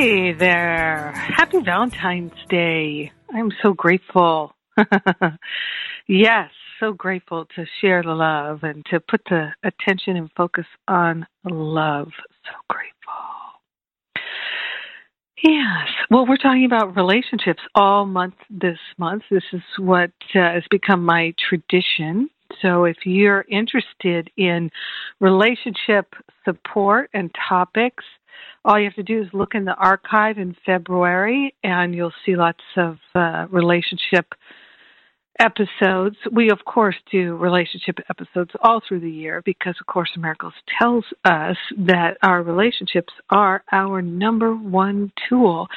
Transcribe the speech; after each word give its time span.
Hey 0.00 0.32
there. 0.32 1.10
Happy 1.10 1.58
Valentine's 1.60 2.30
Day. 2.48 3.10
I'm 3.34 3.50
so 3.60 3.72
grateful. 3.72 4.54
yes, 6.06 6.50
so 6.78 6.92
grateful 6.92 7.46
to 7.56 7.66
share 7.80 8.04
the 8.04 8.14
love 8.14 8.62
and 8.62 8.86
to 8.92 9.00
put 9.00 9.22
the 9.28 9.48
attention 9.64 10.16
and 10.16 10.30
focus 10.36 10.66
on 10.86 11.26
love. 11.42 12.12
So 12.44 12.52
grateful. 12.70 12.94
Yes. 15.42 15.88
Well, 16.12 16.26
we're 16.28 16.36
talking 16.36 16.64
about 16.64 16.94
relationships 16.94 17.62
all 17.74 18.06
month 18.06 18.34
this 18.48 18.78
month. 18.98 19.24
This 19.32 19.42
is 19.52 19.62
what 19.78 20.12
uh, 20.32 20.38
has 20.38 20.62
become 20.70 21.04
my 21.04 21.34
tradition. 21.48 22.30
So 22.62 22.84
if 22.84 22.98
you're 23.04 23.44
interested 23.50 24.30
in 24.36 24.70
relationship 25.18 26.14
support 26.44 27.10
and 27.12 27.34
topics, 27.48 28.04
all 28.64 28.78
you 28.78 28.84
have 28.84 28.94
to 28.94 29.02
do 29.02 29.22
is 29.22 29.28
look 29.32 29.54
in 29.54 29.64
the 29.64 29.74
archive 29.74 30.38
in 30.38 30.56
February 30.66 31.54
and 31.62 31.94
you'll 31.94 32.12
see 32.24 32.36
lots 32.36 32.62
of 32.76 32.98
uh, 33.14 33.46
relationship 33.50 34.34
episodes. 35.38 36.16
We, 36.32 36.50
of 36.50 36.64
course, 36.64 36.96
do 37.10 37.36
relationship 37.36 37.98
episodes 38.10 38.50
all 38.62 38.80
through 38.86 39.00
the 39.00 39.10
year 39.10 39.42
because, 39.44 39.76
of 39.80 39.86
course, 39.86 40.10
Miracles 40.16 40.54
tells 40.78 41.04
us 41.24 41.56
that 41.76 42.18
our 42.22 42.42
relationships 42.42 43.12
are 43.30 43.62
our 43.72 44.02
number 44.02 44.54
one 44.54 45.12
tool 45.28 45.68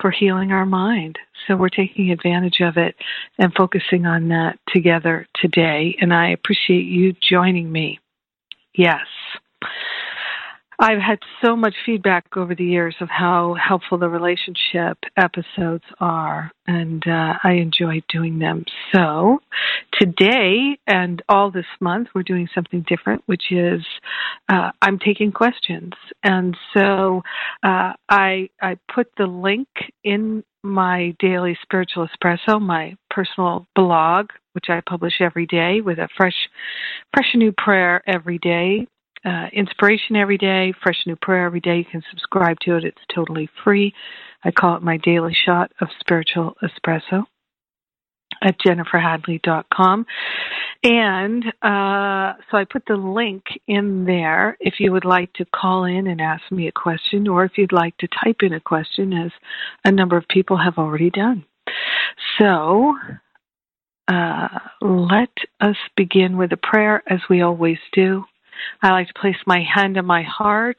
for 0.00 0.10
healing 0.10 0.52
our 0.52 0.66
mind. 0.66 1.18
So 1.46 1.56
we're 1.56 1.68
taking 1.68 2.10
advantage 2.10 2.60
of 2.60 2.76
it 2.76 2.94
and 3.38 3.52
focusing 3.54 4.06
on 4.06 4.28
that 4.28 4.58
together 4.68 5.26
today. 5.36 5.96
And 6.00 6.14
I 6.14 6.30
appreciate 6.30 6.86
you 6.86 7.14
joining 7.28 7.70
me. 7.70 7.98
Yes. 8.74 9.06
I've 10.80 11.00
had 11.00 11.18
so 11.44 11.56
much 11.56 11.74
feedback 11.84 12.36
over 12.36 12.54
the 12.54 12.64
years 12.64 12.94
of 13.00 13.08
how 13.08 13.54
helpful 13.54 13.98
the 13.98 14.08
relationship 14.08 14.98
episodes 15.16 15.82
are, 15.98 16.52
and 16.68 17.02
uh, 17.04 17.34
I 17.42 17.54
enjoy 17.54 18.02
doing 18.08 18.38
them. 18.38 18.64
So, 18.94 19.40
today 19.92 20.78
and 20.86 21.20
all 21.28 21.50
this 21.50 21.66
month, 21.80 22.08
we're 22.14 22.22
doing 22.22 22.48
something 22.54 22.84
different, 22.86 23.22
which 23.26 23.50
is 23.50 23.84
uh, 24.48 24.70
I'm 24.80 25.00
taking 25.00 25.32
questions. 25.32 25.94
And 26.22 26.56
so, 26.72 27.22
uh, 27.64 27.94
I 28.08 28.48
I 28.62 28.78
put 28.94 29.08
the 29.16 29.26
link 29.26 29.68
in 30.04 30.44
my 30.62 31.16
daily 31.18 31.58
spiritual 31.60 32.06
espresso, 32.06 32.60
my 32.60 32.94
personal 33.10 33.66
blog, 33.74 34.28
which 34.52 34.66
I 34.68 34.80
publish 34.88 35.14
every 35.20 35.46
day 35.46 35.80
with 35.80 35.98
a 35.98 36.08
fresh, 36.16 36.48
fresh 37.12 37.34
new 37.34 37.52
prayer 37.52 38.00
every 38.06 38.38
day 38.38 38.86
uh, 39.24 39.46
inspiration 39.52 40.16
every 40.16 40.38
day, 40.38 40.72
fresh 40.82 41.02
new 41.06 41.16
prayer 41.16 41.46
every 41.46 41.60
day. 41.60 41.78
You 41.78 41.84
can 41.84 42.02
subscribe 42.10 42.58
to 42.60 42.76
it. 42.76 42.84
It's 42.84 42.98
totally 43.14 43.48
free. 43.64 43.94
I 44.44 44.50
call 44.50 44.76
it 44.76 44.82
my 44.82 44.96
daily 44.98 45.36
shot 45.46 45.72
of 45.80 45.88
spiritual 46.00 46.54
espresso 46.62 47.24
at 48.42 48.58
jenniferhadley.com. 48.60 50.06
And 50.84 51.44
uh, 51.62 52.34
so 52.50 52.56
I 52.56 52.64
put 52.70 52.84
the 52.86 52.96
link 52.96 53.42
in 53.66 54.04
there 54.04 54.56
if 54.60 54.74
you 54.78 54.92
would 54.92 55.04
like 55.04 55.32
to 55.34 55.44
call 55.46 55.84
in 55.84 56.06
and 56.06 56.20
ask 56.20 56.42
me 56.52 56.68
a 56.68 56.72
question, 56.72 57.26
or 57.26 57.44
if 57.44 57.58
you'd 57.58 57.72
like 57.72 57.96
to 57.98 58.08
type 58.24 58.42
in 58.42 58.52
a 58.52 58.60
question, 58.60 59.12
as 59.12 59.32
a 59.84 59.90
number 59.90 60.16
of 60.16 60.28
people 60.28 60.56
have 60.56 60.78
already 60.78 61.10
done. 61.10 61.44
So 62.38 62.94
uh, 64.06 64.48
let 64.80 65.32
us 65.60 65.76
begin 65.96 66.36
with 66.36 66.52
a 66.52 66.56
prayer 66.56 67.02
as 67.08 67.20
we 67.28 67.42
always 67.42 67.78
do. 67.92 68.24
I 68.82 68.90
like 68.90 69.08
to 69.08 69.20
place 69.20 69.36
my 69.46 69.62
hand 69.74 69.98
on 69.98 70.06
my 70.06 70.22
heart 70.22 70.78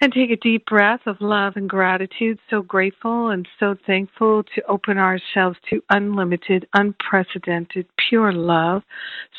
and 0.00 0.12
take 0.12 0.30
a 0.30 0.36
deep 0.36 0.64
breath 0.66 1.00
of 1.06 1.16
love 1.20 1.54
and 1.56 1.68
gratitude. 1.68 2.38
So 2.48 2.62
grateful 2.62 3.30
and 3.30 3.46
so 3.58 3.76
thankful 3.86 4.44
to 4.54 4.62
open 4.66 4.98
ourselves 4.98 5.58
to 5.68 5.82
unlimited, 5.90 6.66
unprecedented, 6.74 7.86
pure 8.08 8.32
love. 8.32 8.82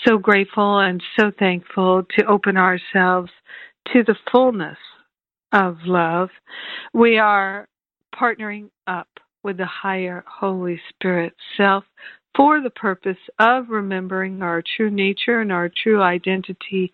So 0.06 0.18
grateful 0.18 0.80
and 0.80 1.02
so 1.20 1.32
thankful 1.38 2.04
to 2.18 2.26
open 2.26 2.58
ourselves 2.58 3.32
to 3.94 4.04
the 4.04 4.16
fullness 4.32 4.78
of 5.52 5.78
love. 5.86 6.30
We 6.94 7.18
are 7.18 7.68
partnering 8.16 8.70
up 8.88 9.08
with 9.44 9.58
the 9.58 9.66
higher 9.66 10.24
Holy 10.28 10.80
Spirit 10.90 11.34
self 11.58 11.84
for 12.36 12.62
the 12.62 12.70
purpose 12.70 13.18
of 13.40 13.70
remembering 13.70 14.42
our 14.42 14.64
true 14.78 14.90
nature 14.90 15.42
and 15.42 15.52
our 15.52 15.70
true 15.84 16.02
identity 16.02 16.92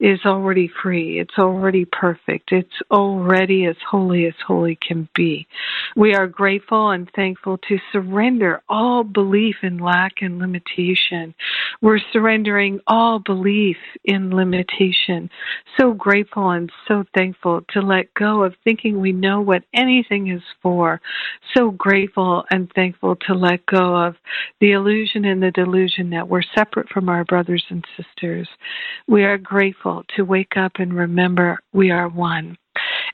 is 0.00 0.18
already 0.26 0.68
free. 0.82 1.20
It's 1.20 1.38
already 1.38 1.84
perfect. 1.84 2.50
It's 2.50 2.68
already 2.90 3.66
as 3.66 3.76
holy 3.88 4.26
as 4.26 4.34
holy 4.44 4.76
can 4.86 5.08
be. 5.14 5.46
We 5.94 6.14
are 6.14 6.26
grateful 6.26 6.90
and 6.90 7.08
thankful 7.14 7.58
to 7.68 7.78
surrender 7.92 8.62
all 8.68 9.04
belief 9.04 9.56
in 9.62 9.78
lack 9.78 10.14
and 10.20 10.40
limitation. 10.40 11.34
We're 11.80 12.00
surrendering 12.12 12.80
all 12.88 13.20
belief 13.20 13.76
in 14.04 14.34
limitation. 14.34 15.30
So 15.78 15.92
grateful 15.92 16.50
and 16.50 16.70
so 16.88 17.04
thankful 17.16 17.60
to 17.70 17.80
let 17.80 18.12
go 18.14 18.42
of 18.42 18.54
thinking 18.64 19.00
we 19.00 19.12
know 19.12 19.40
what 19.40 19.62
anything 19.72 20.28
is 20.28 20.42
for. 20.62 21.00
So 21.56 21.70
grateful 21.70 22.44
and 22.50 22.70
thankful 22.74 23.16
to 23.28 23.34
let 23.34 23.64
go 23.66 23.94
of 23.94 24.16
the 24.60 24.71
illusion 24.72 25.24
and 25.24 25.42
the 25.42 25.50
delusion 25.50 26.10
that 26.10 26.28
we're 26.28 26.42
separate 26.54 26.88
from 26.88 27.08
our 27.08 27.24
brothers 27.24 27.64
and 27.70 27.84
sisters. 27.96 28.48
We 29.08 29.24
are 29.24 29.38
grateful 29.38 30.04
to 30.16 30.24
wake 30.24 30.56
up 30.56 30.72
and 30.76 30.94
remember 30.94 31.58
we 31.72 31.90
are 31.90 32.08
one. 32.08 32.56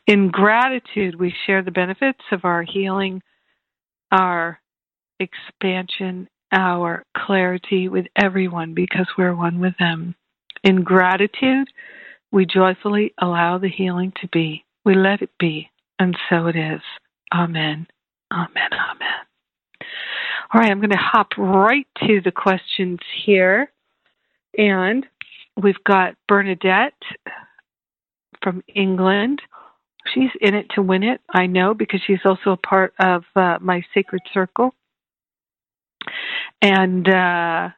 In 0.07 0.31
gratitude, 0.31 1.19
we 1.19 1.35
share 1.47 1.63
the 1.63 1.71
benefits 1.71 2.23
of 2.33 2.45
our 2.45 2.63
healing, 2.63 3.23
our 4.11 4.59
expansion, 5.21 6.29
our 6.53 7.05
clarity 7.17 7.89
with 7.89 8.07
everyone 8.17 8.75
because 8.75 9.07
we're 9.19 9.35
one 9.35 9.61
with 9.61 9.75
them. 9.79 10.15
In 10.65 10.83
gratitude, 10.83 11.69
we 12.33 12.47
joyfully 12.47 13.15
allow 13.21 13.59
the 13.59 13.69
healing 13.69 14.13
to 14.21 14.29
be. 14.29 14.65
We 14.85 14.95
let 14.95 15.23
it 15.23 15.31
be, 15.39 15.71
and 15.99 16.17
so 16.29 16.47
it 16.47 16.57
is. 16.57 16.81
Amen. 17.35 17.87
Amen. 18.33 18.71
Amen. 18.73 19.28
All 20.51 20.61
right, 20.61 20.71
I'm 20.71 20.81
going 20.81 20.91
to 20.91 20.97
hop 20.97 21.37
right 21.37 21.87
to 22.07 22.23
the 22.25 22.33
questions 22.33 22.99
here. 23.25 23.71
And 24.57 25.05
we've 25.63 25.83
got 25.85 26.15
Bernadette 26.27 26.95
from 28.43 28.63
England. 28.75 29.43
She's 30.15 30.31
in 30.41 30.55
it 30.55 30.67
to 30.75 30.83
win 30.83 31.03
it, 31.03 31.21
I 31.29 31.47
know, 31.47 31.75
because 31.75 32.01
she's 32.07 32.25
also 32.25 32.53
a 32.53 32.57
part 32.57 32.95
of 32.99 33.25
uh, 33.37 33.59
my 33.61 33.83
sacred 33.93 34.23
circle. 34.33 34.75
And 36.63 37.07
uh, 37.07 37.69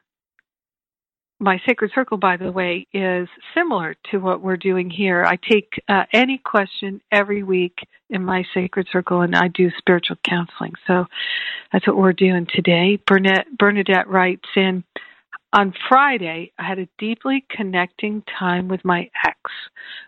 my 1.41 1.59
sacred 1.65 1.91
circle, 1.93 2.17
by 2.17 2.37
the 2.37 2.51
way, 2.51 2.87
is 2.93 3.27
similar 3.55 3.95
to 4.11 4.19
what 4.19 4.41
we're 4.41 4.57
doing 4.57 4.89
here. 4.89 5.25
I 5.25 5.37
take 5.37 5.73
uh, 5.89 6.03
any 6.13 6.37
question 6.37 7.01
every 7.11 7.41
week 7.41 7.79
in 8.11 8.23
my 8.23 8.43
sacred 8.53 8.87
circle, 8.91 9.21
and 9.21 9.35
I 9.35 9.47
do 9.47 9.71
spiritual 9.77 10.17
counseling. 10.23 10.73
So 10.85 11.05
that's 11.73 11.87
what 11.87 11.97
we're 11.97 12.13
doing 12.13 12.47
today. 12.53 12.99
Bernadette, 13.07 13.47
Bernadette 13.57 14.07
writes 14.07 14.47
in 14.55 14.83
on 15.53 15.73
Friday, 15.89 16.53
I 16.57 16.63
had 16.63 16.79
a 16.79 16.87
deeply 16.97 17.43
connecting 17.49 18.23
time 18.39 18.69
with 18.69 18.85
my 18.85 19.09
ex. 19.25 19.37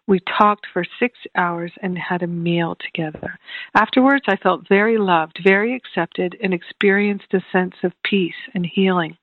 We 0.08 0.22
talked 0.38 0.68
for 0.72 0.86
six 1.00 1.20
hours 1.36 1.72
and 1.82 1.98
had 1.98 2.24
a 2.24 2.28
meal 2.28 2.78
together. 2.80 3.38
Afterwards, 3.76 4.24
I 4.28 4.38
felt 4.38 4.70
very 4.70 4.98
loved, 4.98 5.40
very 5.44 5.76
accepted, 5.76 6.38
and 6.42 6.54
experienced 6.54 7.34
a 7.34 7.42
sense 7.52 7.76
of 7.84 7.92
peace 8.06 8.34
and 8.54 8.66
healing. 8.66 9.18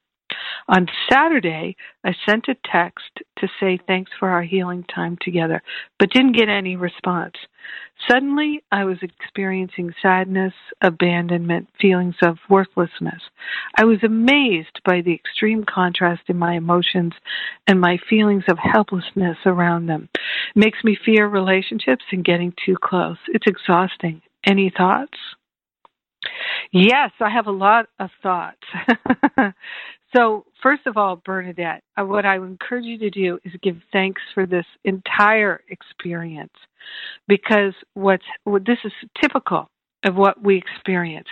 On 0.69 0.87
Saturday, 1.11 1.77
I 2.05 2.15
sent 2.29 2.49
a 2.49 2.57
text 2.71 3.11
to 3.39 3.49
say 3.59 3.79
thanks 3.87 4.11
for 4.19 4.29
our 4.29 4.43
healing 4.43 4.85
time 4.85 5.19
together, 5.21 5.63
but 5.99 6.11
didn't 6.11 6.37
get 6.37 6.49
any 6.49 6.77
response. 6.77 7.35
Suddenly, 8.09 8.63
I 8.73 8.85
was 8.85 8.99
experiencing 9.03 9.93
sadness, 10.01 10.55
abandonment, 10.81 11.69
feelings 11.81 12.17
of 12.23 12.39
worthlessness. 12.49 13.21
I 13.77 13.85
was 13.85 14.03
amazed 14.03 14.81
by 14.85 15.03
the 15.03 15.13
extreme 15.15 15.65
contrast 15.65 16.23
in 16.29 16.37
my 16.37 16.55
emotions 16.55 17.13
and 17.67 17.81
my 17.81 17.99
feelings 18.09 18.45
of 18.49 18.59
helplessness 18.59 19.37
around 19.45 19.87
them. 19.87 20.09
It 20.15 20.59
makes 20.59 20.83
me 20.83 20.97
fear 21.05 21.27
relationships 21.27 22.05
and 22.11 22.25
getting 22.25 22.55
too 22.65 22.77
close. 22.83 23.19
It's 23.29 23.47
exhausting. 23.47 24.23
Any 24.47 24.73
thoughts? 24.75 25.19
Yes, 26.73 27.11
I 27.21 27.31
have 27.31 27.47
a 27.47 27.53
lot 27.53 27.87
of 27.99 28.11
thoughts. 28.23 28.63
so, 30.17 30.45
first 30.63 30.87
of 30.87 30.97
all, 30.97 31.17
Bernadette, 31.25 31.83
uh, 31.99 32.05
what 32.05 32.25
I 32.25 32.39
would 32.39 32.51
encourage 32.51 32.85
you 32.85 32.99
to 32.99 33.11
do 33.11 33.39
is 33.45 33.53
give 33.63 33.77
thanks 33.93 34.23
for 34.35 34.47
this 34.47 34.67
entire 34.85 35.63
experience 35.69 36.53
because 37.29 37.75
what's 37.95 38.25
what 38.45 38.65
this 38.65 38.79
is 38.85 38.93
typical 39.21 39.69
of 40.05 40.17
what 40.17 40.43
we 40.43 40.57
experience. 40.57 41.29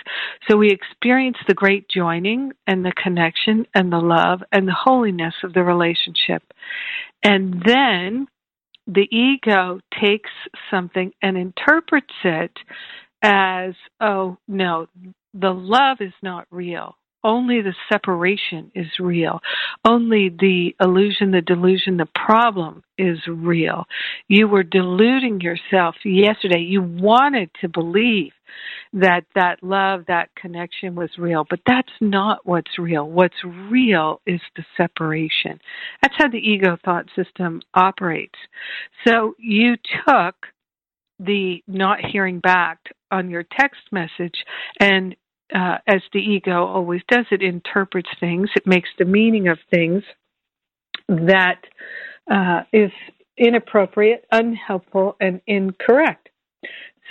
So 0.47 0.57
we 0.57 0.69
experience 0.69 1.37
the 1.47 1.53
great 1.53 1.89
joining 1.89 2.51
and 2.67 2.85
the 2.85 2.93
connection 3.01 3.65
and 3.73 3.91
the 3.91 3.99
love 3.99 4.41
and 4.51 4.67
the 4.67 4.75
holiness 4.77 5.33
of 5.43 5.53
the 5.53 5.63
relationship. 5.63 6.43
And 7.23 7.63
then 7.65 8.27
the 8.87 9.07
ego 9.11 9.79
takes 9.99 10.31
something 10.69 11.11
and 11.21 11.37
interprets 11.37 12.13
it 12.23 12.51
as, 13.21 13.73
oh, 13.99 14.37
no, 14.47 14.87
the 15.33 15.51
love 15.53 15.97
is 16.01 16.13
not 16.21 16.47
real. 16.51 16.95
Only 17.21 17.61
the 17.61 17.75
separation 17.91 18.71
is 18.73 18.87
real. 18.97 19.41
Only 19.85 20.29
the 20.29 20.73
illusion, 20.79 21.31
the 21.31 21.41
delusion, 21.41 21.97
the 21.97 22.07
problem 22.15 22.81
is 22.97 23.17
real. 23.27 23.85
You 24.29 24.47
were 24.47 24.63
deluding 24.63 25.41
yourself 25.41 25.95
yesterday. 26.05 26.61
You 26.61 26.81
wanted 26.81 27.49
to 27.59 27.67
believe 27.67 28.31
that 28.93 29.25
that 29.35 29.61
love, 29.61 30.05
that 30.07 30.29
connection 30.35 30.95
was 30.95 31.09
real, 31.17 31.45
but 31.49 31.59
that's 31.67 31.91
not 31.99 32.45
what's 32.45 32.79
real. 32.79 33.07
What's 33.07 33.43
real 33.43 34.21
is 34.25 34.39
the 34.55 34.63
separation. 34.77 35.59
That's 36.01 36.15
how 36.17 36.29
the 36.29 36.37
ego 36.37 36.77
thought 36.83 37.05
system 37.17 37.61
operates. 37.73 38.39
So 39.05 39.35
you 39.37 39.75
took 40.07 40.35
the 41.19 41.61
not 41.67 41.99
hearing 41.99 42.39
back 42.39 42.79
on 43.11 43.29
your 43.29 43.43
text 43.43 43.81
message 43.91 44.45
and 44.79 45.15
uh, 45.53 45.77
as 45.87 46.01
the 46.13 46.19
ego 46.19 46.65
always 46.65 47.01
does, 47.07 47.25
it 47.31 47.41
interprets 47.41 48.09
things, 48.19 48.49
it 48.55 48.67
makes 48.67 48.89
the 48.97 49.05
meaning 49.05 49.47
of 49.47 49.57
things 49.73 50.03
that 51.07 51.61
uh, 52.29 52.61
is 52.71 52.91
inappropriate, 53.37 54.25
unhelpful, 54.31 55.15
and 55.19 55.41
incorrect. 55.47 56.29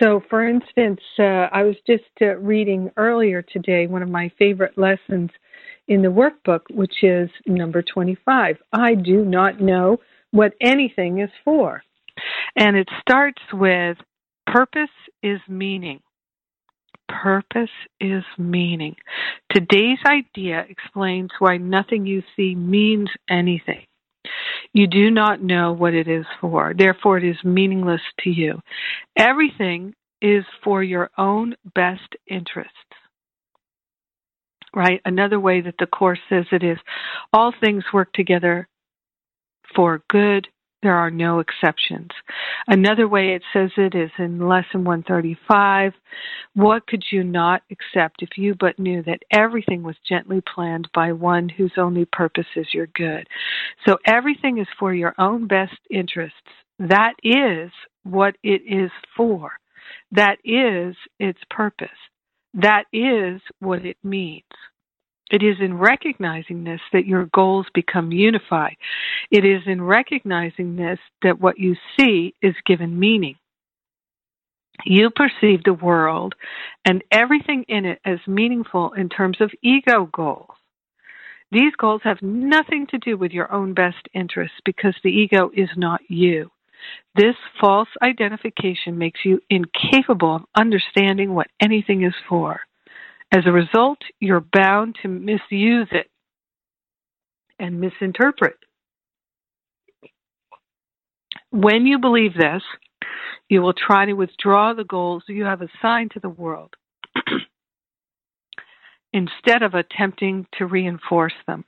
So, 0.00 0.22
for 0.30 0.48
instance, 0.48 1.00
uh, 1.18 1.48
I 1.52 1.64
was 1.64 1.74
just 1.86 2.04
uh, 2.22 2.36
reading 2.36 2.90
earlier 2.96 3.42
today 3.42 3.88
one 3.88 4.02
of 4.02 4.08
my 4.08 4.30
favorite 4.38 4.78
lessons 4.78 5.30
in 5.88 6.02
the 6.02 6.08
workbook, 6.08 6.60
which 6.70 7.02
is 7.02 7.28
number 7.46 7.82
25. 7.82 8.58
I 8.72 8.94
do 8.94 9.24
not 9.24 9.60
know 9.60 9.98
what 10.30 10.52
anything 10.60 11.18
is 11.18 11.30
for. 11.44 11.82
And 12.54 12.76
it 12.76 12.88
starts 13.00 13.42
with 13.52 13.96
purpose 14.52 14.90
is 15.22 15.40
meaning. 15.48 16.00
Purpose 17.08 17.70
is 18.00 18.24
meaning. 18.36 18.96
Today's 19.50 19.98
idea 20.06 20.64
explains 20.68 21.30
why 21.38 21.56
nothing 21.56 22.06
you 22.06 22.22
see 22.36 22.54
means 22.54 23.08
anything. 23.28 23.84
You 24.72 24.86
do 24.86 25.10
not 25.10 25.42
know 25.42 25.72
what 25.72 25.94
it 25.94 26.08
is 26.08 26.26
for, 26.40 26.74
therefore, 26.76 27.18
it 27.18 27.24
is 27.24 27.42
meaningless 27.44 28.02
to 28.20 28.30
you. 28.30 28.60
Everything 29.16 29.94
is 30.20 30.44
for 30.62 30.82
your 30.82 31.10
own 31.16 31.54
best 31.74 32.16
interests. 32.26 32.72
Right? 34.74 35.00
Another 35.04 35.40
way 35.40 35.62
that 35.62 35.76
the 35.78 35.86
Course 35.86 36.18
says 36.28 36.44
it 36.52 36.62
is 36.62 36.78
all 37.32 37.52
things 37.58 37.84
work 37.92 38.12
together 38.12 38.68
for 39.74 40.02
good 40.10 40.46
there 40.82 40.94
are 40.94 41.10
no 41.10 41.40
exceptions. 41.40 42.10
Another 42.66 43.08
way 43.08 43.34
it 43.34 43.42
says 43.52 43.70
it 43.76 43.94
is 43.94 44.10
in 44.18 44.38
Lesson 44.38 44.84
135 44.84 45.92
What 46.54 46.86
could 46.86 47.04
you 47.10 47.24
not 47.24 47.62
accept 47.70 48.22
if 48.22 48.30
you 48.36 48.54
but 48.58 48.78
knew 48.78 49.02
that 49.02 49.22
everything 49.32 49.82
was 49.82 49.96
gently 50.08 50.40
planned 50.54 50.88
by 50.94 51.12
one 51.12 51.48
whose 51.48 51.72
only 51.76 52.04
purpose 52.04 52.46
is 52.54 52.72
your 52.72 52.86
good? 52.88 53.26
So 53.86 53.98
everything 54.06 54.58
is 54.58 54.68
for 54.78 54.94
your 54.94 55.14
own 55.18 55.48
best 55.48 55.78
interests. 55.90 56.36
That 56.78 57.14
is 57.24 57.70
what 58.04 58.36
it 58.42 58.62
is 58.66 58.90
for. 59.16 59.52
That 60.12 60.36
is 60.44 60.94
its 61.18 61.40
purpose. 61.50 61.88
That 62.54 62.84
is 62.92 63.40
what 63.60 63.84
it 63.84 63.96
means. 64.04 64.44
It 65.30 65.42
is 65.42 65.56
in 65.60 65.76
recognizing 65.76 66.64
this 66.64 66.80
that 66.92 67.06
your 67.06 67.26
goals 67.34 67.66
become 67.74 68.12
unified. 68.12 68.76
It 69.30 69.44
is 69.44 69.62
in 69.66 69.82
recognizing 69.82 70.76
this 70.76 70.98
that 71.22 71.40
what 71.40 71.58
you 71.58 71.76
see 71.98 72.34
is 72.40 72.54
given 72.66 72.98
meaning. 72.98 73.36
You 74.84 75.10
perceive 75.10 75.64
the 75.64 75.74
world 75.74 76.34
and 76.84 77.02
everything 77.10 77.64
in 77.68 77.84
it 77.84 78.00
as 78.04 78.18
meaningful 78.26 78.92
in 78.92 79.08
terms 79.08 79.38
of 79.40 79.50
ego 79.62 80.08
goals. 80.12 80.50
These 81.50 81.74
goals 81.76 82.02
have 82.04 82.22
nothing 82.22 82.86
to 82.90 82.98
do 82.98 83.16
with 83.16 83.32
your 83.32 83.50
own 83.52 83.74
best 83.74 84.08
interests 84.14 84.58
because 84.64 84.94
the 85.02 85.10
ego 85.10 85.50
is 85.54 85.70
not 85.76 86.00
you. 86.08 86.50
This 87.14 87.34
false 87.60 87.88
identification 88.02 88.98
makes 88.98 89.20
you 89.24 89.40
incapable 89.50 90.36
of 90.36 90.44
understanding 90.56 91.34
what 91.34 91.48
anything 91.60 92.04
is 92.04 92.14
for. 92.28 92.60
As 93.30 93.42
a 93.46 93.52
result, 93.52 93.98
you're 94.20 94.44
bound 94.52 94.96
to 95.02 95.08
misuse 95.08 95.88
it 95.90 96.10
and 97.58 97.80
misinterpret. 97.80 98.56
When 101.50 101.86
you 101.86 101.98
believe 101.98 102.34
this, 102.34 102.62
you 103.48 103.62
will 103.62 103.74
try 103.74 104.06
to 104.06 104.14
withdraw 104.14 104.74
the 104.74 104.84
goals 104.84 105.24
you 105.26 105.44
have 105.44 105.62
assigned 105.62 106.12
to 106.12 106.20
the 106.20 106.28
world 106.28 106.74
instead 109.12 109.62
of 109.62 109.74
attempting 109.74 110.46
to 110.58 110.66
reinforce 110.66 111.34
them. 111.46 111.64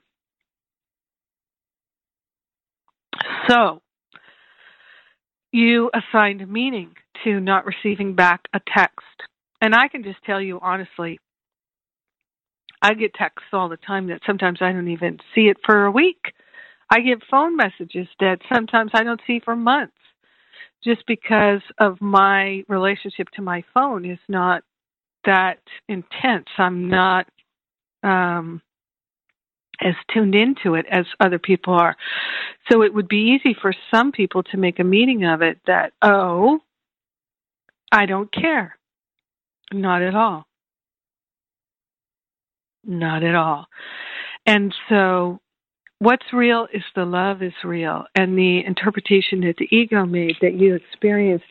So, 3.47 3.81
you 5.51 5.91
assigned 5.93 6.47
meaning 6.49 6.93
to 7.23 7.39
not 7.39 7.65
receiving 7.65 8.15
back 8.15 8.41
a 8.53 8.61
text. 8.73 8.99
And 9.59 9.75
I 9.75 9.87
can 9.87 10.03
just 10.03 10.23
tell 10.23 10.41
you 10.41 10.59
honestly, 10.61 11.19
I 12.81 12.93
get 12.93 13.13
texts 13.13 13.49
all 13.53 13.69
the 13.69 13.77
time 13.77 14.07
that 14.07 14.21
sometimes 14.25 14.59
I 14.61 14.71
don't 14.71 14.89
even 14.89 15.19
see 15.35 15.41
it 15.41 15.57
for 15.65 15.85
a 15.85 15.91
week. 15.91 16.33
I 16.89 16.99
get 16.99 17.19
phone 17.29 17.55
messages 17.55 18.07
that 18.19 18.39
sometimes 18.53 18.91
I 18.93 19.03
don't 19.03 19.21
see 19.25 19.39
for 19.43 19.55
months 19.55 19.93
just 20.83 21.05
because 21.07 21.61
of 21.79 22.01
my 22.01 22.63
relationship 22.67 23.29
to 23.35 23.41
my 23.41 23.63
phone 23.73 24.03
is 24.03 24.19
not 24.27 24.63
that 25.25 25.59
intense. 25.87 26.47
I'm 26.57 26.89
not 26.89 27.27
um, 28.03 28.61
as 29.79 29.93
tuned 30.13 30.35
into 30.35 30.75
it 30.75 30.85
as 30.91 31.05
other 31.19 31.39
people 31.39 31.73
are. 31.73 31.95
So 32.71 32.81
it 32.81 32.93
would 32.93 33.07
be 33.07 33.37
easy 33.37 33.55
for 33.59 33.73
some 33.93 34.11
people 34.11 34.43
to 34.43 34.57
make 34.57 34.79
a 34.79 34.83
meaning 34.83 35.25
of 35.25 35.41
it 35.41 35.59
that, 35.67 35.93
oh, 36.01 36.59
I 37.91 38.05
don't 38.05 38.31
care. 38.33 38.77
Not 39.71 40.01
at 40.01 40.15
all. 40.15 40.45
Not 42.83 43.23
at 43.23 43.35
all. 43.35 43.67
And 44.45 44.73
so 44.89 45.39
what's 45.99 46.33
real 46.33 46.67
is 46.73 46.83
the 46.95 47.05
love 47.05 47.43
is 47.43 47.53
real. 47.63 48.05
And 48.15 48.37
the 48.37 48.65
interpretation 48.65 49.41
that 49.41 49.55
the 49.57 49.67
ego 49.75 50.05
made 50.05 50.35
that 50.41 50.55
you 50.55 50.75
experienced 50.75 51.45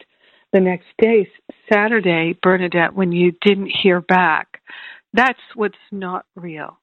the 0.52 0.60
next 0.60 0.88
day, 1.00 1.28
Saturday, 1.72 2.36
Bernadette, 2.42 2.94
when 2.94 3.12
you 3.12 3.32
didn't 3.40 3.70
hear 3.82 4.00
back, 4.00 4.60
that's 5.12 5.38
what's 5.54 5.78
not 5.92 6.26
real, 6.34 6.78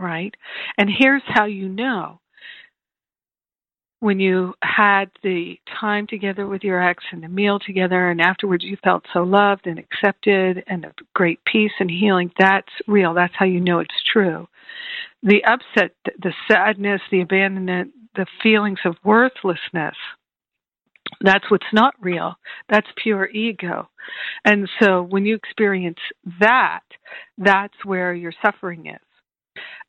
right? 0.00 0.34
And 0.78 0.88
here's 0.96 1.22
how 1.26 1.46
you 1.46 1.68
know 1.68 2.20
when 4.02 4.18
you 4.18 4.52
had 4.64 5.04
the 5.22 5.56
time 5.80 6.08
together 6.08 6.44
with 6.44 6.64
your 6.64 6.82
ex 6.82 7.04
and 7.12 7.22
the 7.22 7.28
meal 7.28 7.60
together 7.60 8.10
and 8.10 8.20
afterwards 8.20 8.64
you 8.64 8.76
felt 8.82 9.04
so 9.12 9.20
loved 9.20 9.64
and 9.64 9.78
accepted 9.78 10.64
and 10.66 10.84
a 10.84 10.92
great 11.14 11.38
peace 11.44 11.70
and 11.78 11.88
healing 11.88 12.28
that's 12.36 12.72
real. 12.88 13.14
That's 13.14 13.32
how 13.38 13.46
you 13.46 13.60
know 13.60 13.78
it's 13.78 14.02
true. 14.12 14.48
The 15.22 15.44
upset 15.44 15.94
the 16.04 16.32
sadness 16.50 17.00
the 17.12 17.20
abandonment 17.20 17.92
the 18.16 18.26
feelings 18.42 18.80
of 18.84 18.96
worthlessness 19.04 19.94
that's 21.20 21.48
what's 21.50 21.72
not 21.72 21.94
real. 22.00 22.34
That's 22.68 22.88
pure 23.00 23.28
ego. 23.28 23.88
And 24.44 24.68
so 24.80 25.02
when 25.02 25.26
you 25.26 25.36
experience 25.36 26.00
that 26.40 26.82
that's 27.38 27.84
where 27.84 28.14
your 28.14 28.32
suffering 28.42 28.86
is 28.86 29.11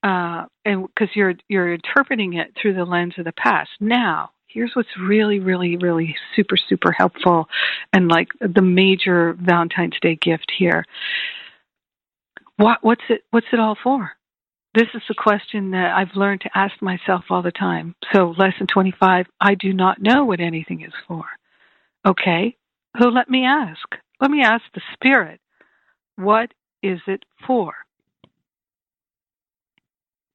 uh, 0.03 0.45
and 0.65 0.87
because 0.87 1.09
you're 1.15 1.33
you're 1.47 1.73
interpreting 1.73 2.33
it 2.33 2.53
through 2.61 2.73
the 2.73 2.85
lens 2.85 3.13
of 3.17 3.25
the 3.25 3.31
past. 3.31 3.69
Now, 3.79 4.31
here's 4.47 4.71
what's 4.75 4.89
really, 4.99 5.39
really, 5.39 5.77
really 5.77 6.15
super, 6.35 6.57
super 6.57 6.91
helpful, 6.91 7.47
and 7.93 8.09
like 8.09 8.27
the 8.39 8.61
major 8.61 9.33
Valentine's 9.39 9.97
Day 10.01 10.15
gift 10.15 10.51
here. 10.57 10.85
What 12.57 12.79
what's 12.81 13.03
it 13.09 13.23
what's 13.31 13.47
it 13.53 13.59
all 13.59 13.77
for? 13.81 14.11
This 14.75 14.87
is 14.93 15.03
the 15.07 15.15
question 15.15 15.71
that 15.71 15.93
I've 15.95 16.15
learned 16.15 16.41
to 16.41 16.49
ask 16.57 16.73
myself 16.81 17.25
all 17.29 17.43
the 17.43 17.51
time. 17.51 17.95
So, 18.11 18.33
lesson 18.37 18.67
25 18.71 19.27
I 19.39 19.55
do 19.55 19.71
not 19.71 20.01
know 20.01 20.25
what 20.25 20.39
anything 20.39 20.81
is 20.81 20.93
for. 21.07 21.23
Okay, 22.05 22.57
who 22.97 23.09
let 23.09 23.29
me 23.29 23.45
ask? 23.45 23.87
Let 24.19 24.31
me 24.31 24.41
ask 24.43 24.63
the 24.73 24.81
Spirit, 24.93 25.39
what 26.15 26.53
is 26.81 26.99
it 27.07 27.23
for? 27.47 27.73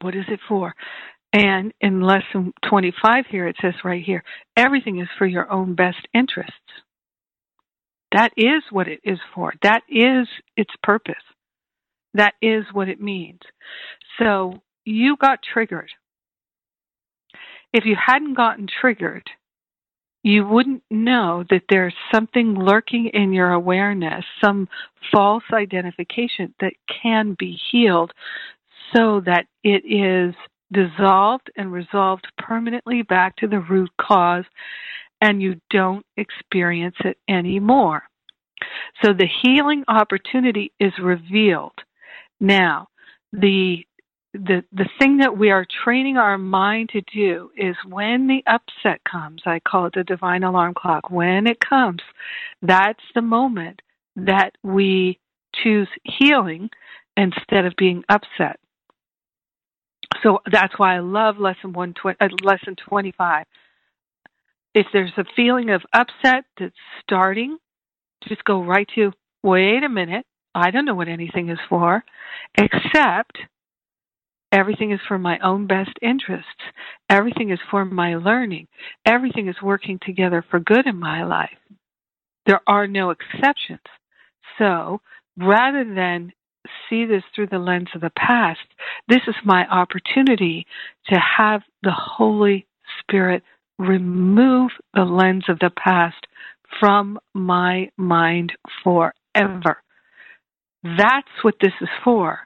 What 0.00 0.14
is 0.14 0.25
it 0.28 0.40
for? 0.49 0.75
And 1.33 1.73
in 1.81 2.00
lesson 2.00 2.52
25 2.69 3.26
here, 3.31 3.47
it 3.47 3.57
says 3.61 3.75
right 3.85 4.02
here, 4.02 4.23
everything 4.57 5.00
is 5.00 5.09
for 5.19 5.26
your 5.26 5.50
own 5.52 5.75
best 5.75 6.09
interests. 6.14 6.52
That 8.12 8.33
is 8.37 8.62
what 8.71 8.88
it 8.88 9.00
is 9.05 9.19
for. 9.35 9.52
That 9.62 9.83
is 9.88 10.26
its 10.57 10.71
purpose. 10.83 11.14
That 12.14 12.35
is 12.40 12.64
what 12.73 12.88
it 12.88 13.00
means. 13.00 13.40
So 14.19 14.62
you 14.85 15.17
got 15.17 15.40
triggered. 15.43 15.90
If 17.75 17.85
you 17.85 17.97
hadn't 18.02 18.35
gotten 18.35 18.67
triggered, 18.81 19.28
you 20.23 20.47
wouldn't 20.47 20.83
know 20.90 21.45
that 21.50 21.64
there's 21.69 21.95
something 22.12 22.55
lurking 22.55 23.11
in 23.12 23.33
your 23.33 23.52
awareness, 23.52 24.25
some 24.43 24.69
false 25.12 25.45
identification 25.52 26.55
that 26.61 26.73
can 27.02 27.37
be 27.38 27.59
healed 27.71 28.12
so 28.95 29.21
that 29.26 29.47
it 29.64 29.85
is 29.85 30.35
dissolved 30.73 31.50
and 31.57 31.73
resolved 31.73 32.26
permanently 32.38 33.02
back 33.02 33.37
to 33.37 33.47
the 33.47 33.61
root 33.61 33.90
cause 34.00 34.45
and 35.21 35.42
you 35.42 35.61
don't 35.71 36.04
experience 36.16 36.97
it 37.04 37.18
anymore. 37.28 38.02
So 39.02 39.12
the 39.12 39.28
healing 39.42 39.85
opportunity 39.88 40.73
is 40.78 40.92
revealed. 41.00 41.73
Now, 42.40 42.88
the 43.33 43.85
the 44.35 44.62
the 44.73 44.88
thing 45.00 45.18
that 45.18 45.37
we 45.37 45.50
are 45.50 45.66
training 45.85 46.16
our 46.16 46.38
mind 46.38 46.90
to 46.90 47.00
do 47.12 47.50
is 47.57 47.75
when 47.87 48.26
the 48.26 48.42
upset 48.47 49.00
comes, 49.11 49.42
I 49.47 49.61
call 49.61 49.87
it 49.87 49.95
the 49.95 50.04
divine 50.04 50.45
alarm 50.45 50.75
clock. 50.75 51.11
When 51.11 51.47
it 51.47 51.59
comes, 51.61 52.00
that's 52.62 53.02
the 53.14 53.23
moment 53.23 53.80
that 54.16 54.57
we 54.62 55.18
choose 55.54 55.88
healing 56.04 56.71
instead 57.16 57.64
of 57.64 57.75
being 57.76 58.04
upset. 58.09 58.61
So 60.23 60.38
that's 60.50 60.79
why 60.79 60.97
I 60.97 61.00
love 61.00 61.38
lesson 61.38 61.73
one 61.73 61.95
uh, 62.05 62.29
lesson 62.43 62.77
25. 62.88 63.47
If 64.75 64.87
there's 64.93 65.12
a 65.17 65.25
feeling 65.37 65.71
of 65.71 65.83
upset 65.93 66.45
that's 66.59 66.75
starting, 67.03 67.59
just 68.29 68.45
go 68.45 68.62
right 68.62 68.88
to 68.95 69.12
wait 69.43 69.83
a 69.85 69.88
minute. 69.88 70.27
I 70.55 70.71
don't 70.71 70.85
know 70.85 70.95
what 70.95 71.09
anything 71.09 71.50
is 71.50 71.59
for, 71.69 72.05
except 72.57 73.38
everything 74.50 74.93
is 74.93 75.00
for 75.07 75.19
my 75.19 75.38
own 75.38 75.67
best 75.67 75.93
interests. 76.03 76.47
Everything 77.09 77.50
is 77.50 77.61
for 77.71 77.85
my 77.85 78.17
learning. 78.17 78.67
Everything 79.05 79.49
is 79.49 79.57
working 79.62 79.99
together 80.05 80.45
for 80.50 80.59
good 80.59 80.87
in 80.87 80.99
my 80.99 81.25
life. 81.25 81.57
There 82.47 82.61
are 82.67 82.87
no 82.87 83.11
exceptions. 83.11 83.81
So 84.59 85.00
rather 85.37 85.85
than 85.85 86.33
see 86.89 87.05
this 87.05 87.23
through 87.35 87.49
the 87.49 87.59
lens 87.59 87.89
of 87.95 88.01
the 88.01 88.13
past, 88.17 88.61
this 89.09 89.23
is 89.27 89.35
my 89.45 89.67
opportunity 89.67 90.67
to 91.09 91.19
have 91.19 91.63
the 91.83 91.93
Holy 91.93 92.67
Spirit 93.01 93.43
remove 93.79 94.71
the 94.95 95.05
lens 95.05 95.45
of 95.49 95.59
the 95.59 95.71
past 95.71 96.27
from 96.81 97.19
my 97.35 97.91
mind 97.97 98.53
forever. 98.83 99.83
That's 100.83 101.29
what 101.43 101.55
this 101.61 101.73
is 101.81 101.89
for. 102.05 102.41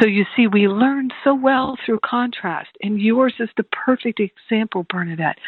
So 0.00 0.06
you 0.06 0.24
see, 0.36 0.46
we 0.46 0.68
learn 0.68 1.10
so 1.24 1.34
well 1.34 1.76
through 1.84 2.00
contrast, 2.04 2.70
and 2.82 3.00
yours 3.00 3.34
is 3.38 3.48
the 3.56 3.64
perfect 3.64 4.20
example, 4.20 4.86
Bernadette. 4.88 5.38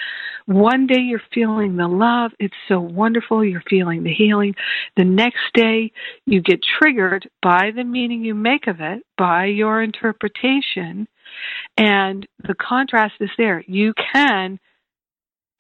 One 0.46 0.86
day 0.86 1.00
you're 1.00 1.22
feeling 1.32 1.76
the 1.76 1.88
love, 1.88 2.32
it's 2.38 2.54
so 2.68 2.80
wonderful, 2.80 3.44
you're 3.44 3.62
feeling 3.68 4.02
the 4.02 4.12
healing. 4.12 4.54
The 4.96 5.04
next 5.04 5.52
day 5.54 5.92
you 6.26 6.40
get 6.40 6.60
triggered 6.78 7.28
by 7.42 7.70
the 7.74 7.84
meaning 7.84 8.24
you 8.24 8.34
make 8.34 8.66
of 8.66 8.80
it, 8.80 9.02
by 9.16 9.46
your 9.46 9.82
interpretation, 9.82 11.08
and 11.76 12.26
the 12.46 12.54
contrast 12.54 13.14
is 13.20 13.30
there. 13.38 13.64
You 13.66 13.94
can 14.12 14.58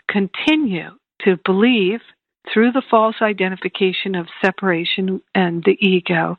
continue 0.08 0.90
to 1.24 1.38
believe 1.44 2.00
through 2.52 2.72
the 2.72 2.82
false 2.90 3.16
identification 3.22 4.14
of 4.14 4.26
separation 4.44 5.20
and 5.34 5.62
the 5.64 5.76
ego 5.80 6.36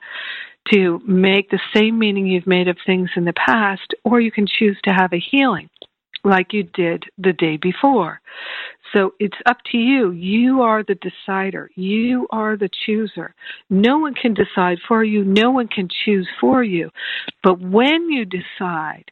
to 0.72 1.00
make 1.06 1.50
the 1.50 1.60
same 1.76 2.00
meaning 2.00 2.28
you've 2.28 2.48
made 2.48 2.68
of 2.68 2.78
things 2.86 3.10
in 3.16 3.26
the 3.26 3.34
past, 3.34 3.94
or 4.04 4.20
you 4.20 4.32
can 4.32 4.48
choose 4.48 4.78
to 4.84 4.92
have 4.92 5.14
a 5.14 5.20
healing 5.20 5.70
like 6.24 6.54
you 6.54 6.64
did 6.64 7.04
the 7.18 7.34
day 7.34 7.58
before. 7.58 8.22
So 8.94 9.14
it's 9.20 9.38
up 9.46 9.58
to 9.72 9.78
you. 9.78 10.12
You 10.12 10.62
are 10.62 10.84
the 10.84 10.96
decider. 10.96 11.70
You 11.76 12.28
are 12.32 12.56
the 12.56 12.70
chooser. 12.86 13.34
No 13.70 13.98
one 13.98 14.14
can 14.14 14.34
decide 14.34 14.78
for 14.88 15.04
you. 15.04 15.24
No 15.24 15.52
one 15.52 15.68
can 15.68 15.90
choose 16.06 16.28
for 16.40 16.64
you. 16.64 16.92
But 17.42 17.60
when 17.60 18.10
you 18.10 18.26
decide 18.26 19.12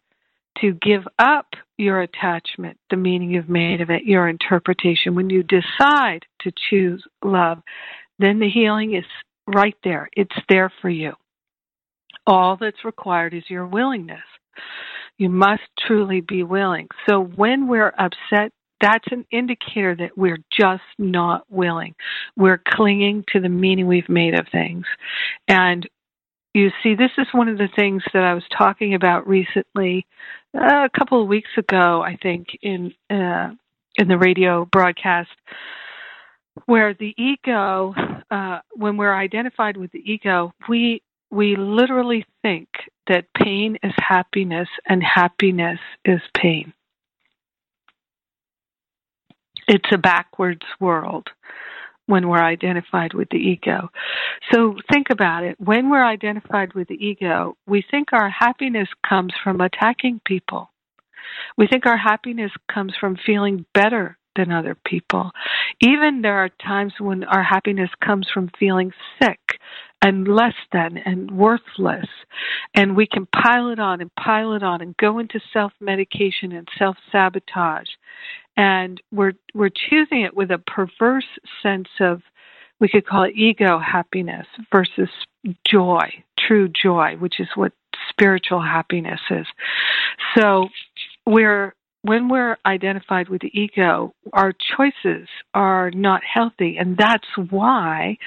to 0.59 0.73
give 0.73 1.07
up 1.17 1.47
your 1.77 2.01
attachment, 2.01 2.77
the 2.91 2.97
meaning 2.97 3.31
you've 3.31 3.49
made 3.49 3.81
of 3.81 3.89
it, 3.89 4.03
your 4.03 4.27
interpretation, 4.27 5.15
when 5.15 5.29
you 5.29 5.43
decide 5.43 6.25
to 6.41 6.51
choose 6.69 7.03
love, 7.23 7.59
then 8.19 8.39
the 8.39 8.49
healing 8.49 8.93
is 8.93 9.05
right 9.47 9.75
there. 9.83 10.07
It's 10.15 10.35
there 10.47 10.71
for 10.81 10.89
you. 10.89 11.13
All 12.27 12.57
that's 12.57 12.85
required 12.85 13.33
is 13.33 13.43
your 13.49 13.65
willingness. 13.65 14.19
You 15.17 15.29
must 15.29 15.63
truly 15.79 16.21
be 16.21 16.43
willing. 16.43 16.87
So 17.07 17.19
when 17.19 17.67
we're 17.67 17.93
upset, 17.97 18.51
that's 18.81 19.05
an 19.11 19.25
indicator 19.31 19.95
that 19.95 20.17
we're 20.17 20.39
just 20.51 20.83
not 20.97 21.45
willing. 21.49 21.93
We're 22.35 22.61
clinging 22.67 23.25
to 23.31 23.39
the 23.39 23.49
meaning 23.49 23.87
we've 23.87 24.09
made 24.09 24.33
of 24.33 24.47
things. 24.51 24.85
And 25.47 25.87
you 26.53 26.71
see, 26.83 26.95
this 26.95 27.11
is 27.17 27.27
one 27.31 27.47
of 27.47 27.57
the 27.57 27.69
things 27.75 28.03
that 28.13 28.23
I 28.23 28.33
was 28.33 28.43
talking 28.57 28.93
about 28.93 29.27
recently, 29.27 30.05
uh, 30.57 30.85
a 30.85 30.89
couple 30.97 31.21
of 31.21 31.27
weeks 31.27 31.51
ago, 31.57 32.01
I 32.01 32.17
think, 32.21 32.47
in 32.61 32.93
uh, 33.09 33.51
in 33.97 34.07
the 34.07 34.17
radio 34.17 34.65
broadcast, 34.65 35.29
where 36.65 36.93
the 36.93 37.13
ego, 37.17 37.93
uh, 38.29 38.59
when 38.71 38.97
we're 38.97 39.13
identified 39.13 39.77
with 39.77 39.91
the 39.91 39.99
ego, 39.99 40.53
we 40.67 41.01
we 41.31 41.55
literally 41.55 42.25
think 42.41 42.67
that 43.07 43.33
pain 43.33 43.77
is 43.81 43.93
happiness 43.97 44.67
and 44.87 45.01
happiness 45.01 45.79
is 46.05 46.21
pain. 46.35 46.73
It's 49.67 49.89
a 49.91 49.97
backwards 49.97 50.65
world 50.79 51.29
when 52.05 52.27
we're 52.27 52.43
identified 52.43 53.13
with 53.13 53.29
the 53.29 53.37
ego. 53.37 53.89
So 54.51 54.75
think 54.91 55.07
about 55.09 55.43
it. 55.43 55.55
When 55.59 55.89
we're 55.89 56.05
identified 56.05 56.73
with 56.73 56.89
the 56.89 56.95
ego, 56.95 57.55
we 57.65 57.83
think 57.89 58.09
our 58.11 58.29
happiness 58.29 58.89
comes 59.07 59.33
from 59.41 59.61
attacking 59.61 60.19
people. 60.25 60.69
We 61.57 61.67
think 61.67 61.85
our 61.85 61.97
happiness 61.97 62.51
comes 62.71 62.93
from 62.99 63.17
feeling 63.25 63.65
better 63.73 64.17
than 64.35 64.51
other 64.51 64.75
people. 64.85 65.31
Even 65.79 66.21
there 66.21 66.37
are 66.37 66.49
times 66.49 66.93
when 66.99 67.23
our 67.23 67.43
happiness 67.43 67.89
comes 68.03 68.27
from 68.33 68.51
feeling 68.59 68.91
sick 69.21 69.39
and 70.01 70.27
less 70.27 70.55
than 70.71 70.97
and 70.97 71.29
worthless. 71.31 72.07
And 72.73 72.95
we 72.95 73.07
can 73.07 73.27
pile 73.27 73.69
it 73.69 73.79
on 73.79 74.01
and 74.01 74.13
pile 74.15 74.53
it 74.53 74.63
on 74.63 74.81
and 74.81 74.95
go 74.97 75.19
into 75.19 75.39
self 75.53 75.73
medication 75.79 76.51
and 76.51 76.67
self 76.77 76.97
sabotage. 77.11 77.89
And 78.57 79.01
we're 79.11 79.33
we're 79.53 79.69
choosing 79.69 80.21
it 80.21 80.35
with 80.35 80.51
a 80.51 80.57
perverse 80.57 81.25
sense 81.63 81.89
of 81.99 82.21
we 82.79 82.89
could 82.89 83.05
call 83.05 83.23
it 83.23 83.35
ego 83.35 83.79
happiness 83.79 84.47
versus 84.71 85.09
joy, 85.65 86.23
true 86.37 86.67
joy, 86.67 87.15
which 87.19 87.39
is 87.39 87.47
what 87.55 87.73
spiritual 88.09 88.61
happiness 88.61 89.21
is. 89.29 89.45
So 90.35 90.67
we're 91.25 91.75
when 92.03 92.29
we're 92.29 92.57
identified 92.65 93.29
with 93.29 93.41
the 93.41 93.51
ego, 93.59 94.15
our 94.33 94.53
choices 94.75 95.27
are 95.53 95.91
not 95.91 96.21
healthy. 96.23 96.77
And 96.79 96.97
that's 96.97 97.27
why 97.51 98.17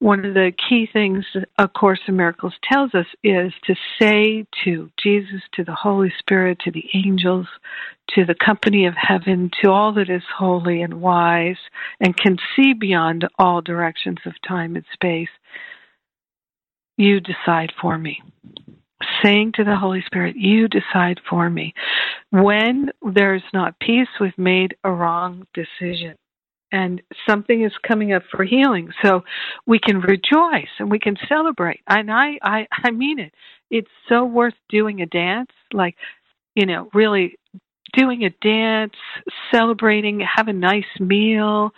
one 0.00 0.24
of 0.24 0.34
the 0.34 0.52
key 0.68 0.88
things 0.92 1.24
A 1.58 1.66
Course 1.66 2.00
in 2.06 2.16
Miracles 2.16 2.54
tells 2.70 2.94
us 2.94 3.06
is 3.24 3.52
to 3.64 3.74
say 4.00 4.46
to 4.64 4.90
Jesus, 5.02 5.42
to 5.54 5.64
the 5.64 5.74
Holy 5.74 6.12
Spirit, 6.18 6.60
to 6.60 6.70
the 6.70 6.84
angels, 6.94 7.46
to 8.10 8.24
the 8.24 8.34
company 8.34 8.86
of 8.86 8.94
heaven, 8.96 9.50
to 9.62 9.70
all 9.70 9.92
that 9.94 10.08
is 10.08 10.22
holy 10.36 10.82
and 10.82 11.00
wise 11.00 11.58
and 12.00 12.16
can 12.16 12.38
see 12.54 12.74
beyond 12.74 13.26
all 13.38 13.60
directions 13.60 14.18
of 14.24 14.34
time 14.46 14.76
and 14.76 14.84
space, 14.94 15.28
you 16.96 17.20
decide 17.20 17.72
for 17.80 17.98
me 17.98 18.20
saying 19.22 19.52
to 19.54 19.64
the 19.64 19.76
Holy 19.76 20.02
Spirit, 20.06 20.36
You 20.36 20.68
decide 20.68 21.20
for 21.28 21.48
me. 21.48 21.74
When 22.30 22.90
there's 23.02 23.42
not 23.52 23.78
peace, 23.80 24.08
we've 24.20 24.36
made 24.36 24.76
a 24.84 24.90
wrong 24.90 25.46
decision. 25.54 26.16
And 26.70 27.00
something 27.28 27.64
is 27.64 27.72
coming 27.86 28.12
up 28.12 28.22
for 28.30 28.44
healing. 28.44 28.90
So 29.02 29.22
we 29.66 29.78
can 29.78 30.00
rejoice 30.00 30.68
and 30.78 30.90
we 30.90 30.98
can 30.98 31.16
celebrate. 31.28 31.80
And 31.86 32.10
I, 32.10 32.38
I, 32.42 32.66
I 32.84 32.90
mean 32.90 33.18
it. 33.18 33.32
It's 33.70 33.90
so 34.08 34.24
worth 34.24 34.54
doing 34.68 35.00
a 35.00 35.06
dance, 35.06 35.50
like, 35.72 35.96
you 36.54 36.66
know, 36.66 36.88
really 36.94 37.38
doing 37.94 38.24
a 38.24 38.30
dance, 38.30 38.94
celebrating, 39.50 40.20
have 40.20 40.48
a 40.48 40.52
nice 40.52 40.84
meal, 41.00 41.70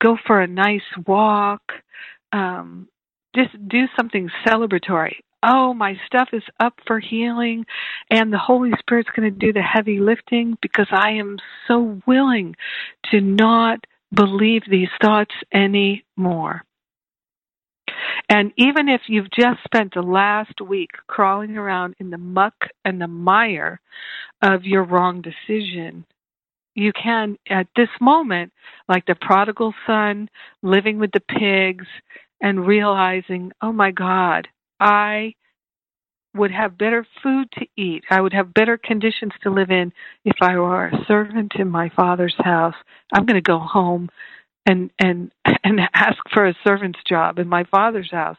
go 0.00 0.16
for 0.26 0.40
a 0.40 0.46
nice 0.46 0.82
walk, 1.06 1.62
um, 2.32 2.88
just 3.34 3.50
do 3.68 3.84
something 3.96 4.30
celebratory. 4.46 5.16
oh, 5.46 5.74
my 5.74 5.94
stuff 6.06 6.28
is 6.32 6.42
up 6.58 6.74
for 6.86 6.98
healing 6.98 7.66
and 8.10 8.32
the 8.32 8.38
Holy 8.38 8.70
Spirit's 8.78 9.10
going 9.14 9.30
to 9.30 9.38
do 9.38 9.52
the 9.52 9.60
heavy 9.60 10.00
lifting 10.00 10.56
because 10.62 10.86
I 10.90 11.10
am 11.12 11.36
so 11.68 12.00
willing 12.06 12.56
to 13.10 13.20
not 13.20 13.84
believe 14.12 14.62
these 14.68 14.88
thoughts 15.02 15.34
anymore. 15.52 16.64
And 18.28 18.52
even 18.56 18.88
if 18.88 19.02
you've 19.08 19.30
just 19.30 19.62
spent 19.64 19.94
the 19.94 20.02
last 20.02 20.60
week 20.60 20.90
crawling 21.06 21.56
around 21.56 21.94
in 21.98 22.10
the 22.10 22.18
muck 22.18 22.54
and 22.84 23.00
the 23.00 23.08
mire 23.08 23.80
of 24.42 24.64
your 24.64 24.84
wrong 24.84 25.22
decision, 25.22 26.04
you 26.74 26.92
can, 26.92 27.36
at 27.48 27.68
this 27.76 27.88
moment, 28.00 28.52
like 28.88 29.06
the 29.06 29.14
prodigal 29.14 29.74
son 29.86 30.28
living 30.62 30.98
with 30.98 31.12
the 31.12 31.20
pigs 31.20 31.86
and 32.40 32.66
realizing, 32.66 33.52
oh 33.62 33.72
my 33.72 33.90
God, 33.90 34.48
I 34.80 35.34
would 36.34 36.50
have 36.50 36.78
better 36.78 37.06
food 37.22 37.48
to 37.52 37.66
eat. 37.76 38.04
I 38.10 38.20
would 38.20 38.32
have 38.32 38.54
better 38.54 38.76
conditions 38.76 39.32
to 39.42 39.50
live 39.50 39.70
in 39.70 39.92
if 40.24 40.36
I 40.40 40.56
were 40.56 40.86
a 40.86 41.04
servant 41.06 41.52
in 41.56 41.68
my 41.68 41.90
father's 41.90 42.34
house. 42.38 42.74
I'm 43.12 43.24
going 43.24 43.36
to 43.36 43.40
go 43.40 43.58
home 43.58 44.10
and 44.66 44.90
and 44.98 45.30
and 45.64 45.80
ask 45.94 46.18
for 46.32 46.46
a 46.46 46.56
servant's 46.64 47.00
job 47.08 47.38
in 47.38 47.48
my 47.48 47.64
father's 47.64 48.10
house. 48.10 48.38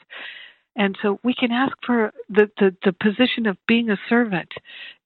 And 0.75 0.97
so 1.01 1.19
we 1.23 1.33
can 1.33 1.51
ask 1.51 1.73
for 1.85 2.11
the, 2.29 2.49
the, 2.59 2.75
the 2.83 2.91
position 2.91 3.47
of 3.47 3.57
being 3.65 3.89
a 3.89 3.97
servant 4.09 4.51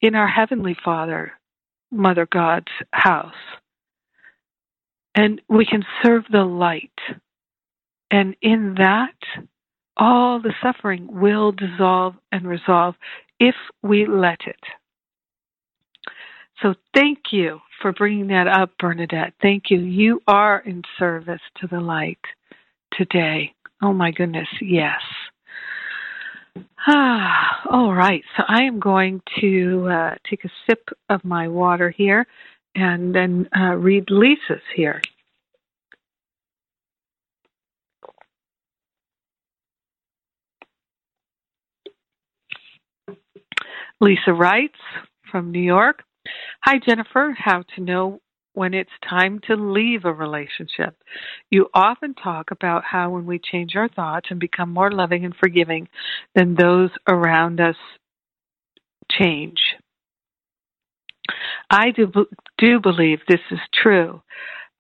in 0.02 0.16
our 0.16 0.28
Heavenly 0.28 0.76
Father, 0.84 1.34
Mother 1.92 2.26
God's 2.26 2.72
house. 2.92 3.36
And 5.14 5.42
we 5.48 5.66
can 5.66 5.86
serve 6.04 6.24
the 6.32 6.44
light. 6.44 6.98
And 8.10 8.36
in 8.42 8.76
that, 8.80 9.14
all 10.00 10.42
the 10.42 10.54
suffering 10.64 11.08
will 11.12 11.52
dissolve 11.52 12.16
and 12.32 12.48
resolve 12.48 12.96
if 13.40 13.56
we 13.84 14.06
let 14.08 14.40
it. 14.48 14.60
So 16.62 16.74
thank 16.94 17.20
you 17.32 17.60
for 17.82 17.94
bringing 17.94 18.28
that 18.28 18.48
up, 18.48 18.72
Bernadette. 18.80 19.34
Thank 19.42 19.70
you. 19.70 19.80
You 19.80 20.22
are 20.28 20.60
in 20.60 20.84
service 20.98 21.42
to 21.62 21.68
the 21.68 21.80
light 21.80 22.20
today. 22.94 23.54
Oh 23.82 23.94
my 23.94 24.12
goodness, 24.12 24.48
yes. 24.62 25.00
Ah, 26.88 27.62
all 27.70 27.94
right. 27.94 28.24
So 28.36 28.44
I 28.48 28.64
am 28.64 28.80
going 28.80 29.22
to 29.40 29.88
uh, 29.90 30.16
take 30.30 30.44
a 30.44 30.50
sip 30.68 30.90
of 31.10 31.24
my 31.24 31.48
water 31.48 31.90
here 31.90 32.26
and 32.76 33.16
then 33.16 33.48
uh, 33.58 33.76
read 33.76 34.06
Lisa's 34.10 34.64
here. 34.76 35.02
Lisa 44.02 44.34
writes 44.34 44.80
from 45.32 45.52
New 45.52 45.62
York 45.62 46.04
Hi, 46.64 46.80
Jennifer. 46.86 47.36
How 47.38 47.64
to 47.76 47.82
know 47.82 48.22
when 48.54 48.74
it's 48.74 48.90
time 49.08 49.40
to 49.48 49.56
leave 49.56 50.06
a 50.06 50.14
relationship. 50.14 50.96
You 51.50 51.68
often 51.74 52.14
talk 52.14 52.52
about 52.52 52.84
how 52.84 53.12
when 53.12 53.26
we 53.26 53.40
change 53.40 53.76
our 53.76 53.88
thoughts 53.88 54.28
and 54.30 54.40
become 54.40 54.74
more 54.74 54.92
loving 54.92 55.24
and 55.24 55.36
forgiving, 55.36 55.88
then 56.36 56.56
those 56.56 56.90
around 57.08 57.62
us 57.62 57.76
change. 59.12 59.60
I 61.70 61.92
do, 61.92 62.12
do 62.58 62.80
believe 62.80 63.20
this 63.28 63.40
is 63.52 63.60
true. 63.74 64.22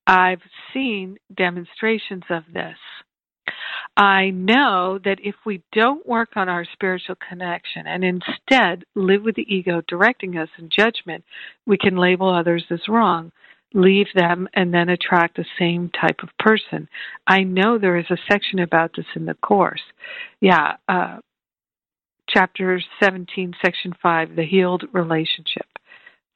I've 0.06 0.42
seen 0.74 1.18
demonstrations 1.34 2.24
of 2.30 2.44
this. 2.52 2.78
I 4.00 4.30
know 4.30 4.97
that 5.04 5.17
if 5.21 5.36
we 5.45 5.62
don't 5.74 6.08
work 6.08 6.38
on 6.38 6.47
our 6.47 6.63
spiritual 6.71 7.15
connection 7.15 7.86
and 7.86 8.02
instead 8.02 8.86
live 8.95 9.24
with 9.24 9.36
the 9.36 9.54
ego 9.54 9.82
directing 9.89 10.38
us 10.38 10.47
in 10.58 10.69
judgment, 10.69 11.26
we 11.65 11.78
can 11.78 11.97
label 11.97 12.34
others 12.34 12.63
as 12.71 12.80
wrong, 12.88 13.34
leave 13.74 14.08
them, 14.15 14.47
and 14.54 14.74
then 14.74 14.88
attract 14.88 15.36
the 15.36 15.43
same 15.60 15.89
type 15.89 16.24
of 16.24 16.30
person. 16.39 16.88
I 17.28 17.43
know 17.43 17.78
there 17.78 17.97
is 17.97 18.10
a 18.10 18.17
section 18.32 18.60
about 18.60 18.91
this 18.95 19.06
in 19.17 19.26
the 19.26 19.34
Course. 19.34 19.84
Yeah, 20.39 20.78
uh, 20.88 21.17
chapter 22.30 22.82
17, 23.04 23.54
section 23.62 23.93
5, 24.02 24.34
The 24.34 24.45
Healed 24.45 24.86
Relationship 24.93 25.65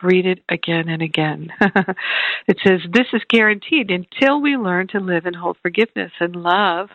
read 0.02 0.26
it 0.26 0.40
again 0.50 0.90
and 0.90 1.02
again. 1.02 1.48
it 1.62 2.58
says, 2.62 2.82
This 2.92 3.08
is 3.14 3.22
guaranteed 3.30 3.90
until 3.90 4.42
we 4.42 4.58
learn 4.58 4.90
to 4.90 5.00
live 5.00 5.26
and 5.26 5.36
hold 5.38 5.56
forgiveness 5.62 6.12
and 6.20 6.36
love 6.36 6.90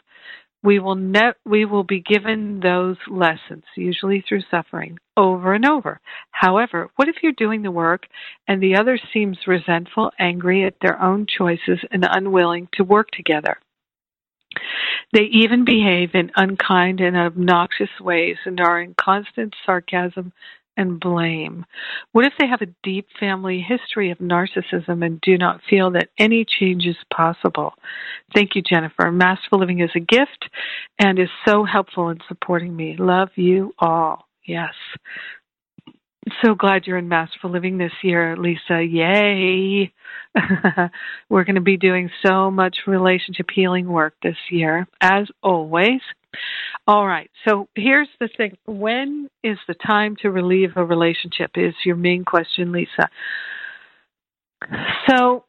we 0.63 0.79
will 0.79 0.97
we 1.45 1.65
will 1.65 1.85
be 1.85 2.01
given 2.01 2.61
those 2.61 2.97
lessons 3.09 3.65
usually 3.77 4.25
through 4.27 4.43
suffering 4.51 4.99
over 5.17 5.55
and 5.55 5.67
over. 5.67 6.01
However 6.31 6.89
what 6.97 7.09
if 7.09 7.17
you're 7.23 7.33
doing 7.33 7.63
the 7.63 7.71
work 7.71 8.07
and 8.47 8.63
the 8.63 8.77
other 8.77 8.99
seems 9.13 9.39
resentful 9.47 10.11
angry 10.19 10.65
at 10.65 10.75
their 10.81 11.01
own 11.01 11.27
choices 11.27 11.79
and 11.91 12.07
unwilling 12.09 12.69
to 12.75 12.85
work 12.85 13.11
together? 13.13 13.59
They 15.13 15.25
even 15.33 15.65
behave 15.65 16.11
in 16.15 16.33
unkind 16.37 17.01
and 17.01 17.17
obnoxious 17.17 17.91
ways 18.01 18.37
and 18.45 18.61
are 18.61 18.81
in 18.81 18.95
constant 18.95 19.55
sarcasm 19.65 20.33
and 20.79 20.99
blame? 20.99 21.67
What 22.13 22.25
if 22.25 22.33
they 22.39 22.47
have 22.47 22.63
a 22.63 22.75
deep 22.83 23.09
family 23.21 23.61
history 23.61 24.11
of 24.11 24.19
narcissism 24.19 25.05
and 25.05 25.21
do 25.21 25.37
not 25.37 25.61
feel 25.69 25.91
that 25.91 26.09
any 26.19 26.47
change 26.47 26.87
is 26.87 26.97
possible? 27.15 27.75
Thank 28.35 28.55
you, 28.55 28.63
Jennifer. 28.63 29.13
Masterful 29.13 29.59
Living 29.59 29.81
is 29.81 29.91
a 29.95 30.01
gift 30.01 30.49
and 30.99 31.19
is 31.19 31.29
so 31.47 31.65
helpful 31.65 32.09
in 32.09 32.19
supporting 32.29 32.75
me. 32.75 32.97
Love 32.99 33.31
you 33.35 33.75
all. 33.79 34.27
Yes. 34.47 34.73
So 36.43 36.55
glad 36.55 36.87
you're 36.87 36.99
in 36.99 37.09
Masterful 37.09 37.51
Living 37.51 37.79
this 37.79 37.93
year, 38.03 38.37
Lisa. 38.37 38.83
Yay! 38.83 39.93
We're 41.29 41.45
going 41.45 41.55
to 41.55 41.61
be 41.61 41.77
doing 41.77 42.11
so 42.25 42.51
much 42.51 42.79
relationship 42.87 43.47
healing 43.53 43.89
work 43.89 44.15
this 44.23 44.37
year, 44.51 44.87
as 45.01 45.29
always. 45.43 46.01
All 46.87 47.07
right. 47.07 47.31
So 47.47 47.69
here's 47.75 48.09
the 48.21 48.29
thing. 48.37 48.57
When 48.67 49.29
is 49.43 49.59
the 49.67 49.75
time 49.75 50.17
to 50.23 50.31
relieve 50.31 50.71
a 50.77 50.85
relationship? 50.85 51.53
Is 51.57 51.75
your 51.85 51.97
main 51.97 52.25
question, 52.25 52.73
Lisa. 52.73 53.09
So, 55.09 55.45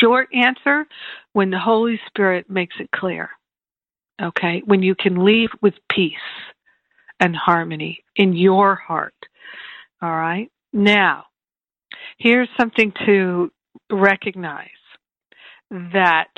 short 0.00 0.28
answer 0.34 0.86
when 1.32 1.50
the 1.50 1.58
Holy 1.58 2.00
Spirit 2.06 2.50
makes 2.50 2.76
it 2.80 2.90
clear. 2.90 3.30
Okay. 4.20 4.62
When 4.64 4.82
you 4.82 4.94
can 4.94 5.24
leave 5.24 5.50
with 5.60 5.74
peace 5.90 6.14
and 7.20 7.36
harmony 7.36 8.04
in 8.16 8.34
your 8.34 8.74
heart. 8.74 9.14
All 10.02 10.10
right. 10.10 10.50
Now, 10.72 11.24
here's 12.18 12.48
something 12.58 12.92
to 13.06 13.50
recognize 13.90 14.68
that 15.70 16.28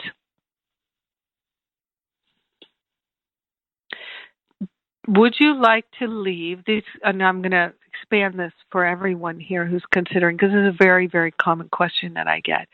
would 5.08 5.34
you 5.38 5.60
like 5.60 5.84
to 5.98 6.06
leave 6.06 6.64
this 6.64 6.82
and 7.02 7.22
i'm 7.22 7.42
going 7.42 7.52
to 7.52 7.72
expand 7.88 8.38
this 8.38 8.52
for 8.70 8.84
everyone 8.84 9.40
here 9.40 9.66
who's 9.66 9.84
considering 9.92 10.36
because 10.36 10.50
this 10.50 10.60
is 10.60 10.74
a 10.74 10.84
very 10.84 11.06
very 11.06 11.30
common 11.32 11.68
question 11.70 12.14
that 12.14 12.26
i 12.26 12.40
get. 12.40 12.68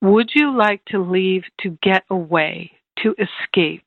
Would 0.00 0.30
you 0.34 0.56
like 0.56 0.84
to 0.86 0.98
leave 1.02 1.42
to 1.62 1.76
get 1.82 2.04
away 2.08 2.70
to 3.02 3.14
escape? 3.18 3.84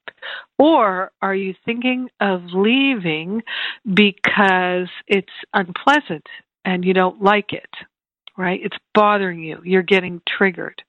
Or 0.60 1.12
are 1.22 1.36
you 1.36 1.54
thinking 1.66 2.10
of 2.20 2.42
leaving 2.54 3.44
because 3.86 4.90
it's 5.08 5.32
unpleasant 5.54 6.26
and 6.66 6.84
you 6.84 6.94
don't 6.94 7.22
like 7.22 7.54
it 7.54 7.70
right? 8.38 8.60
It's 8.64 8.78
bothering 8.94 9.44
you. 9.44 9.62
You're 9.64 9.84
getting 9.84 10.22
triggered. 10.28 10.82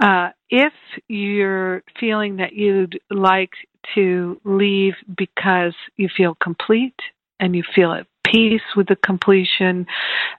Uh, 0.00 0.30
if 0.50 0.72
you're 1.08 1.82
feeling 1.98 2.36
that 2.36 2.52
you'd 2.52 3.00
like 3.10 3.50
to 3.94 4.40
leave 4.44 4.94
because 5.16 5.74
you 5.96 6.08
feel 6.14 6.36
complete 6.42 6.98
and 7.40 7.54
you 7.54 7.62
feel 7.74 7.92
at 7.92 8.06
peace 8.26 8.62
with 8.76 8.88
the 8.88 8.96
completion 8.96 9.86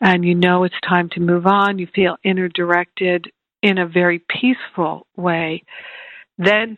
and 0.02 0.26
you 0.26 0.36
know 0.36 0.64
it's 0.64 0.76
time 0.88 1.10
to 1.10 1.20
move 1.20 1.46
on, 1.46 1.80
you 1.80 1.88
feel 1.94 2.18
inner 2.24 2.50
directed 2.50 3.32
in 3.64 3.78
a 3.78 3.88
very 3.88 4.20
peaceful 4.30 5.08
way, 5.16 5.64
then 6.38 6.78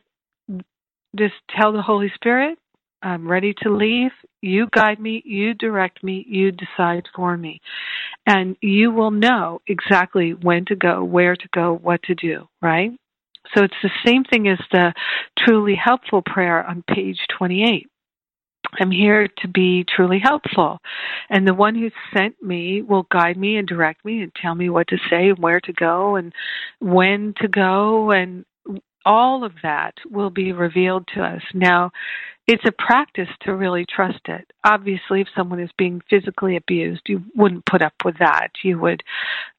just 1.16 1.34
tell 1.58 1.74
the 1.74 1.82
Holy 1.82 2.12
Spirit, 2.16 2.58
I'm 3.02 3.28
ready 3.28 3.54
to 3.62 3.74
leave. 3.74 4.12
You 4.42 4.68
guide 4.74 5.00
me, 5.00 5.22
you 5.26 5.54
direct 5.54 6.04
me, 6.04 6.26
you 6.28 6.52
decide 6.52 7.06
for 7.16 7.36
me. 7.38 7.62
And 8.26 8.56
you 8.62 8.92
will 8.92 9.12
know 9.12 9.62
exactly 9.68 10.34
when 10.34 10.66
to 10.66 10.76
go, 10.76 11.04
where 11.04 11.36
to 11.36 11.48
go, 11.54 11.74
what 11.76 12.04
to 12.04 12.16
do, 12.16 12.48
right? 12.62 12.92
So 13.56 13.64
it's 13.64 13.74
the 13.82 13.92
same 14.06 14.24
thing 14.24 14.48
as 14.48 14.60
the 14.72 14.94
truly 15.38 15.76
helpful 15.76 16.22
prayer 16.26 16.66
on 16.66 16.84
page 16.84 17.20
28. 17.38 17.88
I'm 18.80 18.92
here 18.92 19.28
to 19.40 19.48
be 19.48 19.84
truly 19.84 20.20
helpful. 20.20 20.80
And 21.30 21.48
the 21.48 21.54
one 21.54 21.76
who 21.76 21.90
sent 22.16 22.42
me 22.42 22.82
will 22.82 23.08
guide 23.12 23.38
me 23.38 23.58
and 23.58 23.68
direct 23.68 24.06
me 24.06 24.22
and 24.22 24.32
tell 24.36 24.54
me 24.54 24.70
what 24.70 24.88
to 24.90 24.98
say 25.10 25.30
and 25.30 25.40
where 25.40 25.60
to 25.62 25.74
go 25.74 26.16
and 26.16 26.34
when 26.80 27.34
to 27.42 27.48
go 27.48 28.12
and 28.12 28.46
all 29.06 29.44
of 29.44 29.54
that 29.64 29.94
will 30.10 30.30
be 30.30 30.52
revealed 30.52 31.08
to 31.16 31.24
us. 31.24 31.42
Now, 31.54 31.92
it's 32.48 32.66
a 32.66 32.72
practice 32.72 33.30
to 33.42 33.56
really 33.56 33.86
trust 33.86 34.22
it. 34.26 34.52
Obviously, 34.64 35.22
if 35.22 35.28
someone 35.36 35.60
is 35.60 35.70
being 35.78 36.02
physically 36.10 36.58
abused, 36.58 37.02
you 37.08 37.24
wouldn't 37.36 37.66
put 37.66 37.82
up 37.82 37.94
with 38.04 38.18
that. 38.20 38.50
You 38.64 38.80
would 38.80 39.04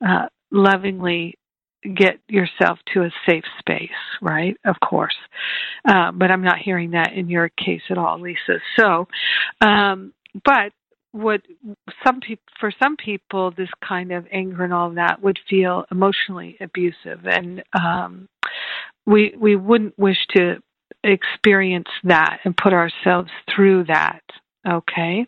uh, 0.06 0.26
lovingly 0.50 1.36
get 1.82 2.18
yourself 2.28 2.78
to 2.92 3.02
a 3.02 3.10
safe 3.28 3.44
space, 3.58 3.90
right? 4.20 4.56
Of 4.64 4.76
course. 4.80 5.16
Uh, 5.84 6.12
but 6.12 6.30
I'm 6.30 6.42
not 6.42 6.58
hearing 6.58 6.92
that 6.92 7.12
in 7.12 7.28
your 7.28 7.48
case 7.48 7.82
at 7.90 7.98
all, 7.98 8.20
Lisa. 8.20 8.60
So, 8.78 9.08
um, 9.60 10.12
but 10.44 10.72
what 11.12 11.42
some 12.04 12.20
people 12.20 12.44
for 12.60 12.72
some 12.80 12.96
people 12.96 13.50
this 13.50 13.68
kind 13.86 14.12
of 14.12 14.26
anger 14.30 14.62
and 14.62 14.72
all 14.72 14.88
of 14.88 14.94
that 14.94 15.20
would 15.20 15.38
feel 15.48 15.84
emotionally 15.90 16.56
abusive 16.60 17.26
and 17.26 17.64
um 17.74 18.28
we 19.06 19.34
we 19.36 19.56
wouldn't 19.56 19.98
wish 19.98 20.18
to 20.28 20.62
experience 21.02 21.88
that 22.04 22.38
and 22.44 22.56
put 22.56 22.72
ourselves 22.72 23.30
through 23.52 23.82
that 23.84 24.22
okay 24.68 25.26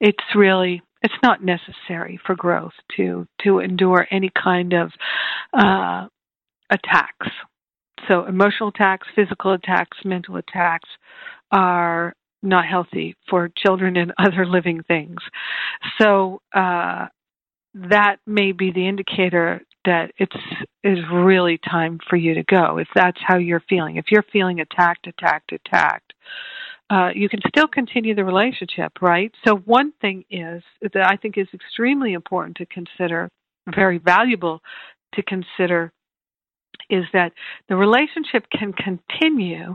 it's 0.00 0.24
really 0.34 0.82
it's 1.02 1.14
not 1.22 1.42
necessary 1.42 2.18
for 2.24 2.34
growth 2.34 2.72
to 2.96 3.26
to 3.42 3.58
endure 3.58 4.06
any 4.10 4.30
kind 4.30 4.72
of 4.72 4.90
uh 5.52 6.06
attacks 6.70 7.28
so 8.08 8.24
emotional 8.24 8.70
attacks 8.70 9.06
physical 9.14 9.52
attacks 9.52 9.98
mental 10.04 10.36
attacks 10.36 10.88
are 11.50 12.14
not 12.42 12.66
healthy 12.66 13.16
for 13.28 13.50
children 13.56 13.96
and 13.96 14.12
other 14.18 14.44
living 14.44 14.82
things. 14.82 15.18
So 16.00 16.42
uh, 16.54 17.06
that 17.74 18.16
may 18.26 18.52
be 18.52 18.72
the 18.72 18.86
indicator 18.86 19.62
that 19.84 20.12
it's 20.16 20.36
is 20.84 20.98
really 21.12 21.58
time 21.58 21.98
for 22.08 22.16
you 22.16 22.34
to 22.34 22.44
go. 22.44 22.78
If 22.78 22.88
that's 22.94 23.18
how 23.20 23.38
you're 23.38 23.62
feeling, 23.68 23.96
if 23.96 24.06
you're 24.10 24.24
feeling 24.32 24.60
attacked, 24.60 25.06
attacked, 25.08 25.52
attacked, 25.52 26.12
uh, 26.92 27.08
you 27.14 27.28
can 27.28 27.40
still 27.48 27.66
continue 27.66 28.14
the 28.14 28.24
relationship, 28.24 28.92
right? 29.00 29.32
So 29.46 29.56
one 29.56 29.92
thing 30.02 30.24
is 30.30 30.62
that 30.82 31.06
I 31.06 31.16
think 31.16 31.38
is 31.38 31.48
extremely 31.54 32.12
important 32.12 32.58
to 32.58 32.66
consider, 32.66 33.30
very 33.74 33.96
valuable 33.96 34.60
to 35.14 35.22
consider 35.22 35.90
is 36.90 37.04
that 37.14 37.32
the 37.70 37.76
relationship 37.76 38.44
can 38.50 38.74
continue 38.74 39.74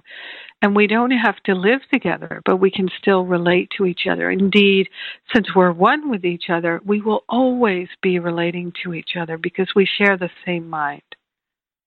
and 0.61 0.75
we 0.75 0.85
don't 0.85 1.11
have 1.11 1.37
to 1.45 1.55
live 1.55 1.79
together, 1.91 2.41
but 2.45 2.57
we 2.57 2.69
can 2.69 2.87
still 2.99 3.25
relate 3.25 3.69
to 3.77 3.85
each 3.85 4.01
other. 4.09 4.29
Indeed, 4.29 4.87
since 5.33 5.47
we're 5.55 5.71
one 5.71 6.11
with 6.11 6.23
each 6.23 6.49
other, 6.51 6.81
we 6.85 7.01
will 7.01 7.23
always 7.27 7.87
be 8.03 8.19
relating 8.19 8.73
to 8.83 8.93
each 8.93 9.11
other 9.19 9.39
because 9.39 9.69
we 9.75 9.87
share 9.97 10.17
the 10.17 10.29
same 10.45 10.69
mind. 10.69 11.01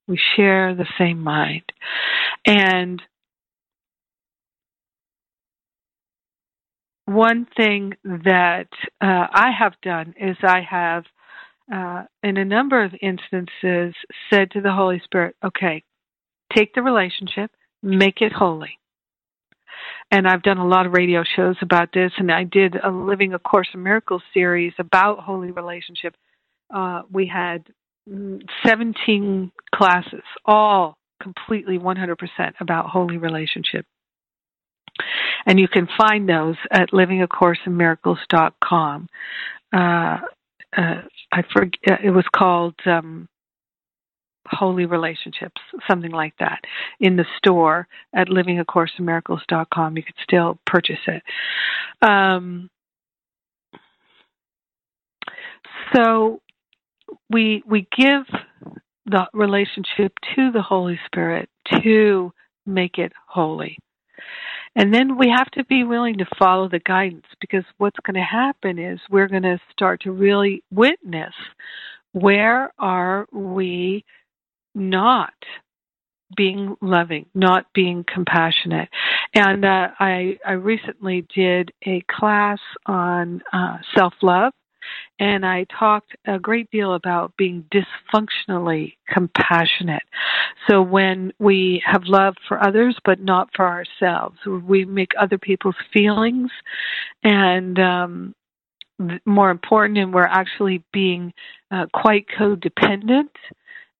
We 0.08 0.18
share 0.36 0.74
the 0.74 0.88
same 0.98 1.20
mind. 1.20 1.64
And 2.44 3.00
one 7.14 7.46
thing 7.56 7.94
that 8.04 8.68
uh, 9.00 9.26
I 9.32 9.50
have 9.58 9.74
done 9.82 10.14
is 10.18 10.36
I 10.42 10.60
have 10.68 11.04
uh, 11.72 12.04
in 12.22 12.36
a 12.36 12.44
number 12.44 12.82
of 12.82 12.92
instances, 13.00 13.94
said 14.32 14.50
to 14.52 14.60
the 14.60 14.72
Holy 14.72 15.00
Spirit, 15.04 15.36
okay, 15.44 15.84
take 16.54 16.74
the 16.74 16.82
relationship, 16.82 17.50
make 17.82 18.20
it 18.20 18.32
holy. 18.32 18.78
And 20.10 20.26
I've 20.26 20.42
done 20.42 20.58
a 20.58 20.66
lot 20.66 20.86
of 20.86 20.92
radio 20.92 21.22
shows 21.36 21.56
about 21.62 21.90
this, 21.94 22.10
and 22.18 22.32
I 22.32 22.44
did 22.44 22.74
a 22.76 22.90
Living 22.90 23.34
a 23.34 23.38
Course 23.38 23.68
in 23.72 23.82
Miracles 23.82 24.22
series 24.34 24.72
about 24.78 25.20
holy 25.20 25.52
relationship. 25.52 26.16
Uh, 26.74 27.02
we 27.10 27.26
had 27.26 27.64
17 28.66 29.52
classes, 29.72 30.22
all 30.44 30.96
completely 31.22 31.78
100% 31.78 32.16
about 32.60 32.86
holy 32.86 33.18
relationship. 33.18 33.86
And 35.46 35.58
you 35.58 35.68
can 35.68 35.88
find 35.98 36.28
those 36.28 36.56
at 36.70 36.90
livingacourseinmiracles.com. 36.90 39.08
Uh, 39.72 40.18
uh, 40.76 41.00
I 41.32 41.42
forget 41.52 42.04
it 42.04 42.10
was 42.10 42.26
called 42.34 42.74
um, 42.86 43.28
Holy 44.46 44.86
Relationships, 44.86 45.60
something 45.88 46.10
like 46.10 46.34
that, 46.38 46.60
in 47.00 47.16
the 47.16 47.26
store 47.38 47.86
at 48.14 48.28
livingacourseinmiracles.com. 48.28 49.96
You 49.96 50.02
could 50.02 50.14
still 50.22 50.58
purchase 50.66 51.00
it. 51.06 51.22
Um, 52.02 52.70
so 55.94 56.40
we 57.28 57.62
we 57.66 57.86
give 57.96 58.24
the 59.06 59.26
relationship 59.32 60.12
to 60.34 60.50
the 60.52 60.62
Holy 60.62 60.98
Spirit 61.06 61.48
to 61.82 62.32
make 62.66 62.98
it 62.98 63.12
holy. 63.26 63.76
And 64.76 64.94
then 64.94 65.18
we 65.18 65.28
have 65.36 65.50
to 65.52 65.64
be 65.64 65.84
willing 65.84 66.18
to 66.18 66.26
follow 66.38 66.68
the 66.68 66.78
guidance 66.80 67.26
because 67.40 67.64
what's 67.78 67.98
going 68.06 68.14
to 68.14 68.20
happen 68.20 68.78
is 68.78 69.00
we're 69.10 69.28
going 69.28 69.42
to 69.42 69.58
start 69.72 70.02
to 70.02 70.12
really 70.12 70.62
witness 70.70 71.34
where 72.12 72.72
are 72.78 73.26
we 73.32 74.04
not 74.74 75.34
being 76.36 76.76
loving, 76.80 77.26
not 77.34 77.66
being 77.74 78.04
compassionate. 78.12 78.88
And 79.34 79.64
uh, 79.64 79.88
I, 79.98 80.38
I 80.46 80.52
recently 80.52 81.26
did 81.34 81.72
a 81.84 82.02
class 82.08 82.58
on 82.86 83.42
uh, 83.52 83.78
self 83.96 84.14
love 84.22 84.52
and 85.18 85.44
I 85.44 85.66
talked 85.78 86.16
a 86.26 86.38
great 86.38 86.70
deal 86.70 86.94
about 86.94 87.36
being 87.36 87.64
dysfunctionally 87.72 88.94
compassionate. 89.08 90.02
So 90.68 90.82
when 90.82 91.32
we 91.38 91.82
have 91.84 92.04
love 92.04 92.34
for 92.48 92.62
others 92.62 92.96
but 93.04 93.20
not 93.20 93.50
for 93.54 93.66
ourselves, 93.66 94.38
we 94.46 94.84
make 94.84 95.12
other 95.18 95.38
people's 95.38 95.76
feelings 95.92 96.50
and 97.22 97.78
um, 97.78 98.34
more 99.24 99.50
important, 99.50 99.98
and 99.98 100.12
we're 100.12 100.24
actually 100.24 100.82
being 100.92 101.32
uh, 101.70 101.86
quite 101.92 102.26
codependent 102.38 103.30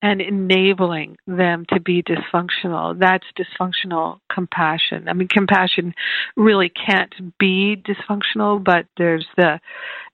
and 0.03 0.21
enabling 0.21 1.17
them 1.27 1.67
to 1.69 1.81
be 1.81 2.03
dysfunctional. 2.03 2.99
That's 2.99 3.27
dysfunctional 3.39 4.21
compassion. 4.33 5.09
I 5.09 5.13
mean, 5.13 5.29
compassion 5.29 5.95
really 6.37 6.71
can't 6.71 7.15
be 7.39 7.77
dysfunctional, 7.77 8.63
but 8.63 8.87
there's 8.97 9.27
the, 9.37 9.61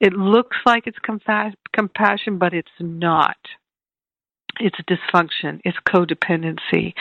it 0.01 0.13
looks 0.13 0.57
like 0.67 0.87
it's 0.87 0.99
compa- 0.99 1.55
compassion, 1.73 2.39
but 2.39 2.53
it's 2.53 2.69
not. 2.81 3.37
It's 4.59 4.77
dysfunction. 4.89 5.61
It's 5.65 5.77
codependency, 5.87 6.95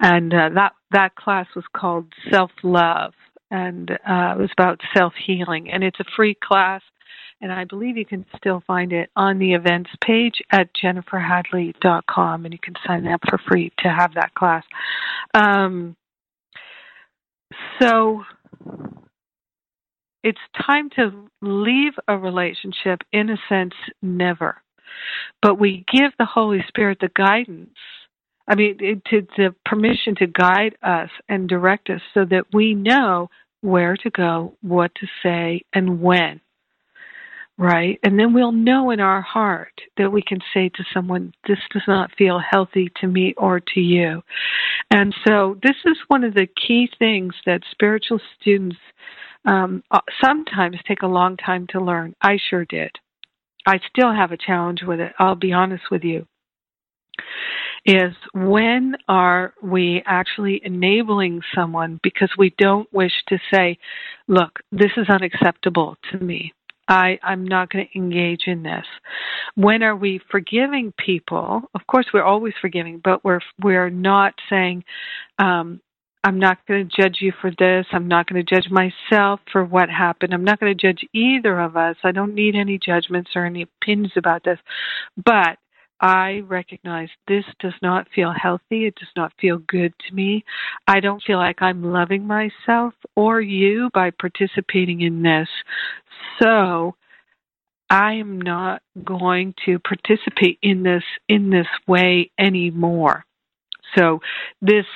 and 0.00 0.34
uh, 0.34 0.48
that 0.56 0.72
that 0.90 1.14
class 1.14 1.46
was 1.54 1.64
called 1.72 2.06
self 2.32 2.50
love, 2.64 3.12
and 3.48 3.92
uh, 3.92 4.34
it 4.34 4.38
was 4.38 4.50
about 4.58 4.80
self 4.92 5.12
healing. 5.24 5.70
And 5.70 5.84
it's 5.84 6.00
a 6.00 6.04
free 6.16 6.34
class 6.34 6.82
and 7.40 7.52
I 7.52 7.64
believe 7.64 7.96
you 7.96 8.06
can 8.06 8.24
still 8.36 8.62
find 8.66 8.92
it 8.92 9.10
on 9.16 9.38
the 9.38 9.54
events 9.54 9.90
page 10.04 10.42
at 10.50 10.70
jenniferhadley.com, 10.74 12.44
and 12.44 12.52
you 12.52 12.58
can 12.60 12.74
sign 12.86 13.06
up 13.06 13.20
for 13.28 13.38
free 13.38 13.72
to 13.80 13.88
have 13.88 14.14
that 14.14 14.34
class. 14.34 14.64
Um, 15.34 15.96
so 17.80 18.22
it's 20.22 20.38
time 20.66 20.90
to 20.96 21.28
leave 21.42 21.92
a 22.08 22.16
relationship, 22.16 23.02
in 23.12 23.30
a 23.30 23.36
sense, 23.48 23.74
never. 24.02 24.62
But 25.42 25.58
we 25.58 25.84
give 25.92 26.12
the 26.18 26.24
Holy 26.24 26.64
Spirit 26.68 26.98
the 27.00 27.10
guidance. 27.14 27.76
I 28.48 28.54
mean, 28.54 29.02
to 29.10 29.26
the 29.36 29.54
permission 29.64 30.14
to 30.16 30.26
guide 30.26 30.76
us 30.82 31.10
and 31.28 31.48
direct 31.48 31.90
us 31.90 32.00
so 32.14 32.24
that 32.24 32.46
we 32.52 32.74
know 32.74 33.28
where 33.60 33.96
to 33.96 34.10
go, 34.10 34.54
what 34.62 34.92
to 34.96 35.06
say, 35.22 35.62
and 35.72 36.00
when 36.00 36.40
right? 37.58 37.98
And 38.02 38.18
then 38.18 38.34
we'll 38.34 38.52
know 38.52 38.90
in 38.90 39.00
our 39.00 39.22
heart 39.22 39.72
that 39.96 40.12
we 40.12 40.22
can 40.22 40.38
say 40.52 40.68
to 40.70 40.84
someone, 40.92 41.32
this 41.48 41.58
does 41.72 41.82
not 41.88 42.10
feel 42.16 42.38
healthy 42.38 42.90
to 43.00 43.06
me 43.06 43.34
or 43.36 43.60
to 43.60 43.80
you. 43.80 44.22
And 44.90 45.14
so 45.26 45.58
this 45.62 45.76
is 45.84 45.96
one 46.08 46.24
of 46.24 46.34
the 46.34 46.46
key 46.46 46.88
things 46.98 47.34
that 47.46 47.62
spiritual 47.70 48.20
students 48.38 48.76
um, 49.46 49.82
uh, 49.90 50.00
sometimes 50.22 50.76
take 50.86 51.02
a 51.02 51.06
long 51.06 51.36
time 51.36 51.66
to 51.70 51.80
learn. 51.80 52.14
I 52.20 52.38
sure 52.50 52.64
did. 52.66 52.90
I 53.66 53.80
still 53.88 54.12
have 54.12 54.32
a 54.32 54.36
challenge 54.36 54.82
with 54.86 55.00
it, 55.00 55.12
I'll 55.18 55.34
be 55.34 55.52
honest 55.52 55.84
with 55.90 56.04
you. 56.04 56.26
Is 57.86 58.14
when 58.34 58.96
are 59.08 59.54
we 59.62 60.02
actually 60.06 60.60
enabling 60.64 61.40
someone 61.54 62.00
because 62.02 62.30
we 62.36 62.52
don't 62.58 62.92
wish 62.92 63.12
to 63.28 63.38
say, 63.52 63.78
look, 64.28 64.58
this 64.72 64.90
is 64.96 65.08
unacceptable 65.08 65.96
to 66.10 66.18
me 66.18 66.52
I, 66.88 67.18
I'm 67.22 67.44
not 67.44 67.70
going 67.70 67.86
to 67.86 67.98
engage 67.98 68.42
in 68.46 68.62
this. 68.62 68.86
When 69.54 69.82
are 69.82 69.96
we 69.96 70.20
forgiving 70.30 70.92
people? 70.96 71.62
Of 71.74 71.86
course, 71.86 72.06
we're 72.12 72.22
always 72.22 72.54
forgiving, 72.60 73.00
but 73.02 73.24
we're 73.24 73.40
we're 73.62 73.90
not 73.90 74.34
saying, 74.48 74.84
um, 75.38 75.80
"I'm 76.22 76.38
not 76.38 76.58
going 76.66 76.88
to 76.88 77.02
judge 77.02 77.18
you 77.20 77.32
for 77.40 77.50
this. 77.50 77.86
I'm 77.92 78.08
not 78.08 78.28
going 78.28 78.44
to 78.44 78.54
judge 78.54 78.70
myself 78.70 79.40
for 79.50 79.64
what 79.64 79.90
happened. 79.90 80.32
I'm 80.32 80.44
not 80.44 80.60
going 80.60 80.76
to 80.76 80.80
judge 80.80 81.04
either 81.12 81.58
of 81.58 81.76
us. 81.76 81.96
I 82.04 82.12
don't 82.12 82.34
need 82.34 82.54
any 82.54 82.78
judgments 82.78 83.30
or 83.34 83.44
any 83.44 83.62
opinions 83.62 84.12
about 84.16 84.44
this." 84.44 84.58
But 85.16 85.58
I 86.00 86.42
recognize 86.46 87.08
this 87.26 87.44
does 87.60 87.74
not 87.80 88.06
feel 88.14 88.32
healthy. 88.32 88.86
It 88.86 88.96
does 88.96 89.08
not 89.16 89.32
feel 89.40 89.58
good 89.58 89.94
to 90.06 90.14
me. 90.14 90.44
I 90.86 91.00
don't 91.00 91.22
feel 91.22 91.38
like 91.38 91.62
I'm 91.62 91.82
loving 91.82 92.26
myself 92.26 92.94
or 93.14 93.40
you 93.40 93.90
by 93.94 94.10
participating 94.10 95.00
in 95.00 95.22
this. 95.22 95.48
So 96.40 96.96
I 97.88 98.14
am 98.14 98.40
not 98.40 98.82
going 99.04 99.54
to 99.64 99.78
participate 99.78 100.58
in 100.60 100.82
this 100.82 101.04
in 101.28 101.50
this 101.50 101.68
way 101.86 102.30
anymore. 102.38 103.24
So 103.96 104.20
this 104.60 104.86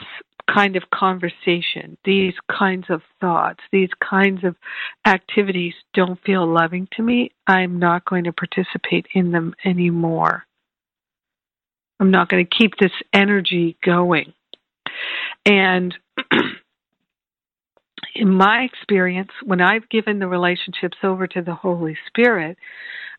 kind 0.52 0.76
of 0.76 0.82
conversation, 0.92 1.96
these 2.04 2.34
kinds 2.50 2.86
of 2.90 3.02
thoughts, 3.20 3.60
these 3.70 3.90
kinds 4.00 4.44
of 4.44 4.56
activities 5.06 5.74
don't 5.94 6.18
feel 6.24 6.46
loving 6.46 6.88
to 6.96 7.02
me. 7.02 7.30
I'm 7.46 7.78
not 7.78 8.04
going 8.04 8.24
to 8.24 8.32
participate 8.32 9.06
in 9.14 9.30
them 9.30 9.54
anymore. 9.64 10.44
I'm 12.00 12.10
not 12.10 12.30
going 12.30 12.44
to 12.44 12.56
keep 12.58 12.72
this 12.80 12.92
energy 13.12 13.76
going. 13.84 14.32
And 15.44 15.94
in 18.14 18.30
my 18.30 18.62
experience, 18.62 19.30
when 19.44 19.60
I've 19.60 19.88
given 19.90 20.18
the 20.18 20.26
relationships 20.26 20.96
over 21.04 21.26
to 21.26 21.42
the 21.42 21.54
Holy 21.54 21.96
Spirit, 22.08 22.56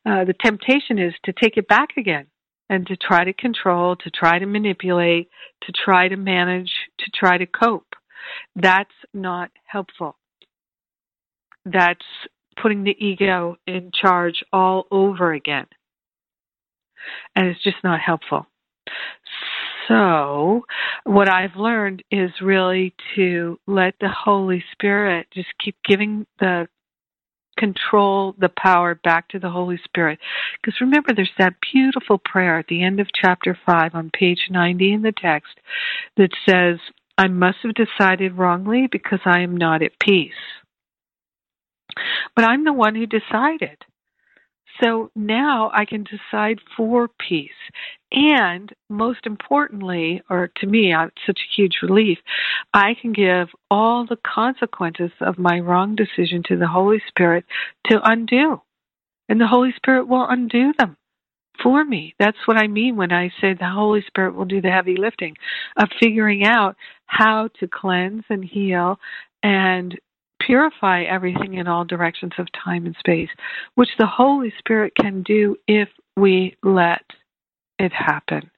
uh, 0.06 0.26
the 0.26 0.34
temptation 0.34 0.98
is 0.98 1.14
to 1.26 1.34
take 1.34 1.58
it 1.58 1.68
back 1.68 1.90
again 1.96 2.26
and 2.70 2.88
to 2.88 2.98
try 2.98 3.24
to 3.24 3.34
control, 3.34 3.96
to 3.98 4.10
try 4.10 4.40
to 4.40 4.46
manipulate, 4.48 5.30
to 5.64 5.72
try 5.72 6.08
to 6.08 6.18
manage, 6.18 6.72
to 7.00 7.12
try 7.14 7.38
to 7.38 7.46
cope. 7.46 7.94
That's 8.56 8.90
not 9.14 9.52
helpful. 9.66 10.18
That's 11.66 12.06
putting 12.60 12.84
the 12.84 12.96
ego 12.98 13.58
in 13.68 13.92
charge 13.94 14.44
all 14.52 14.88
over 14.90 15.34
again. 15.34 15.68
And 17.36 17.48
it's 17.48 17.62
just 17.64 17.78
not 17.84 18.00
helpful. 18.00 18.48
So, 19.88 20.66
what 21.04 21.30
I've 21.30 21.56
learned 21.56 22.04
is 22.12 22.32
really 22.42 22.94
to 23.16 23.60
let 23.68 23.96
the 24.00 24.10
Holy 24.10 24.64
Spirit 24.72 25.28
just 25.34 25.50
keep 25.60 25.76
giving 25.84 26.26
the 26.40 26.68
control, 27.58 28.36
the 28.38 28.50
power 28.50 28.96
back 28.96 29.30
to 29.30 29.40
the 29.40 29.50
Holy 29.50 29.80
Spirit. 29.84 30.20
Because 30.62 30.80
remember, 30.82 31.14
there's 31.14 31.32
that 31.38 31.56
beautiful 31.74 32.18
prayer 32.18 32.58
at 32.58 32.68
the 32.68 32.84
end 32.84 33.00
of 33.00 33.08
chapter 33.14 33.58
5 33.66 33.96
on 33.96 34.12
page 34.12 34.48
90 34.50 34.94
in 34.94 35.02
the 35.02 35.14
text 35.16 35.54
that 36.18 36.32
says, 36.48 36.80
I 37.18 37.28
must 37.28 37.58
have 37.64 37.76
decided 37.76 38.38
wrongly 38.38 38.88
because 38.92 39.20
I 39.26 39.42
am 39.42 39.56
not 39.56 39.84
at 39.84 40.00
peace. 40.00 40.32
But 42.36 42.46
I'm 42.46 42.64
the 42.64 42.74
one 42.74 42.96
who 42.96 43.06
decided. 43.06 43.78
So 44.82 45.12
now 45.16 45.72
I 45.74 45.86
can 45.86 46.04
decide 46.04 46.60
for 46.78 47.08
peace. 47.08 47.50
And 48.12 48.72
most 48.90 49.26
importantly, 49.26 50.22
or 50.30 50.52
to 50.58 50.68
me, 50.68 50.94
uh, 50.94 51.06
it's 51.06 51.22
such 51.26 51.40
a 51.40 51.56
huge 51.56 51.80
relief, 51.82 52.18
I 52.74 52.96
can 53.02 53.14
give 53.14 53.50
all 53.70 54.06
the 54.06 54.18
consequences 54.18 55.12
of 55.22 55.38
my 55.38 55.60
wrong 55.60 55.96
decision 55.96 56.44
to 56.48 56.58
the 56.58 56.68
Holy 56.68 57.02
Spirit 57.08 57.46
to 57.88 58.00
undo. 58.04 58.62
And 59.30 59.40
the 59.40 59.48
Holy 59.48 59.74
Spirit 59.78 60.08
will 60.08 60.28
undo 60.28 60.74
them 60.78 60.98
for 61.62 61.86
me. 61.86 62.16
That's 62.20 62.38
what 62.46 62.58
I 62.58 62.68
mean 62.68 62.96
when 62.96 63.12
I 63.12 63.30
say 63.40 63.54
the 63.54 63.70
Holy 63.70 64.04
Spirit 64.08 64.36
will 64.36 64.46
do 64.46 64.62
the 64.62 64.72
heavy 64.72 64.96
lifting 64.98 65.36
of 65.78 65.90
figuring 66.02 66.44
out 66.44 66.76
how 67.06 67.50
to 67.60 67.68
cleanse 67.68 68.24
and 68.30 68.44
heal 68.44 69.00
and 69.44 69.98
purify 70.46 71.04
everything 71.04 71.56
in 71.56 71.68
all 71.68 71.86
directions 71.86 72.34
of 72.38 72.48
time 72.64 72.86
and 72.86 72.96
space, 73.00 73.30
which 73.76 73.90
the 73.98 74.08
Holy 74.08 74.54
Spirit 74.60 74.94
can 75.00 75.24
do 75.24 75.56
if 75.68 75.90
we 76.16 76.56
let 76.64 77.04
it 77.80 77.92
happen. 77.94 78.50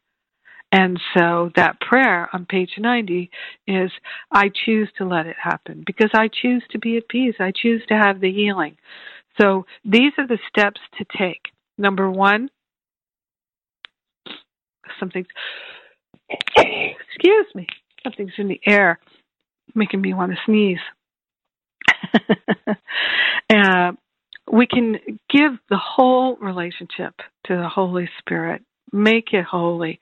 And 0.71 0.99
so 1.15 1.51
that 1.55 1.79
prayer 1.79 2.29
on 2.33 2.47
page 2.47 2.71
90 2.79 3.29
is 3.67 3.91
I 4.31 4.49
choose 4.65 4.89
to 4.97 5.05
let 5.05 5.27
it 5.27 5.35
happen 5.41 5.83
because 5.85 6.09
I 6.15 6.29
choose 6.29 6.63
to 6.71 6.79
be 6.79 6.97
at 6.97 7.07
peace. 7.07 7.35
I 7.39 7.51
choose 7.55 7.83
to 7.89 7.93
have 7.93 8.19
the 8.19 8.31
healing. 8.31 8.77
So 9.39 9.65
these 9.85 10.13
are 10.17 10.27
the 10.27 10.39
steps 10.49 10.81
to 10.97 11.05
take. 11.15 11.41
Number 11.77 12.09
one, 12.09 12.49
something's, 14.99 15.27
excuse 16.57 17.47
me, 17.53 17.67
something's 18.03 18.33
in 18.37 18.47
the 18.47 18.61
air 18.65 18.99
making 19.75 20.01
me 20.01 20.13
want 20.13 20.31
to 20.31 20.37
sneeze. 20.45 20.79
uh, 23.49 23.91
we 24.51 24.67
can 24.67 24.97
give 25.29 25.53
the 25.69 25.77
whole 25.77 26.35
relationship 26.37 27.15
to 27.45 27.55
the 27.55 27.67
Holy 27.67 28.09
Spirit, 28.19 28.61
make 28.91 29.33
it 29.33 29.45
holy, 29.45 29.99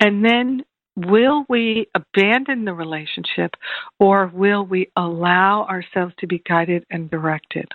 and 0.00 0.24
then 0.24 0.64
will 0.96 1.44
we 1.48 1.86
abandon 1.94 2.64
the 2.64 2.72
relationship 2.72 3.52
or 3.98 4.30
will 4.32 4.64
we 4.64 4.90
allow 4.96 5.64
ourselves 5.64 6.14
to 6.18 6.26
be 6.26 6.42
guided 6.46 6.84
and 6.90 7.10
directed? 7.10 7.68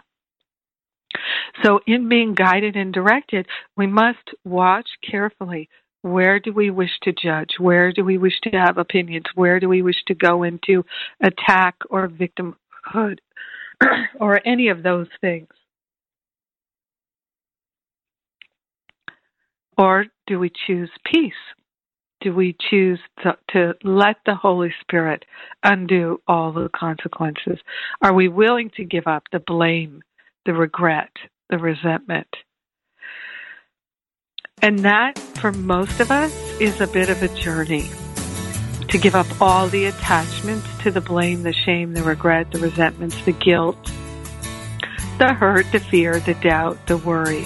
So, 1.64 1.80
in 1.88 2.08
being 2.08 2.36
guided 2.36 2.76
and 2.76 2.94
directed, 2.94 3.48
we 3.76 3.88
must 3.88 4.30
watch 4.46 4.88
carefully. 5.10 5.70
Where 6.02 6.40
do 6.40 6.54
we 6.54 6.70
wish 6.70 6.92
to 7.04 7.12
judge? 7.12 7.56
Where 7.58 7.92
do 7.92 8.06
we 8.06 8.18
wish 8.18 8.40
to 8.44 8.52
have 8.52 8.78
opinions? 8.78 9.26
Where 9.36 9.60
do 9.60 9.68
we 9.68 9.82
wish 9.82 10.02
to 10.08 10.14
go 10.14 10.44
into 10.44 10.86
attack 11.22 11.76
or 11.90 12.08
victimhood? 12.08 13.18
or 14.20 14.42
any 14.46 14.70
of 14.70 14.84
those 14.84 15.08
things? 15.22 15.48
Or 19.78 20.06
do 20.28 20.40
we 20.40 20.52
choose 20.68 20.92
peace? 21.06 21.34
Do 22.22 22.36
we 22.36 22.56
choose 22.70 23.00
to, 23.24 23.38
to, 23.52 23.74
let 23.84 24.18
the 24.26 24.36
Holy 24.36 24.74
Spirit 24.82 25.24
undo 25.64 26.22
all 26.28 26.52
the 26.52 26.70
consequences? 26.76 27.60
Are 28.02 28.14
we 28.14 28.28
willing 28.28 28.72
to 28.76 28.84
give 28.84 29.08
up 29.08 29.24
the 29.32 29.40
blame, 29.40 30.02
the 30.46 30.54
regret, 30.54 31.12
the 31.50 31.58
resentment? 31.58 32.28
And 34.62 34.80
that, 34.80 35.18
for 35.18 35.54
most 35.54 36.02
of 36.02 36.12
us, 36.12 36.34
is 36.60 36.82
a 36.82 36.88
bit 36.88 37.10
of 37.10 37.24
a 37.24 37.30
journey 37.30 37.90
to 38.90 38.98
give 38.98 39.16
up 39.16 39.28
all 39.42 39.68
the 39.68 39.86
attachments 39.86 40.68
to 40.80 40.92
the 40.92 41.02
blame, 41.02 41.44
the 41.44 41.54
shame, 41.54 41.94
the 41.94 42.04
regret, 42.04 42.52
the 42.52 42.60
resentments, 42.60 43.24
the 43.24 43.32
guilt, 43.32 43.78
the 45.18 45.34
hurt, 45.34 45.72
the 45.72 45.80
fear, 45.80 46.20
the 46.20 46.34
doubt, 46.36 46.88
the 46.88 46.98
worry. 46.98 47.46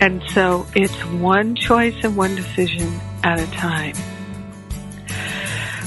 And 0.00 0.22
so 0.30 0.66
it's 0.74 1.04
one 1.06 1.54
choice 1.54 1.94
and 2.04 2.16
one 2.16 2.34
decision 2.34 3.00
at 3.22 3.40
a 3.40 3.46
time. 3.52 3.94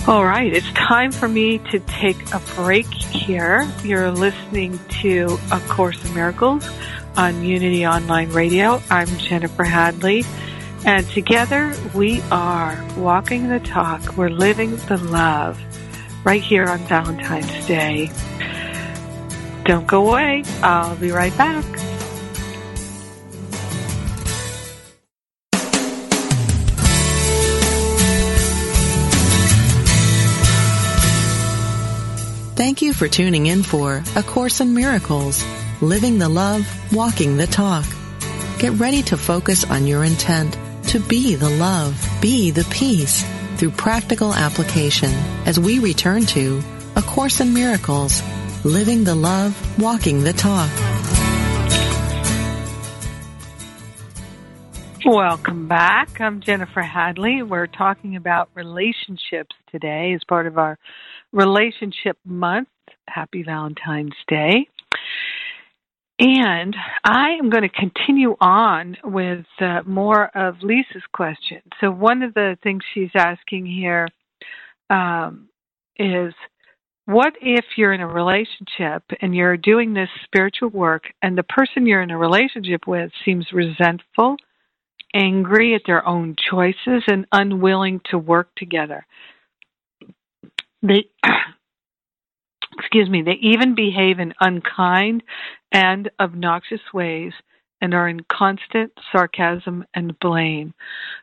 All 0.07 0.23
right, 0.23 0.53
it's 0.53 0.71
time 0.73 1.11
for 1.11 1.27
me 1.27 1.57
to 1.71 1.79
take 1.79 2.33
a 2.33 2.39
break 2.55 2.85
here. 2.85 3.67
You're 3.83 4.11
listening 4.11 4.79
to 5.01 5.39
A 5.51 5.59
Course 5.61 6.03
in 6.05 6.13
Miracles 6.13 6.69
on 7.17 7.43
Unity 7.43 7.87
Online 7.87 8.29
Radio. 8.29 8.81
I'm 8.89 9.07
Jennifer 9.17 9.63
Hadley. 9.63 10.23
And 10.85 11.09
together 11.09 11.75
we 11.95 12.21
are 12.29 12.85
walking 12.95 13.49
the 13.49 13.59
talk. 13.59 14.15
We're 14.15 14.29
living 14.29 14.75
the 14.75 14.97
love 14.97 15.59
right 16.23 16.41
here 16.41 16.67
on 16.67 16.77
Valentine's 16.79 17.65
Day. 17.65 18.11
Don't 19.63 19.87
go 19.87 20.07
away. 20.07 20.43
I'll 20.61 20.95
be 20.95 21.09
right 21.09 21.35
back. 21.35 21.65
Thank 32.55 32.83
you 32.83 32.93
for 32.93 33.07
tuning 33.07 33.47
in 33.47 33.63
for 33.63 34.03
A 34.15 34.21
Course 34.21 34.61
in 34.61 34.75
Miracles, 34.75 35.43
Living 35.81 36.19
the 36.19 36.29
Love, 36.29 36.65
Walking 36.93 37.37
the 37.37 37.47
Talk. 37.47 37.85
Get 38.59 38.73
ready 38.73 39.01
to 39.03 39.17
focus 39.17 39.65
on 39.65 39.87
your 39.87 40.03
intent 40.03 40.55
to 40.87 40.99
be 40.99 41.35
the 41.35 41.49
love, 41.49 41.95
be 42.21 42.51
the 42.51 42.63
peace 42.71 43.23
through 43.57 43.71
practical 43.71 44.33
application 44.33 45.09
as 45.45 45.59
we 45.59 45.79
return 45.79 46.25
to 46.27 46.61
A 46.95 47.01
Course 47.01 47.41
in 47.41 47.53
Miracles, 47.53 48.21
living 48.63 49.03
the 49.03 49.15
love, 49.15 49.79
walking 49.79 50.23
the 50.23 50.33
talk. 50.33 50.69
Welcome 55.05 55.67
back. 55.67 56.19
I'm 56.19 56.41
Jennifer 56.41 56.81
Hadley. 56.81 57.43
We're 57.43 57.67
talking 57.67 58.15
about 58.15 58.49
relationships 58.55 59.55
today 59.71 60.13
as 60.15 60.21
part 60.27 60.47
of 60.47 60.57
our 60.57 60.79
relationship 61.31 62.17
month. 62.25 62.69
Happy 63.07 63.43
Valentine's 63.43 64.15
Day. 64.27 64.67
And 66.17 66.75
I 67.03 67.31
am 67.31 67.49
going 67.49 67.63
to 67.63 67.69
continue 67.69 68.37
on 68.39 68.95
with 69.03 69.45
uh, 69.59 69.81
more 69.85 70.25
of 70.35 70.55
Lisa's 70.61 71.03
question. 71.11 71.61
So, 71.81 71.91
one 71.91 72.23
of 72.23 72.33
the 72.33 72.57
things 72.63 72.83
she's 72.93 73.09
asking 73.15 73.65
here 73.65 74.07
um, 74.89 75.49
is 75.97 76.33
what 77.05 77.33
if 77.41 77.65
you're 77.75 77.93
in 77.93 77.99
a 78.01 78.07
relationship 78.07 79.03
and 79.21 79.35
you're 79.35 79.57
doing 79.57 79.93
this 79.93 80.09
spiritual 80.23 80.69
work 80.69 81.03
and 81.21 81.37
the 81.37 81.43
person 81.43 81.85
you're 81.85 82.01
in 82.01 82.11
a 82.11 82.17
relationship 82.17 82.87
with 82.87 83.11
seems 83.25 83.47
resentful, 83.51 84.37
angry 85.13 85.75
at 85.75 85.81
their 85.85 86.07
own 86.07 86.35
choices 86.49 87.03
and 87.07 87.25
unwilling 87.33 87.99
to 88.09 88.17
work 88.17 88.49
together. 88.55 89.05
They 90.81 91.05
excuse 92.77 93.09
me, 93.09 93.21
they 93.21 93.37
even 93.41 93.75
behave 93.75 94.19
in 94.19 94.33
unkind 94.39 95.23
and 95.71 96.09
obnoxious 96.19 96.81
ways 96.93 97.33
and 97.81 97.93
are 97.93 98.07
in 98.07 98.21
constant 98.31 98.91
sarcasm 99.11 99.85
and 99.93 100.17
blame? 100.19 100.73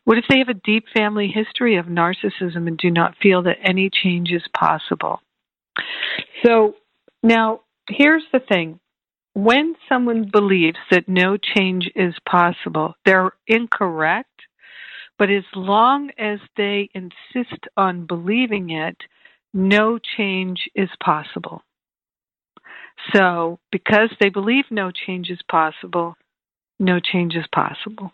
What 0.05 0.19
if 0.19 0.25
they 0.29 0.39
have 0.39 0.49
a 0.49 0.55
deep 0.55 0.85
family 0.95 1.29
history 1.29 1.77
of 1.77 1.87
narcissism 1.87 2.69
and 2.69 2.77
do 2.79 2.91
not 2.91 3.17
feel 3.23 3.43
that 3.43 3.59
any 3.63 3.91
change 3.91 4.31
is 4.31 4.43
possible? 4.57 5.21
So 6.45 6.75
now 7.23 7.61
here's 7.89 8.25
the 8.33 8.41
thing. 8.41 8.79
When 9.35 9.75
someone 9.89 10.29
believes 10.31 10.77
that 10.91 11.09
no 11.09 11.37
change 11.39 11.91
is 11.95 12.15
possible, 12.29 12.95
they're 13.07 13.33
incorrect. 13.47 14.29
But 15.19 15.31
as 15.31 15.45
long 15.55 16.11
as 16.19 16.39
they 16.57 16.91
insist 16.95 17.67
on 17.77 18.07
believing 18.07 18.71
it, 18.71 18.97
no 19.55 19.99
change 19.99 20.69
is 20.75 20.89
possible. 21.03 21.63
So, 23.15 23.59
because 23.71 24.11
they 24.21 24.29
believe 24.29 24.65
no 24.71 24.91
change 24.91 25.29
is 25.31 25.41
possible, 25.51 26.15
no 26.79 27.01
change 27.01 27.35
is 27.35 27.47
possible. 27.53 28.13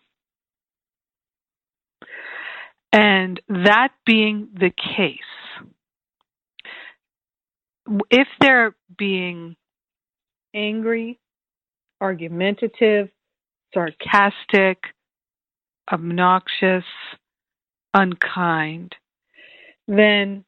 And 2.92 3.40
that 3.48 3.88
being 4.07 4.48
the 4.55 4.70
case, 4.70 5.18
if 8.11 8.29
they're 8.40 8.74
being 8.96 9.57
angry, 10.55 11.18
argumentative, 12.01 13.11
sarcastic, 13.74 14.79
obnoxious, 15.92 16.85
unkind, 17.92 18.94
then, 19.87 20.44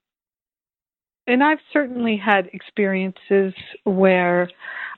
and 1.31 1.45
I've 1.45 1.61
certainly 1.73 2.17
had 2.17 2.49
experiences 2.53 3.55
where 3.85 4.51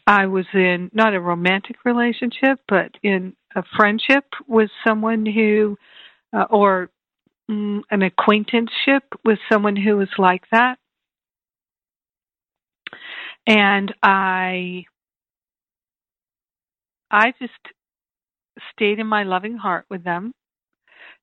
I 0.07 0.27
was 0.27 0.47
in 0.55 0.91
not 0.93 1.15
a 1.15 1.21
romantic 1.21 1.85
relationship, 1.85 2.59
but 2.69 2.91
in 3.03 3.37
a 3.55 3.63
friendship 3.77 4.25
with 4.49 4.71
someone 4.87 5.27
who, 5.27 5.77
uh, 6.33 6.47
or 6.51 6.91
mm, 7.51 7.83
an 7.91 8.03
acquaintanceship 8.03 9.05
with 9.25 9.39
someone 9.51 9.77
who 9.77 9.97
was 9.99 10.09
like 10.19 10.45
that. 10.51 10.79
And 13.47 13.93
I, 14.03 14.85
I 17.11 17.33
just 17.41 17.53
stayed 18.73 18.99
in 18.99 19.07
my 19.07 19.25
loving 19.25 19.57
heart 19.57 19.85
with 19.91 20.03
them. 20.03 20.33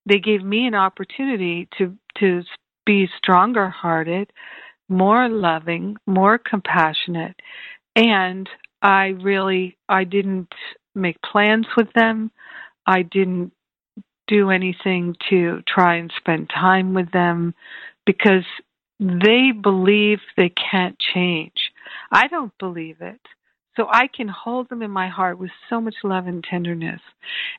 They 0.06 0.20
gave 0.20 0.44
me 0.44 0.68
an 0.68 0.76
opportunity 0.76 1.68
to 1.78 1.96
to 2.20 2.44
be 2.86 3.08
stronger 3.18 3.70
hearted, 3.70 4.32
more 4.90 5.30
loving, 5.30 5.98
more 6.06 6.38
compassionate, 6.38 7.40
and 7.96 8.50
I 8.82 9.08
really 9.08 9.78
I 9.88 10.04
didn't 10.04 10.54
make 10.96 11.22
plans 11.22 11.68
with 11.78 11.92
them. 11.94 12.32
I 12.86 13.04
didn't 13.04 13.52
do 14.28 14.52
anything 14.52 15.16
to 15.30 15.62
try 15.68 15.96
and 15.96 16.12
spend 16.18 16.50
time 16.50 16.94
with 16.94 17.12
them 17.12 17.54
because 18.06 18.46
they 19.00 19.52
believe 19.52 20.20
they 20.38 20.50
can't 20.72 20.98
change. 21.14 21.72
I 22.12 22.28
don't 22.28 22.54
believe 22.60 22.98
it. 23.02 23.20
So 23.76 23.88
I 23.90 24.08
can 24.08 24.28
hold 24.28 24.70
them 24.70 24.82
in 24.82 24.92
my 24.92 25.08
heart 25.08 25.40
with 25.40 25.52
so 25.70 25.80
much 25.80 25.96
love 26.04 26.28
and 26.28 26.44
tenderness. 26.44 27.00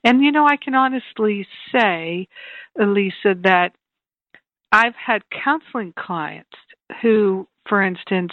And 0.04 0.22
you 0.22 0.32
know, 0.32 0.46
I 0.46 0.56
can 0.56 0.74
honestly 0.74 1.46
say, 1.72 2.28
Elisa, 2.78 3.34
that 3.42 3.70
I've 4.70 4.94
had 4.94 5.22
counseling 5.44 5.94
clients 5.98 6.56
who 7.02 7.46
for 7.68 7.82
instance, 7.82 8.32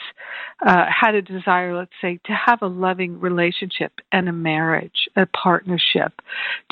uh, 0.65 0.85
had 0.89 1.13
a 1.13 1.21
desire, 1.21 1.77
let's 1.77 1.91
say, 2.01 2.19
to 2.25 2.33
have 2.33 2.61
a 2.63 2.67
loving 2.67 3.19
relationship 3.19 3.93
and 4.11 4.27
a 4.27 4.33
marriage, 4.33 5.07
a 5.15 5.27
partnership, 5.27 6.13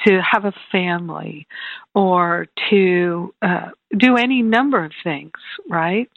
to 0.05 0.19
have 0.19 0.45
a 0.45 0.53
family, 0.71 1.47
or 1.93 2.47
to 2.71 3.33
uh, 3.43 3.67
do 3.95 4.17
any 4.17 4.41
number 4.41 4.83
of 4.83 4.91
things, 5.03 5.31
right? 5.69 6.09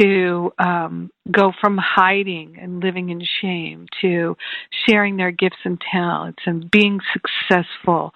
To 0.00 0.52
um, 0.58 1.10
go 1.30 1.52
from 1.60 1.78
hiding 1.78 2.58
and 2.60 2.82
living 2.82 3.10
in 3.10 3.22
shame 3.40 3.86
to 4.00 4.36
sharing 4.88 5.16
their 5.16 5.30
gifts 5.30 5.58
and 5.64 5.80
talents 5.92 6.42
and 6.44 6.68
being 6.70 6.98
successful 7.12 8.12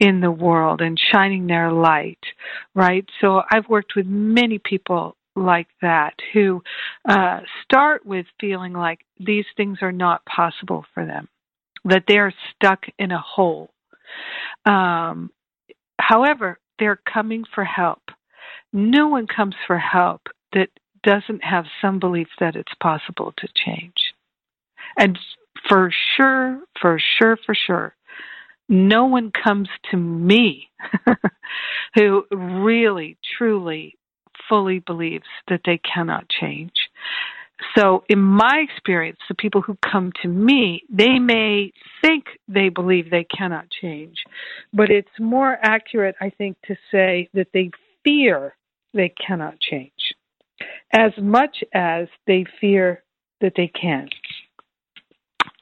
in 0.00 0.20
the 0.20 0.32
world 0.32 0.80
and 0.80 1.00
shining 1.12 1.46
their 1.46 1.70
light, 1.70 2.18
right? 2.74 3.06
So 3.20 3.42
I've 3.52 3.68
worked 3.68 3.92
with 3.94 4.06
many 4.06 4.58
people 4.58 5.16
like 5.40 5.68
that 5.82 6.14
who 6.32 6.62
uh, 7.08 7.40
start 7.64 8.04
with 8.04 8.26
feeling 8.40 8.72
like 8.72 9.00
these 9.18 9.46
things 9.56 9.78
are 9.82 9.92
not 9.92 10.24
possible 10.24 10.84
for 10.94 11.04
them, 11.04 11.28
that 11.84 12.04
they're 12.06 12.34
stuck 12.54 12.84
in 12.98 13.10
a 13.10 13.20
hole. 13.20 13.70
Um, 14.66 15.30
however, 15.98 16.58
they're 16.78 17.00
coming 17.12 17.44
for 17.54 17.64
help. 17.64 18.02
No 18.72 19.08
one 19.08 19.26
comes 19.26 19.54
for 19.66 19.78
help 19.78 20.22
that 20.52 20.68
doesn't 21.02 21.42
have 21.42 21.64
some 21.80 21.98
belief 21.98 22.28
that 22.38 22.56
it's 22.56 22.74
possible 22.80 23.32
to 23.38 23.48
change. 23.54 24.14
And 24.98 25.18
for 25.68 25.92
sure, 26.16 26.60
for 26.80 27.00
sure, 27.18 27.36
for 27.44 27.54
sure, 27.54 27.94
no 28.68 29.06
one 29.06 29.32
comes 29.32 29.68
to 29.90 29.96
me 29.96 30.70
who 31.94 32.24
really, 32.30 33.18
truly 33.36 33.96
fully 34.48 34.80
believes 34.80 35.24
that 35.48 35.60
they 35.64 35.78
cannot 35.78 36.28
change. 36.28 36.72
So, 37.76 38.04
in 38.08 38.20
my 38.20 38.64
experience, 38.66 39.18
the 39.28 39.34
people 39.34 39.60
who 39.60 39.76
come 39.84 40.12
to 40.22 40.28
me, 40.28 40.82
they 40.88 41.18
may 41.18 41.72
think 42.00 42.24
they 42.48 42.70
believe 42.70 43.10
they 43.10 43.24
cannot 43.24 43.66
change, 43.82 44.16
but 44.72 44.90
it's 44.90 45.08
more 45.18 45.58
accurate, 45.60 46.16
I 46.22 46.30
think, 46.30 46.56
to 46.66 46.76
say 46.90 47.28
that 47.34 47.48
they 47.52 47.70
fear 48.02 48.56
they 48.94 49.12
cannot 49.26 49.60
change 49.60 49.92
as 50.92 51.12
much 51.18 51.62
as 51.72 52.08
they 52.26 52.44
fear 52.60 53.02
that 53.40 53.52
they 53.56 53.68
can 53.68 54.08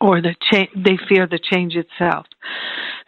or 0.01 0.21
the 0.21 0.35
cha- 0.51 0.71
they 0.77 0.99
fear 1.09 1.27
the 1.27 1.39
change 1.39 1.75
itself. 1.75 2.27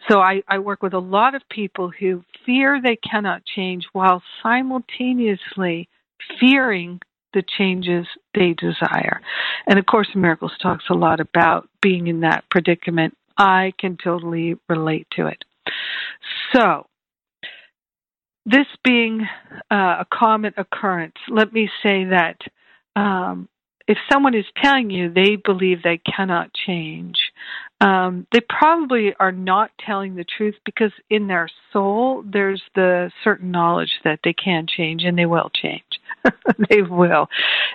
So 0.09 0.19
I, 0.19 0.41
I 0.47 0.59
work 0.59 0.81
with 0.81 0.93
a 0.93 0.99
lot 0.99 1.35
of 1.35 1.41
people 1.49 1.89
who 1.89 2.23
fear 2.45 2.81
they 2.81 2.97
cannot 2.97 3.45
change 3.45 3.85
while 3.93 4.21
simultaneously 4.41 5.87
fearing 6.39 6.99
the 7.33 7.43
changes 7.57 8.05
they 8.33 8.53
desire. 8.53 9.21
And 9.67 9.79
of 9.79 9.85
course, 9.85 10.09
Miracles 10.15 10.51
talks 10.61 10.85
a 10.89 10.93
lot 10.93 11.19
about 11.19 11.69
being 11.81 12.07
in 12.07 12.21
that 12.21 12.43
predicament. 12.49 13.15
I 13.37 13.73
can 13.79 13.97
totally 14.03 14.55
relate 14.67 15.07
to 15.15 15.27
it. 15.27 15.43
So, 16.53 16.87
this 18.45 18.65
being 18.83 19.27
uh, 19.69 20.01
a 20.01 20.05
common 20.11 20.53
occurrence, 20.57 21.15
let 21.29 21.53
me 21.53 21.69
say 21.83 22.05
that 22.05 22.37
um, 22.95 23.47
if 23.87 23.97
someone 24.11 24.35
is 24.35 24.45
telling 24.61 24.89
you 24.89 25.11
they 25.11 25.35
believe 25.35 25.83
they 25.83 25.99
cannot 25.99 26.51
change, 26.53 27.17
um, 27.81 28.27
they 28.31 28.41
probably 28.41 29.13
are 29.19 29.31
not 29.31 29.71
telling 29.83 30.15
the 30.15 30.23
truth 30.23 30.53
because 30.65 30.91
in 31.09 31.27
their 31.27 31.49
soul 31.73 32.23
there's 32.31 32.61
the 32.75 33.11
certain 33.23 33.49
knowledge 33.49 33.91
that 34.03 34.19
they 34.23 34.33
can 34.33 34.67
change 34.67 35.03
and 35.03 35.17
they 35.17 35.25
will 35.25 35.49
change. 35.59 35.81
they 36.69 36.83
will. 36.83 37.27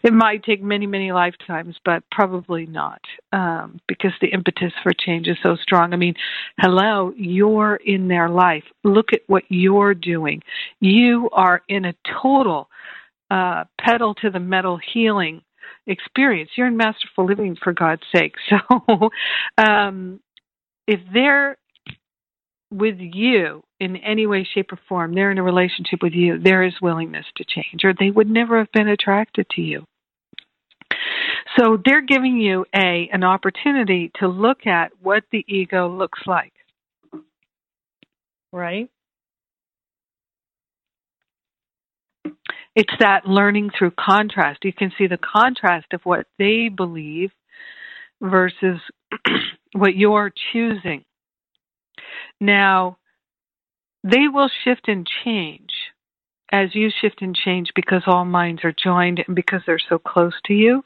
It 0.04 0.12
might 0.12 0.44
take 0.44 0.62
many, 0.62 0.86
many 0.86 1.10
lifetimes, 1.10 1.76
but 1.84 2.04
probably 2.12 2.66
not 2.66 3.00
um, 3.32 3.80
because 3.88 4.12
the 4.20 4.28
impetus 4.28 4.72
for 4.84 4.92
change 4.92 5.26
is 5.26 5.38
so 5.42 5.56
strong. 5.56 5.92
I 5.92 5.96
mean, 5.96 6.14
hello, 6.60 7.12
you're 7.16 7.76
in 7.84 8.06
their 8.06 8.28
life. 8.28 8.64
Look 8.84 9.12
at 9.12 9.22
what 9.26 9.42
you're 9.48 9.94
doing. 9.94 10.40
You 10.78 11.28
are 11.32 11.62
in 11.68 11.84
a 11.84 11.94
total 12.22 12.68
uh, 13.28 13.64
pedal 13.80 14.14
to 14.14 14.30
the 14.30 14.38
metal 14.38 14.78
healing 14.92 15.42
experience. 15.86 16.50
You're 16.56 16.66
in 16.66 16.76
masterful 16.76 17.26
living 17.26 17.56
for 17.62 17.72
God's 17.72 18.02
sake. 18.14 18.34
So 18.68 19.10
um, 19.58 20.20
if 20.86 21.00
they're 21.12 21.56
with 22.70 22.96
you 22.98 23.62
in 23.80 23.96
any 23.96 24.26
way, 24.26 24.46
shape, 24.54 24.72
or 24.72 24.78
form, 24.88 25.14
they're 25.14 25.30
in 25.30 25.38
a 25.38 25.42
relationship 25.42 26.02
with 26.02 26.12
you, 26.12 26.38
there 26.38 26.62
is 26.62 26.74
willingness 26.80 27.26
to 27.36 27.44
change, 27.44 27.84
or 27.84 27.92
they 27.92 28.10
would 28.10 28.28
never 28.28 28.58
have 28.58 28.72
been 28.72 28.88
attracted 28.88 29.48
to 29.50 29.62
you. 29.62 29.84
So 31.58 31.78
they're 31.84 32.02
giving 32.02 32.36
you 32.36 32.66
a 32.74 33.08
an 33.12 33.24
opportunity 33.24 34.10
to 34.16 34.28
look 34.28 34.66
at 34.66 34.92
what 35.00 35.24
the 35.32 35.44
ego 35.48 35.88
looks 35.88 36.20
like. 36.26 36.52
Right? 38.52 38.90
It's 42.76 42.92
that 43.00 43.26
learning 43.26 43.70
through 43.76 43.92
contrast. 43.98 44.64
You 44.64 44.72
can 44.72 44.92
see 44.96 45.06
the 45.06 45.18
contrast 45.18 45.86
of 45.94 46.02
what 46.04 46.26
they 46.38 46.68
believe 46.68 47.32
versus 48.20 48.78
what 49.72 49.96
you're 49.96 50.30
choosing. 50.52 51.04
Now, 52.38 52.98
they 54.04 54.28
will 54.28 54.50
shift 54.62 54.88
and 54.88 55.08
change 55.24 55.70
as 56.52 56.74
you 56.74 56.90
shift 57.00 57.22
and 57.22 57.34
change 57.34 57.70
because 57.74 58.02
all 58.06 58.26
minds 58.26 58.62
are 58.62 58.74
joined 58.84 59.24
and 59.26 59.34
because 59.34 59.62
they're 59.66 59.78
so 59.88 59.98
close 59.98 60.34
to 60.44 60.52
you. 60.52 60.84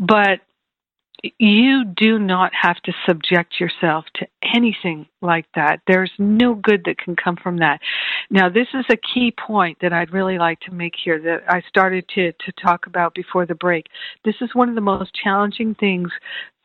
But 0.00 0.40
you 1.38 1.84
do 1.84 2.18
not 2.18 2.52
have 2.60 2.76
to 2.82 2.92
subject 3.06 3.60
yourself 3.60 4.04
to 4.16 4.26
anything 4.54 5.06
like 5.20 5.46
that. 5.54 5.80
There's 5.86 6.10
no 6.18 6.54
good 6.54 6.82
that 6.86 6.98
can 6.98 7.14
come 7.14 7.36
from 7.36 7.58
that. 7.58 7.80
Now, 8.30 8.48
this 8.48 8.66
is 8.74 8.84
a 8.90 8.96
key 8.96 9.32
point 9.32 9.78
that 9.80 9.92
I'd 9.92 10.12
really 10.12 10.38
like 10.38 10.58
to 10.60 10.74
make 10.74 10.94
here 11.02 11.20
that 11.20 11.42
I 11.48 11.62
started 11.68 12.08
to, 12.14 12.32
to 12.32 12.52
talk 12.60 12.86
about 12.86 13.14
before 13.14 13.46
the 13.46 13.54
break. 13.54 13.86
This 14.24 14.34
is 14.40 14.50
one 14.54 14.68
of 14.68 14.74
the 14.74 14.80
most 14.80 15.12
challenging 15.14 15.76
things 15.76 16.10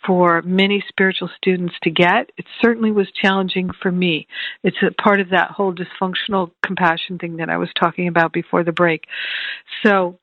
for 0.05 0.41
many 0.43 0.84
spiritual 0.88 1.30
students 1.36 1.76
to 1.84 1.91
get. 1.91 2.32
It 2.38 2.45
certainly 2.62 2.91
was 2.91 3.08
challenging 3.20 3.70
for 3.82 3.91
me. 3.91 4.28
It's 4.64 4.78
a 4.82 4.91
part 5.01 5.20
of 5.20 5.30
that 5.30 5.51
whole 5.51 5.74
dysfunctional 5.74 6.51
compassion 6.66 7.18
thing 7.20 7.38
that 7.38 7.49
I 7.49 7.58
was 7.58 7.70
talking 7.80 8.08
about 8.08 8.34
before 8.34 8.64
the 8.64 8.72
break. 8.72 9.03
So, 9.84 10.18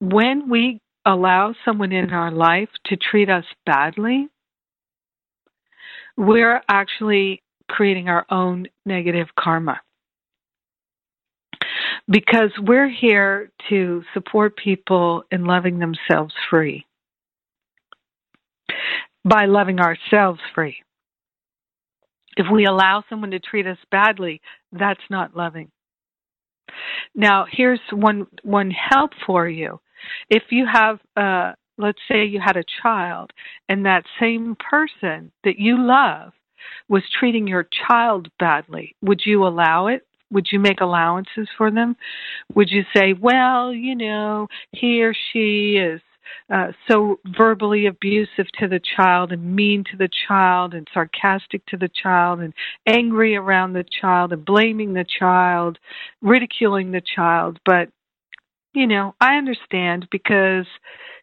when 0.00 0.50
we 0.50 0.80
allow 1.06 1.54
someone 1.64 1.92
in 1.92 2.10
our 2.10 2.30
life 2.30 2.68
to 2.86 2.96
treat 2.96 3.28
us 3.28 3.44
badly, 3.66 4.28
we're 6.16 6.62
actually 6.68 7.42
creating 7.68 8.08
our 8.08 8.24
own 8.30 8.66
negative 8.86 9.28
karma. 9.38 9.80
Because 12.08 12.50
we're 12.60 12.88
here 12.88 13.50
to 13.70 14.02
support 14.12 14.56
people 14.56 15.24
in 15.30 15.44
loving 15.44 15.78
themselves 15.78 16.34
free 16.50 16.84
by 19.24 19.46
loving 19.46 19.80
ourselves 19.80 20.40
free. 20.54 20.76
If 22.36 22.46
we 22.52 22.66
allow 22.66 23.04
someone 23.08 23.30
to 23.30 23.38
treat 23.38 23.66
us 23.66 23.78
badly, 23.90 24.40
that's 24.72 25.00
not 25.08 25.36
loving. 25.36 25.70
Now, 27.14 27.46
here's 27.50 27.80
one 27.90 28.26
one 28.42 28.70
help 28.70 29.12
for 29.26 29.48
you. 29.48 29.80
If 30.30 30.44
you 30.50 30.66
have, 30.66 30.98
uh, 31.16 31.52
let's 31.78 31.98
say, 32.08 32.24
you 32.24 32.40
had 32.40 32.56
a 32.56 32.64
child, 32.82 33.32
and 33.68 33.84
that 33.84 34.04
same 34.20 34.56
person 34.56 35.32
that 35.44 35.58
you 35.58 35.76
love 35.78 36.32
was 36.88 37.02
treating 37.18 37.46
your 37.46 37.68
child 37.88 38.28
badly, 38.38 38.94
would 39.02 39.22
you 39.24 39.46
allow 39.46 39.88
it? 39.88 40.06
Would 40.30 40.48
you 40.50 40.58
make 40.58 40.80
allowances 40.80 41.48
for 41.56 41.70
them? 41.70 41.96
Would 42.54 42.70
you 42.70 42.84
say, 42.96 43.12
well, 43.12 43.72
you 43.72 43.94
know, 43.94 44.48
he 44.72 45.02
or 45.02 45.14
she 45.32 45.76
is 45.76 46.00
uh, 46.52 46.72
so 46.88 47.20
verbally 47.36 47.86
abusive 47.86 48.46
to 48.58 48.66
the 48.66 48.80
child 48.96 49.32
and 49.32 49.54
mean 49.54 49.84
to 49.90 49.96
the 49.96 50.08
child 50.26 50.74
and 50.74 50.88
sarcastic 50.92 51.64
to 51.66 51.76
the 51.76 51.88
child 52.02 52.40
and 52.40 52.52
angry 52.86 53.36
around 53.36 53.72
the 53.72 53.84
child 54.00 54.32
and 54.32 54.44
blaming 54.44 54.94
the 54.94 55.06
child, 55.18 55.78
ridiculing 56.22 56.90
the 56.90 57.02
child. 57.14 57.60
But, 57.64 57.90
you 58.74 58.86
know, 58.86 59.14
I 59.20 59.36
understand 59.36 60.08
because 60.10 60.66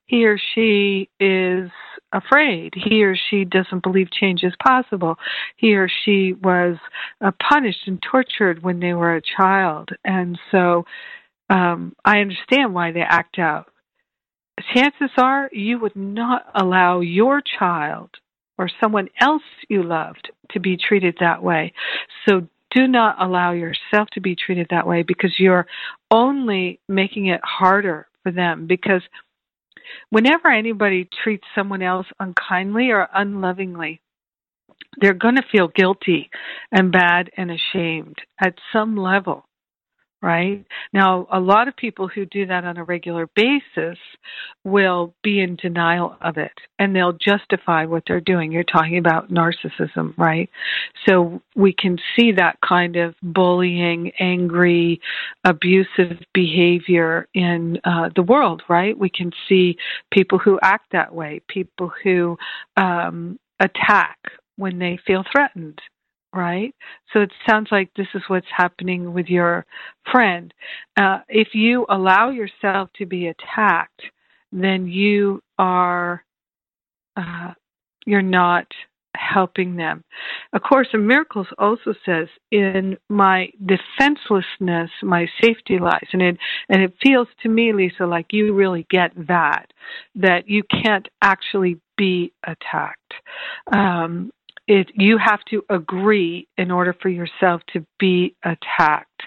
he 0.06 0.26
or 0.26 0.38
she 0.54 1.10
is 1.20 1.70
afraid. 2.12 2.74
He 2.76 3.04
or 3.04 3.16
she 3.30 3.46
doesn't 3.46 3.84
believe 3.84 4.12
change 4.12 4.44
is 4.44 4.54
possible. 4.62 5.16
He 5.58 5.76
or 5.76 5.90
she 6.04 6.34
was 6.34 6.78
uh, 7.22 7.32
punished 7.50 7.88
and 7.88 8.02
tortured 8.02 8.64
when 8.64 8.80
they 8.80 8.94
were 8.94 9.16
a 9.16 9.22
child. 9.22 9.90
And 10.04 10.38
so 10.52 10.86
um, 11.50 11.96
I 12.04 12.20
understand 12.20 12.74
why 12.74 12.92
they 12.92 13.02
act 13.02 13.40
out 13.40 13.72
chances 14.74 15.10
are 15.18 15.50
you 15.52 15.80
would 15.80 15.96
not 15.96 16.46
allow 16.56 17.00
your 17.00 17.42
child 17.42 18.10
or 18.58 18.70
someone 18.80 19.10
else 19.20 19.44
you 19.70 19.84
loved 19.84 20.32
to 20.52 20.60
be 20.60 20.78
treated 20.78 21.18
that 21.20 21.42
way. 21.42 21.74
So 22.28 22.48
do 22.72 22.88
not 22.88 23.22
allow 23.22 23.52
yourself 23.52 24.10
to 24.14 24.22
be 24.22 24.36
treated 24.36 24.68
that 24.70 24.88
way 24.88 25.04
because 25.04 25.34
you're 25.38 25.68
only 26.10 26.80
making 26.88 27.28
it 27.28 27.42
harder 27.44 28.08
for 28.24 28.32
them. 28.32 28.68
Because 28.68 29.02
whenever 30.10 30.50
anybody 30.50 31.08
treats 31.24 31.46
someone 31.54 31.82
else 31.82 32.08
unkindly 32.20 32.92
or 32.92 33.08
unlovingly, 33.14 34.02
they're 35.00 35.14
going 35.14 35.36
to 35.36 35.44
feel 35.52 35.70
guilty 35.70 36.30
and 36.72 36.92
bad 36.92 37.30
and 37.38 37.52
ashamed 37.52 38.18
at 38.44 38.56
some 38.74 38.98
level 38.98 39.46
right? 40.22 40.64
Now, 40.94 41.28
a 41.32 41.40
lot 41.40 41.68
of 41.68 41.76
people 41.76 42.08
who 42.08 42.26
do 42.26 42.46
that 42.46 42.64
on 42.64 42.78
a 42.78 42.84
regular 42.84 43.28
basis 43.36 43.98
will 44.64 45.16
be 45.24 45.40
in 45.40 45.56
denial 45.56 46.16
of 46.22 46.38
it 46.38 46.52
and 46.78 46.96
they'll 46.96 47.14
justify 47.14 47.86
what 47.86 48.04
they're 48.08 48.22
doing. 48.22 48.52
You're 48.52 48.64
talking 48.64 48.98
about 48.98 49.32
narcissism, 49.32 50.16
right? 50.18 50.50
So 51.08 51.42
we 51.56 51.74
can 51.74 51.98
see 52.16 52.34
that 52.34 52.58
kind 52.68 52.98
of 52.98 53.16
bullying, 53.24 54.12
angry, 54.20 55.02
abusive 55.44 56.20
behavior 56.34 57.28
in 57.34 57.80
uh, 57.84 58.10
the 58.16 58.24
world, 58.24 58.62
right? 58.70 58.98
We 58.98 59.10
can 59.10 59.32
see 59.50 59.78
people 60.12 60.38
who 60.38 60.60
act 60.62 60.92
that 60.92 61.14
way, 61.14 61.42
people 61.48 61.92
who 62.04 62.38
um, 62.78 63.40
attack 63.60 64.18
when 64.58 64.78
they 64.78 65.00
feel 65.08 65.24
threatened 65.32 65.82
right? 66.34 66.74
So 67.14 67.22
it 67.22 67.32
sounds 67.50 67.70
like 67.72 67.92
this 67.96 68.08
is 68.14 68.24
what's 68.28 68.48
happening 68.56 69.14
with 69.14 69.28
your 69.28 69.66
friend. 70.12 70.54
Uh, 70.98 71.20
if 71.28 71.50
you 71.54 71.86
allow 71.90 72.30
yourself 72.30 72.90
to 72.98 73.06
be 73.06 73.28
attacked, 73.28 74.02
then 74.52 74.88
you 74.88 75.42
are 75.58 76.24
uh, 77.18 77.54
you're 78.06 78.22
not 78.22 78.68
helping 79.16 79.76
them. 79.76 80.04
A 80.54 80.60
Course 80.60 80.88
in 80.94 81.06
Miracles 81.06 81.48
also 81.58 81.94
says, 82.06 82.28
"In 82.52 82.98
my 83.10 83.52
defenselessness, 83.66 84.90
my 85.04 85.28
safety 85.42 85.80
lies," 85.80 86.08
and 86.14 86.22
it 86.22 86.38
and 86.70 86.82
it 86.82 86.94
feels 87.04 87.28
to 87.44 87.50
me, 87.50 87.74
Lisa, 87.74 88.06
like 88.06 88.28
you 88.32 88.54
really 88.54 88.86
get 88.90 89.12
that 89.28 89.72
that 90.16 90.48
you 90.48 90.64
can't 90.64 91.08
actually 91.22 91.80
be 91.98 92.32
attacked. 92.44 93.14
Um, 93.72 94.32
it 94.68 94.92
you 94.94 95.18
have 95.18 95.40
to 95.50 95.64
agree 95.70 96.48
in 96.58 96.72
order 96.72 96.96
for 97.02 97.10
yourself 97.10 97.62
to 97.74 97.86
be 98.00 98.36
attacked. 98.44 99.24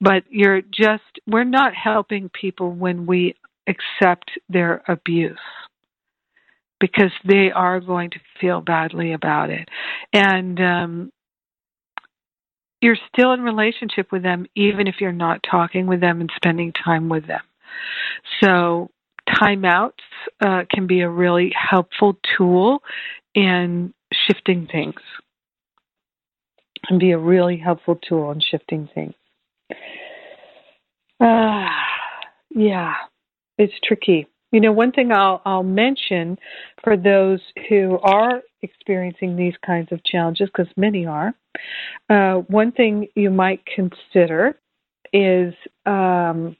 But 0.00 0.24
you're 0.28 0.62
just 0.62 1.02
we're 1.26 1.44
not 1.44 1.74
helping 1.74 2.30
people 2.30 2.72
when 2.72 3.06
we 3.06 3.34
accept 3.68 4.30
their 4.48 4.82
abuse 4.88 5.38
because 6.80 7.12
they 7.24 7.50
are 7.54 7.80
going 7.80 8.10
to 8.10 8.20
feel 8.40 8.60
badly 8.60 9.12
about 9.12 9.50
it. 9.50 9.68
And 10.12 10.60
um 10.60 11.12
you're 12.80 12.96
still 13.14 13.32
in 13.32 13.42
relationship 13.42 14.10
with 14.10 14.24
them 14.24 14.46
even 14.56 14.88
if 14.88 14.96
you're 15.00 15.12
not 15.12 15.40
talking 15.48 15.86
with 15.86 16.00
them 16.00 16.20
and 16.20 16.30
spending 16.34 16.72
time 16.72 17.08
with 17.08 17.26
them. 17.26 17.42
So 18.42 18.90
timeouts 19.28 19.92
uh, 20.44 20.62
can 20.70 20.86
be 20.86 21.00
a 21.00 21.08
really 21.08 21.52
helpful 21.54 22.18
tool 22.36 22.82
in 23.34 23.94
shifting 24.26 24.68
things 24.70 25.00
and 26.88 26.98
be 26.98 27.12
a 27.12 27.18
really 27.18 27.56
helpful 27.56 27.96
tool 27.96 28.30
in 28.32 28.40
shifting 28.40 28.88
things. 28.94 29.14
Uh, 31.20 31.68
yeah, 32.50 32.94
it's 33.58 33.74
tricky. 33.84 34.26
You 34.50 34.60
know, 34.60 34.72
one 34.72 34.92
thing 34.92 35.12
I'll, 35.12 35.40
I'll 35.44 35.62
mention 35.62 36.38
for 36.82 36.96
those 36.96 37.40
who 37.68 37.98
are 38.02 38.42
experiencing 38.60 39.36
these 39.36 39.54
kinds 39.64 39.92
of 39.92 40.04
challenges, 40.04 40.50
because 40.54 40.70
many 40.76 41.06
are, 41.06 41.32
uh, 42.10 42.34
one 42.48 42.72
thing 42.72 43.08
you 43.14 43.30
might 43.30 43.62
consider 43.64 44.58
is 45.12 45.54
um, 45.86 46.56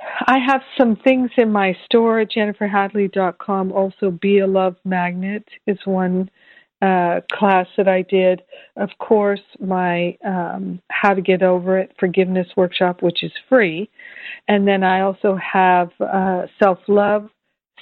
I 0.00 0.38
have 0.38 0.60
some 0.76 0.96
things 0.96 1.30
in 1.36 1.50
my 1.50 1.76
store 1.84 2.20
at 2.20 2.30
jenniferhadley.com. 2.30 3.72
Also, 3.72 4.10
Be 4.10 4.38
a 4.38 4.46
Love 4.46 4.76
Magnet 4.84 5.44
is 5.66 5.78
one 5.84 6.30
uh, 6.80 7.20
class 7.32 7.66
that 7.76 7.88
I 7.88 8.02
did. 8.02 8.42
Of 8.76 8.90
course, 8.98 9.40
my 9.58 10.16
um, 10.24 10.80
How 10.90 11.14
to 11.14 11.20
Get 11.20 11.42
Over 11.42 11.78
It 11.78 11.92
Forgiveness 11.98 12.46
Workshop, 12.56 13.02
which 13.02 13.24
is 13.24 13.32
free. 13.48 13.90
And 14.46 14.66
then 14.66 14.84
I 14.84 15.00
also 15.00 15.36
have 15.36 15.90
uh, 16.00 16.46
Self 16.62 16.78
Love 16.86 17.28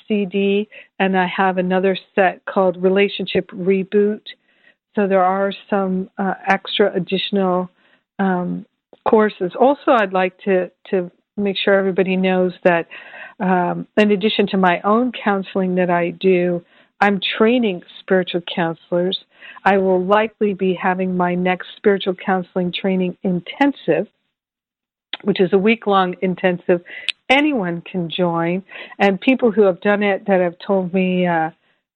CD, 0.08 0.68
and 0.98 1.18
I 1.18 1.26
have 1.26 1.58
another 1.58 1.98
set 2.14 2.44
called 2.46 2.82
Relationship 2.82 3.50
Reboot. 3.50 4.22
So 4.94 5.06
there 5.06 5.24
are 5.24 5.52
some 5.68 6.08
uh, 6.16 6.34
extra 6.48 6.94
additional 6.94 7.68
um, 8.18 8.64
courses. 9.06 9.52
Also, 9.60 9.90
I'd 9.90 10.14
like 10.14 10.38
to, 10.44 10.70
to 10.90 11.10
make 11.36 11.56
sure 11.56 11.74
everybody 11.74 12.16
knows 12.16 12.52
that 12.64 12.86
um, 13.38 13.86
in 13.96 14.10
addition 14.10 14.46
to 14.48 14.56
my 14.56 14.80
own 14.82 15.12
counseling 15.12 15.74
that 15.74 15.90
I 15.90 16.10
do, 16.10 16.64
I'm 17.00 17.20
training 17.36 17.82
spiritual 18.00 18.40
counselors. 18.54 19.18
I 19.64 19.76
will 19.76 20.02
likely 20.04 20.54
be 20.54 20.74
having 20.74 21.16
my 21.16 21.34
next 21.34 21.68
spiritual 21.76 22.14
counseling 22.14 22.72
training 22.72 23.18
intensive, 23.22 24.08
which 25.24 25.40
is 25.40 25.52
a 25.52 25.58
week 25.58 25.86
long 25.86 26.14
intensive. 26.22 26.82
Anyone 27.28 27.82
can 27.82 28.08
join, 28.08 28.64
and 28.98 29.20
people 29.20 29.50
who 29.50 29.62
have 29.62 29.80
done 29.80 30.02
it 30.02 30.26
that 30.26 30.40
have 30.40 30.54
told 30.64 30.94
me 30.94 31.26
uh, 31.26 31.50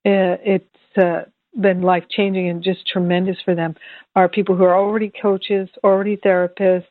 it's 0.05 0.99
uh, 0.99 1.22
been 1.59 1.82
life 1.82 2.05
changing 2.11 2.49
and 2.49 2.62
just 2.62 2.86
tremendous 2.86 3.36
for 3.45 3.55
them 3.55 3.74
are 4.14 4.28
people 4.28 4.57
who 4.57 4.64
are 4.64 4.76
already 4.76 5.11
coaches, 5.22 5.68
already 5.82 6.16
therapists, 6.18 6.84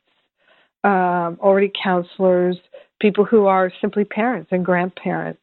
um, 0.83 1.37
already 1.41 1.71
counselors, 1.81 2.57
people 2.99 3.25
who 3.25 3.45
are 3.45 3.71
simply 3.81 4.05
parents 4.05 4.49
and 4.51 4.65
grandparents. 4.65 5.41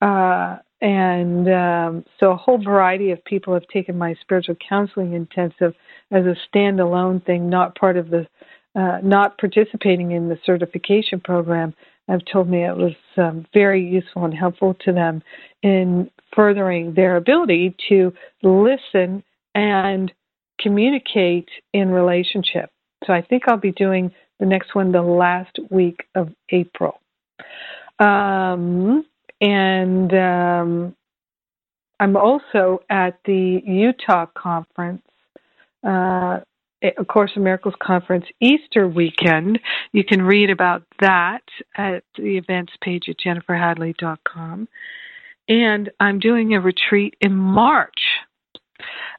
Uh, 0.00 0.56
and 0.80 1.48
um, 1.48 2.04
so 2.18 2.32
a 2.32 2.36
whole 2.36 2.62
variety 2.62 3.12
of 3.12 3.24
people 3.24 3.54
have 3.54 3.66
taken 3.68 3.96
my 3.96 4.14
spiritual 4.20 4.56
counseling 4.68 5.12
intensive 5.12 5.74
as 6.10 6.24
a 6.24 6.36
standalone 6.52 7.24
thing, 7.24 7.48
not 7.48 7.76
part 7.76 7.96
of 7.96 8.10
the, 8.10 8.26
uh, 8.74 8.98
not 9.02 9.38
participating 9.38 10.10
in 10.10 10.28
the 10.28 10.38
certification 10.44 11.20
program. 11.20 11.74
Have 12.08 12.22
told 12.30 12.48
me 12.48 12.64
it 12.64 12.76
was 12.76 12.94
um, 13.16 13.46
very 13.54 13.82
useful 13.86 14.24
and 14.24 14.34
helpful 14.34 14.74
to 14.84 14.92
them 14.92 15.22
in 15.62 16.10
furthering 16.34 16.94
their 16.94 17.16
ability 17.16 17.76
to 17.88 18.12
listen 18.42 19.22
and 19.54 20.12
communicate 20.60 21.48
in 21.72 21.90
relationship. 21.90 22.70
So 23.06 23.12
I 23.12 23.22
think 23.22 23.44
I'll 23.46 23.56
be 23.56 23.72
doing 23.72 24.10
the 24.42 24.48
next 24.48 24.74
one 24.74 24.90
the 24.90 25.00
last 25.00 25.56
week 25.70 26.02
of 26.16 26.30
April. 26.50 27.00
Um, 28.00 29.06
and 29.40 30.12
um, 30.12 30.96
I'm 32.00 32.16
also 32.16 32.80
at 32.90 33.20
the 33.24 33.62
Utah 33.64 34.26
conference, 34.36 35.06
uh, 35.86 36.40
A 36.82 37.04
Course 37.08 37.30
in 37.36 37.44
Miracles 37.44 37.76
conference 37.80 38.24
Easter 38.40 38.88
weekend. 38.88 39.60
You 39.92 40.02
can 40.02 40.22
read 40.22 40.50
about 40.50 40.82
that 40.98 41.44
at 41.76 42.02
the 42.16 42.36
events 42.36 42.72
page 42.82 43.04
at 43.08 43.20
jenniferhadley.com. 43.24 44.66
And 45.48 45.90
I'm 46.00 46.18
doing 46.18 46.54
a 46.54 46.60
retreat 46.60 47.14
in 47.20 47.36
March, 47.36 48.00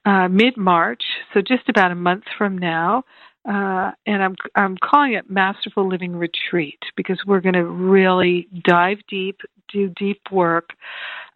uh, 0.04 0.28
mid 0.28 0.58
March, 0.58 1.04
so 1.34 1.40
just 1.40 1.70
about 1.70 1.92
a 1.92 1.96
month 1.96 2.26
from 2.38 2.58
now 2.58 3.06
uh, 3.48 3.92
and 4.06 4.24
I'm 4.24 4.36
I'm 4.56 4.78
calling 4.78 5.14
it 5.14 5.30
Masterful 5.30 5.88
Living 5.88 6.16
Retreat 6.16 6.80
because 6.96 7.20
we're 7.26 7.42
going 7.42 7.54
to 7.54 7.66
really 7.66 8.48
dive 8.64 9.00
deep, 9.10 9.42
do 9.72 9.90
deep 9.90 10.22
work. 10.32 10.70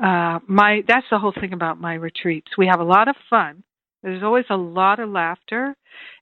Uh, 0.01 0.39
my 0.47 0.84
that's 0.88 1.08
the 1.12 1.20
whole 1.20 1.34
thing 1.39 1.53
about 1.53 1.82
my 1.82 1.95
retreats. 1.95 2.47
We 2.58 2.68
have 2.68 2.80
a 2.80 2.86
lot 2.86 3.08
of 3.08 3.16
fun. 3.30 3.64
There's 4.03 4.24
always 4.24 4.45
a 4.49 4.55
lot 4.55 4.99
of 4.99 5.10
laughter, 5.10 5.76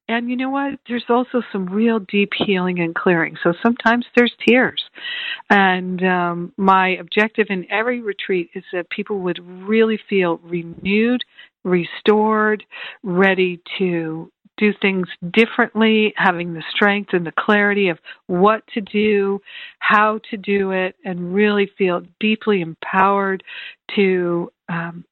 and 0.08 0.30
you 0.30 0.38
know 0.38 0.50
what? 0.50 0.80
There's 0.88 1.06
also 1.10 1.42
some 1.52 1.66
real 1.66 2.00
deep 2.00 2.32
healing 2.36 2.80
and 2.80 2.94
clearing. 2.94 3.36
So 3.44 3.54
sometimes 3.62 4.06
there's 4.16 4.34
tears. 4.48 4.84
And 5.50 6.04
um, 6.04 6.54
my 6.58 6.90
objective 6.98 7.48
in 7.50 7.70
every 7.72 8.02
retreat 8.02 8.50
is 8.54 8.64
that 8.72 8.90
people 8.90 9.20
would 9.20 9.40
really 9.68 10.00
feel 10.08 10.38
renewed, 10.44 11.24
restored, 11.64 12.64
ready 13.04 13.62
to 13.80 14.32
do 14.58 14.74
things 14.82 15.08
differently, 15.32 16.14
having 16.16 16.54
the 16.54 16.64
strength 16.74 17.12
and 17.14 17.26
the 17.26 17.34
clarity 17.38 17.90
of 17.90 18.00
what 18.28 18.66
to 18.74 18.82
do, 18.82 19.40
how 19.80 20.20
to 20.30 20.38
do 20.38 20.72
it, 20.72 20.96
and 21.04 21.34
really 21.34 21.70
feel 21.78 22.02
deeply 22.20 22.62
empowered 22.62 23.44
to 23.96 24.52
um, 24.70 25.04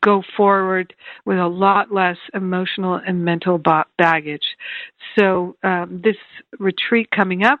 go 0.00 0.22
forward 0.36 0.94
with 1.24 1.38
a 1.38 1.46
lot 1.46 1.92
less 1.92 2.16
emotional 2.34 3.00
and 3.06 3.24
mental 3.24 3.60
baggage. 3.98 4.56
So, 5.18 5.56
um, 5.62 6.00
this 6.02 6.16
retreat 6.58 7.10
coming 7.10 7.44
up 7.44 7.60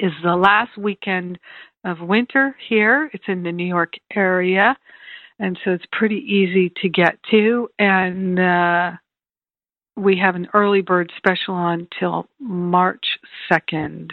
is 0.00 0.12
the 0.22 0.36
last 0.36 0.76
weekend 0.76 1.38
of 1.84 2.00
winter 2.00 2.56
here. 2.68 3.10
It's 3.12 3.24
in 3.26 3.42
the 3.42 3.52
New 3.52 3.66
York 3.66 3.94
area, 4.14 4.76
and 5.38 5.58
so 5.64 5.72
it's 5.72 5.84
pretty 5.92 6.18
easy 6.18 6.72
to 6.82 6.88
get 6.88 7.18
to. 7.30 7.68
And 7.78 8.38
uh, 8.38 8.92
we 9.96 10.18
have 10.18 10.34
an 10.34 10.48
early 10.54 10.80
bird 10.80 11.12
special 11.16 11.54
on 11.54 11.88
till 11.98 12.28
March 12.40 13.18
2nd. 13.50 14.10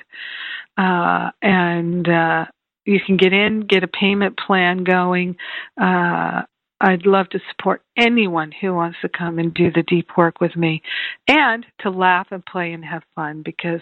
Uh, 0.78 1.32
and 1.42 2.08
uh, 2.08 2.46
you 2.86 3.00
can 3.06 3.18
get 3.18 3.34
in, 3.34 3.62
get 3.62 3.84
a 3.84 3.88
payment 3.88 4.38
plan 4.38 4.84
going. 4.84 5.36
Uh, 5.80 6.42
I'd 6.82 7.06
love 7.06 7.30
to 7.30 7.40
support 7.50 7.82
anyone 7.98 8.52
who 8.52 8.74
wants 8.74 8.98
to 9.02 9.10
come 9.10 9.38
and 9.38 9.54
do 9.54 9.72
the 9.72 9.84
deep 9.84 10.18
work 10.18 10.40
with 10.40 10.56
me 10.56 10.82
and 11.28 11.66
to 11.82 11.90
laugh 11.90 12.28
and 12.32 12.46
play 12.46 12.72
and 12.72 12.86
have 12.86 13.04
fun 13.16 13.42
because 13.44 13.82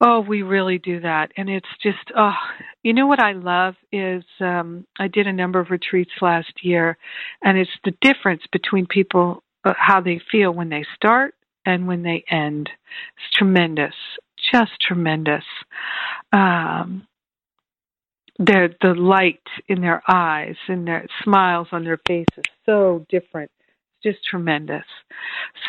oh 0.00 0.20
we 0.20 0.42
really 0.42 0.78
do 0.78 1.00
that 1.00 1.30
and 1.36 1.48
it's 1.48 1.68
just 1.82 2.12
oh 2.16 2.34
you 2.82 2.92
know 2.92 3.06
what 3.06 3.20
i 3.20 3.32
love 3.32 3.74
is 3.92 4.24
um 4.40 4.84
i 4.98 5.06
did 5.06 5.26
a 5.26 5.32
number 5.32 5.60
of 5.60 5.70
retreats 5.70 6.10
last 6.20 6.52
year 6.62 6.96
and 7.42 7.58
it's 7.58 7.70
the 7.84 7.94
difference 8.00 8.42
between 8.50 8.86
people 8.86 9.43
how 9.64 10.00
they 10.00 10.20
feel 10.30 10.52
when 10.52 10.68
they 10.68 10.84
start 10.94 11.34
and 11.64 11.86
when 11.86 12.02
they 12.02 12.24
end. 12.30 12.68
It's 13.16 13.36
tremendous, 13.36 13.94
just 14.52 14.72
tremendous. 14.80 15.44
Um, 16.32 17.06
the 18.38 18.74
the 18.80 18.94
light 18.94 19.46
in 19.68 19.80
their 19.80 20.02
eyes 20.08 20.56
and 20.68 20.86
their 20.86 21.06
smiles 21.22 21.68
on 21.72 21.84
their 21.84 22.00
faces 22.06 22.44
so 22.66 23.06
different. 23.08 23.50
It's 24.02 24.16
just 24.16 24.26
tremendous. 24.28 24.84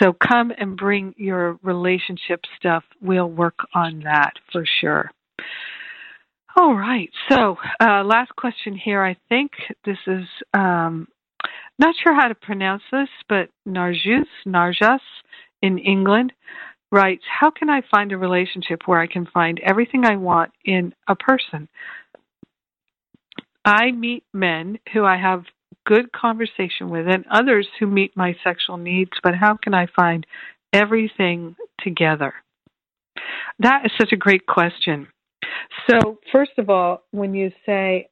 So 0.01 0.13
come 0.13 0.51
and 0.57 0.75
bring 0.75 1.13
your 1.17 1.59
relationship 1.61 2.41
stuff. 2.57 2.83
We'll 3.01 3.29
work 3.29 3.59
on 3.73 4.01
that 4.01 4.33
for 4.51 4.65
sure. 4.81 5.11
All 6.57 6.73
right. 6.73 7.09
So, 7.29 7.57
uh, 7.81 8.03
last 8.05 8.33
question 8.37 8.75
here. 8.75 9.03
I 9.03 9.17
think 9.27 9.51
this 9.83 9.97
is 10.07 10.23
um, 10.53 11.07
not 11.77 11.95
sure 12.01 12.13
how 12.13 12.27
to 12.27 12.35
pronounce 12.35 12.83
this, 12.91 13.09
but 13.27 13.49
Narjus, 13.67 14.27
Narjas 14.47 14.99
in 15.61 15.77
England 15.77 16.31
writes, 16.91 17.23
How 17.27 17.49
can 17.49 17.69
I 17.69 17.81
find 17.91 18.11
a 18.11 18.17
relationship 18.17 18.83
where 18.85 18.99
I 18.99 19.07
can 19.07 19.25
find 19.25 19.59
everything 19.63 20.05
I 20.05 20.15
want 20.15 20.51
in 20.63 20.93
a 21.07 21.15
person? 21.15 21.67
I 23.65 23.91
meet 23.91 24.23
men 24.33 24.79
who 24.93 25.03
I 25.03 25.17
have 25.17 25.43
good 25.85 26.11
conversation 26.11 26.89
with 26.89 27.07
and 27.07 27.25
others 27.29 27.67
who 27.79 27.87
meet 27.87 28.15
my 28.15 28.35
sexual 28.43 28.77
needs, 28.77 29.11
but 29.23 29.35
how 29.35 29.57
can 29.61 29.73
I 29.73 29.87
find 29.95 30.25
everything 30.71 31.55
together? 31.81 32.33
That 33.59 33.85
is 33.85 33.91
such 33.99 34.11
a 34.11 34.17
great 34.17 34.45
question. 34.45 35.07
So, 35.89 36.19
first 36.31 36.51
of 36.57 36.69
all, 36.69 37.03
when 37.11 37.33
you 37.33 37.51
say, 37.65 38.09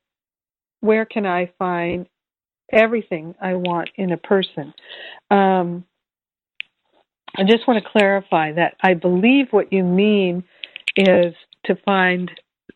Where 0.82 1.05
can 1.05 1.26
I 1.26 1.51
find 1.57 2.07
everything 2.74 3.36
I 3.41 3.53
want 3.53 3.89
in 3.95 4.11
a 4.11 4.17
person. 4.17 4.74
Um, 5.32 5.86
I 7.36 7.43
just 7.43 7.67
want 7.67 7.84
to 7.84 7.89
clarify 7.89 8.53
that 8.53 8.76
I 8.84 8.93
believe 8.93 9.47
what 9.51 9.71
you 9.71 9.84
mean 9.84 10.43
is 10.97 11.34
to 11.65 11.76
find 11.86 12.30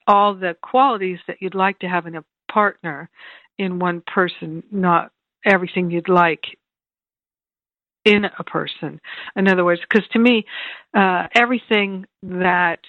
all 0.07 0.33
the 0.33 0.55
qualities 0.61 1.19
that 1.27 1.37
you'd 1.41 1.55
like 1.55 1.79
to 1.79 1.87
have 1.87 2.07
in 2.07 2.15
a 2.15 2.23
partner 2.51 3.09
in 3.57 3.79
one 3.79 4.01
person, 4.13 4.63
not 4.71 5.11
everything 5.45 5.91
you'd 5.91 6.09
like 6.09 6.43
in 8.05 8.25
a 8.39 8.43
person. 8.43 8.99
In 9.35 9.47
other 9.47 9.65
words, 9.65 9.81
because 9.87 10.07
to 10.13 10.19
me, 10.19 10.45
uh, 10.95 11.27
everything 11.35 12.05
that 12.23 12.79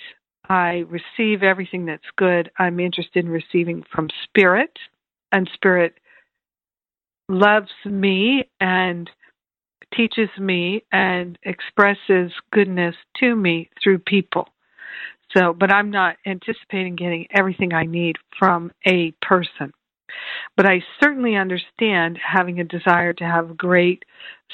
I 0.48 0.84
receive, 0.88 1.42
everything 1.42 1.86
that's 1.86 2.02
good, 2.16 2.50
I'm 2.58 2.80
interested 2.80 3.24
in 3.24 3.30
receiving 3.30 3.84
from 3.92 4.08
spirit, 4.24 4.70
and 5.32 5.50
spirit 5.54 5.94
loves 7.28 7.70
me 7.84 8.48
and 8.60 9.10
teaches 9.94 10.28
me 10.38 10.84
and 10.92 11.38
expresses 11.42 12.32
goodness 12.52 12.94
to 13.20 13.34
me 13.34 13.70
through 13.82 13.98
people. 13.98 14.48
So, 15.36 15.52
but 15.52 15.72
I'm 15.72 15.90
not 15.90 16.16
anticipating 16.26 16.96
getting 16.96 17.26
everything 17.30 17.72
I 17.72 17.84
need 17.84 18.16
from 18.38 18.72
a 18.86 19.12
person. 19.22 19.72
But 20.56 20.66
I 20.66 20.82
certainly 21.02 21.36
understand 21.36 22.18
having 22.18 22.60
a 22.60 22.64
desire 22.64 23.12
to 23.14 23.24
have 23.24 23.56
great 23.56 24.04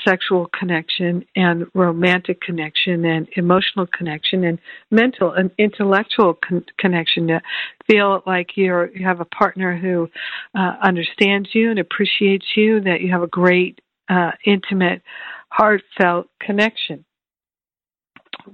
sexual 0.07 0.49
connection 0.59 1.24
and 1.36 1.66
romantic 1.74 2.40
connection 2.40 3.05
and 3.05 3.28
emotional 3.36 3.86
connection 3.86 4.45
and 4.45 4.59
mental 4.90 5.32
and 5.32 5.51
intellectual 5.59 6.34
con- 6.34 6.64
connection 6.78 7.28
to 7.28 7.40
feel 7.86 8.22
like 8.26 8.57
you're 8.57 8.90
you 8.97 9.07
have 9.07 9.20
a 9.20 9.24
partner 9.26 9.76
who 9.76 10.09
uh, 10.59 10.74
understands 10.82 11.49
you 11.53 11.70
and 11.70 11.78
appreciates 11.78 12.47
you 12.57 12.80
that 12.80 13.01
you 13.01 13.12
have 13.12 13.22
a 13.22 13.28
great 13.28 13.80
uh, 14.09 14.32
intimate 14.45 15.03
heartfelt 15.51 16.26
connection. 16.40 17.05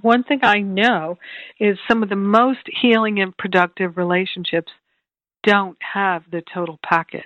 One 0.01 0.23
thing 0.23 0.39
I 0.43 0.59
know 0.59 1.17
is 1.59 1.77
some 1.89 2.03
of 2.03 2.09
the 2.09 2.15
most 2.15 2.59
healing 2.81 3.19
and 3.19 3.35
productive 3.35 3.97
relationships 3.97 4.71
don't 5.43 5.77
have 5.93 6.23
the 6.31 6.43
total 6.53 6.79
package 6.83 7.25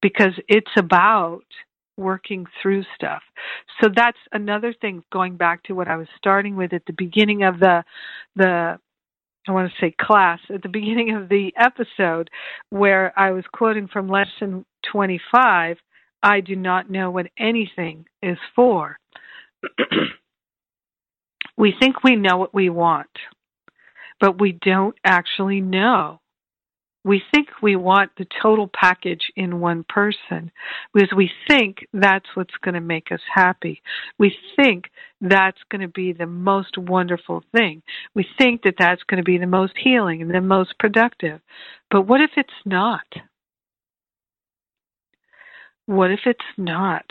because 0.00 0.32
it's 0.48 0.70
about 0.76 1.44
working 2.00 2.46
through 2.60 2.82
stuff. 2.94 3.22
So 3.80 3.88
that's 3.94 4.18
another 4.32 4.74
thing 4.80 5.04
going 5.12 5.36
back 5.36 5.62
to 5.64 5.74
what 5.74 5.88
I 5.88 5.96
was 5.96 6.08
starting 6.16 6.56
with 6.56 6.72
at 6.72 6.82
the 6.86 6.92
beginning 6.92 7.44
of 7.44 7.60
the 7.60 7.84
the 8.36 8.78
I 9.48 9.52
want 9.52 9.70
to 9.70 9.84
say 9.84 9.94
class 9.98 10.40
at 10.52 10.62
the 10.62 10.68
beginning 10.68 11.14
of 11.14 11.28
the 11.28 11.52
episode 11.56 12.30
where 12.70 13.12
I 13.18 13.30
was 13.30 13.44
quoting 13.52 13.88
from 13.88 14.08
lesson 14.08 14.64
25 14.92 15.76
I 16.22 16.40
do 16.40 16.56
not 16.56 16.90
know 16.90 17.10
what 17.10 17.28
anything 17.38 18.06
is 18.22 18.36
for. 18.54 18.98
we 21.56 21.74
think 21.80 22.04
we 22.04 22.16
know 22.16 22.36
what 22.36 22.54
we 22.54 22.68
want, 22.68 23.10
but 24.20 24.40
we 24.40 24.52
don't 24.52 24.96
actually 25.04 25.60
know 25.62 26.20
we 27.04 27.22
think 27.32 27.48
we 27.62 27.76
want 27.76 28.10
the 28.16 28.26
total 28.42 28.68
package 28.72 29.32
in 29.34 29.60
one 29.60 29.84
person 29.88 30.50
because 30.92 31.10
we 31.16 31.30
think 31.48 31.86
that's 31.92 32.26
what's 32.34 32.54
going 32.62 32.74
to 32.74 32.80
make 32.80 33.10
us 33.10 33.20
happy. 33.32 33.82
We 34.18 34.36
think 34.56 34.90
that's 35.20 35.60
going 35.70 35.80
to 35.80 35.88
be 35.88 36.12
the 36.12 36.26
most 36.26 36.76
wonderful 36.76 37.42
thing. 37.56 37.82
We 38.14 38.26
think 38.38 38.62
that 38.62 38.74
that's 38.78 39.02
going 39.04 39.18
to 39.18 39.24
be 39.24 39.38
the 39.38 39.46
most 39.46 39.74
healing 39.82 40.20
and 40.20 40.30
the 40.30 40.40
most 40.42 40.78
productive. 40.78 41.40
But 41.90 42.02
what 42.02 42.20
if 42.20 42.30
it's 42.36 42.50
not? 42.66 43.06
What 45.86 46.10
if 46.10 46.20
it's 46.26 46.38
not? 46.56 47.04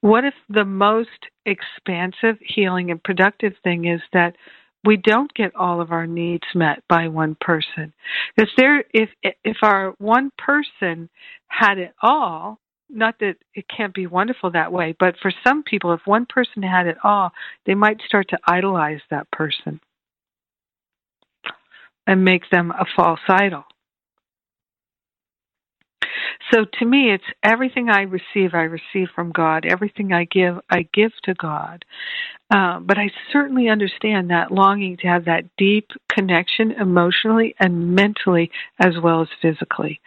What 0.00 0.24
if 0.24 0.34
the 0.48 0.64
most 0.64 1.10
expansive, 1.44 2.38
healing, 2.40 2.90
and 2.90 3.02
productive 3.02 3.52
thing 3.62 3.84
is 3.84 4.00
that 4.12 4.34
we 4.84 4.96
don't 4.96 5.32
get 5.34 5.54
all 5.56 5.80
of 5.80 5.90
our 5.90 6.06
needs 6.06 6.44
met 6.54 6.82
by 6.88 7.08
one 7.08 7.36
person. 7.40 7.92
Because 8.36 8.52
there, 8.56 8.84
if 8.92 9.10
if 9.22 9.56
our 9.62 9.94
one 9.98 10.30
person 10.38 11.08
had 11.48 11.78
it 11.78 11.94
all, 12.02 12.58
not 12.88 13.18
that 13.20 13.36
it 13.54 13.66
can't 13.74 13.94
be 13.94 14.06
wonderful 14.06 14.50
that 14.52 14.72
way, 14.72 14.94
but 14.98 15.16
for 15.20 15.32
some 15.44 15.62
people, 15.62 15.92
if 15.92 16.00
one 16.04 16.26
person 16.26 16.62
had 16.62 16.86
it 16.86 16.98
all, 17.02 17.30
they 17.64 17.74
might 17.74 18.00
start 18.06 18.28
to 18.30 18.38
idolize 18.46 19.00
that 19.10 19.30
person 19.32 19.80
and 22.06 22.24
make 22.24 22.48
them 22.50 22.70
a 22.70 22.84
false 22.94 23.20
idol. 23.28 23.64
So 26.52 26.64
to 26.78 26.84
me, 26.84 27.12
it's 27.12 27.24
everything 27.42 27.88
I 27.88 28.02
receive, 28.02 28.54
I 28.54 28.62
receive 28.62 29.08
from 29.14 29.32
God. 29.32 29.66
Everything 29.66 30.12
I 30.12 30.24
give, 30.24 30.58
I 30.70 30.88
give 30.92 31.12
to 31.24 31.34
God. 31.34 31.84
Uh, 32.50 32.78
but 32.78 32.96
I 32.98 33.10
certainly 33.32 33.68
understand 33.68 34.30
that 34.30 34.52
longing 34.52 34.96
to 34.98 35.08
have 35.08 35.24
that 35.24 35.44
deep 35.58 35.88
connection 36.08 36.72
emotionally 36.72 37.54
and 37.58 37.94
mentally 37.94 38.50
as 38.78 38.94
well 39.02 39.22
as 39.22 39.28
physically. 39.42 40.00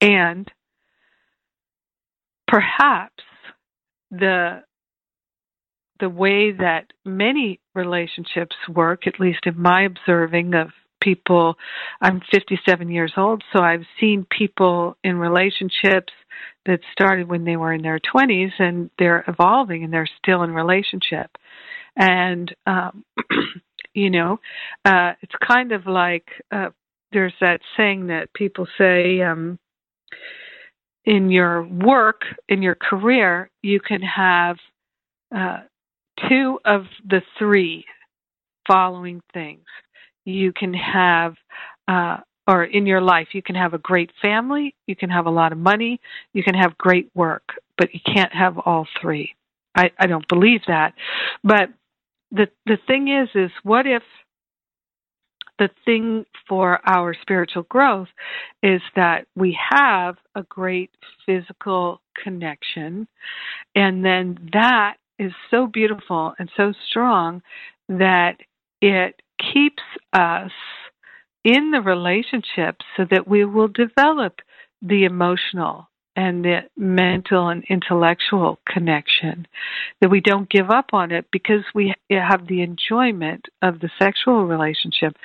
And 0.00 0.50
perhaps 2.46 3.22
the 4.10 4.62
the 6.00 6.08
way 6.08 6.50
that 6.50 6.86
many 7.04 7.60
relationships 7.74 8.56
work, 8.68 9.06
at 9.06 9.20
least 9.20 9.40
in 9.44 9.60
my 9.60 9.82
observing 9.82 10.54
of 10.54 10.70
people. 11.00 11.56
I'm 12.00 12.20
57 12.30 12.90
years 12.90 13.12
old, 13.16 13.42
so 13.52 13.60
I've 13.60 13.84
seen 13.98 14.26
people 14.30 14.96
in 15.02 15.16
relationships 15.16 16.12
that 16.66 16.80
started 16.92 17.28
when 17.28 17.44
they 17.44 17.56
were 17.56 17.72
in 17.72 17.82
their 17.82 18.00
20s 18.00 18.52
and 18.58 18.90
they're 18.98 19.24
evolving 19.26 19.84
and 19.84 19.92
they're 19.92 20.08
still 20.22 20.42
in 20.42 20.52
relationship. 20.52 21.30
And, 21.96 22.54
um, 22.66 23.04
you 23.94 24.10
know, 24.10 24.40
uh, 24.84 25.12
it's 25.22 25.34
kind 25.46 25.72
of 25.72 25.86
like 25.86 26.28
uh, 26.52 26.70
there's 27.12 27.34
that 27.40 27.60
saying 27.76 28.08
that 28.08 28.32
people 28.34 28.66
say, 28.78 29.20
um, 29.22 29.58
in 31.04 31.30
your 31.30 31.62
work, 31.62 32.22
in 32.48 32.62
your 32.62 32.74
career, 32.74 33.50
you 33.62 33.80
can 33.80 34.02
have 34.02 34.56
uh, 35.34 35.60
two 36.28 36.58
of 36.64 36.84
the 37.08 37.22
three 37.38 37.84
following 38.66 39.20
things 39.32 39.64
you 40.24 40.52
can 40.52 40.74
have 40.74 41.34
uh, 41.88 42.18
or 42.46 42.64
in 42.64 42.86
your 42.86 43.00
life 43.00 43.28
you 43.32 43.42
can 43.42 43.54
have 43.54 43.74
a 43.74 43.78
great 43.78 44.10
family 44.20 44.74
you 44.86 44.96
can 44.96 45.10
have 45.10 45.26
a 45.26 45.30
lot 45.30 45.52
of 45.52 45.58
money 45.58 46.00
you 46.32 46.42
can 46.42 46.54
have 46.54 46.76
great 46.78 47.10
work 47.14 47.54
but 47.80 47.94
you 47.94 48.00
can't 48.04 48.32
have 48.32 48.58
all 48.58 48.86
three. 49.00 49.34
I 49.74 49.90
i 49.98 50.06
don't 50.06 50.28
believe 50.28 50.60
that. 50.68 50.94
But 51.42 51.70
the 52.30 52.48
the 52.66 52.78
thing 52.86 53.08
is 53.08 53.28
is 53.34 53.50
what 53.64 53.86
if 53.86 54.02
the 55.58 55.70
thing 55.84 56.24
for 56.48 56.80
our 56.88 57.14
spiritual 57.20 57.64
growth 57.64 58.08
is 58.62 58.80
that 58.96 59.26
we 59.34 59.58
have 59.70 60.16
a 60.34 60.42
great 60.44 60.90
physical 61.26 62.00
connection 62.22 63.06
and 63.74 64.02
then 64.02 64.48
that 64.54 64.94
is 65.18 65.32
so 65.50 65.66
beautiful 65.66 66.32
and 66.38 66.50
so 66.56 66.72
strong 66.88 67.42
that 67.90 68.38
it 68.80 69.20
keeps 69.52 69.82
us 70.12 70.52
in 71.44 71.70
the 71.70 71.80
relationship 71.80 72.76
so 72.96 73.04
that 73.10 73.26
we 73.26 73.44
will 73.44 73.68
develop 73.68 74.40
the 74.82 75.04
emotional 75.04 75.90
and 76.16 76.44
the 76.44 76.58
mental 76.76 77.48
and 77.48 77.64
intellectual 77.68 78.58
connection 78.66 79.46
that 80.00 80.10
we 80.10 80.20
don't 80.20 80.50
give 80.50 80.68
up 80.68 80.86
on 80.92 81.12
it 81.12 81.24
because 81.30 81.62
we 81.72 81.94
have 82.10 82.46
the 82.48 82.62
enjoyment 82.62 83.46
of 83.62 83.78
the 83.78 83.90
sexual 83.98 84.44
relationship 84.44 85.16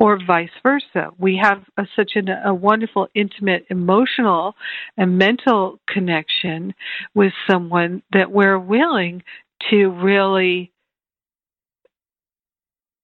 or 0.00 0.18
vice 0.26 0.50
versa. 0.62 1.10
We 1.16 1.40
have 1.40 1.62
a, 1.76 1.86
such 1.94 2.12
an, 2.16 2.28
a 2.28 2.52
wonderful 2.52 3.06
intimate 3.14 3.66
emotional 3.70 4.54
and 4.96 5.16
mental 5.16 5.78
connection 5.88 6.74
with 7.14 7.32
someone 7.48 8.02
that 8.12 8.32
we're 8.32 8.58
willing 8.58 9.22
to 9.70 9.88
really 9.90 10.71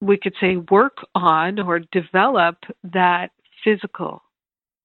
we 0.00 0.16
could 0.16 0.34
say 0.40 0.56
work 0.56 0.98
on 1.14 1.58
or 1.58 1.80
develop 1.80 2.56
that 2.84 3.30
physical 3.64 4.22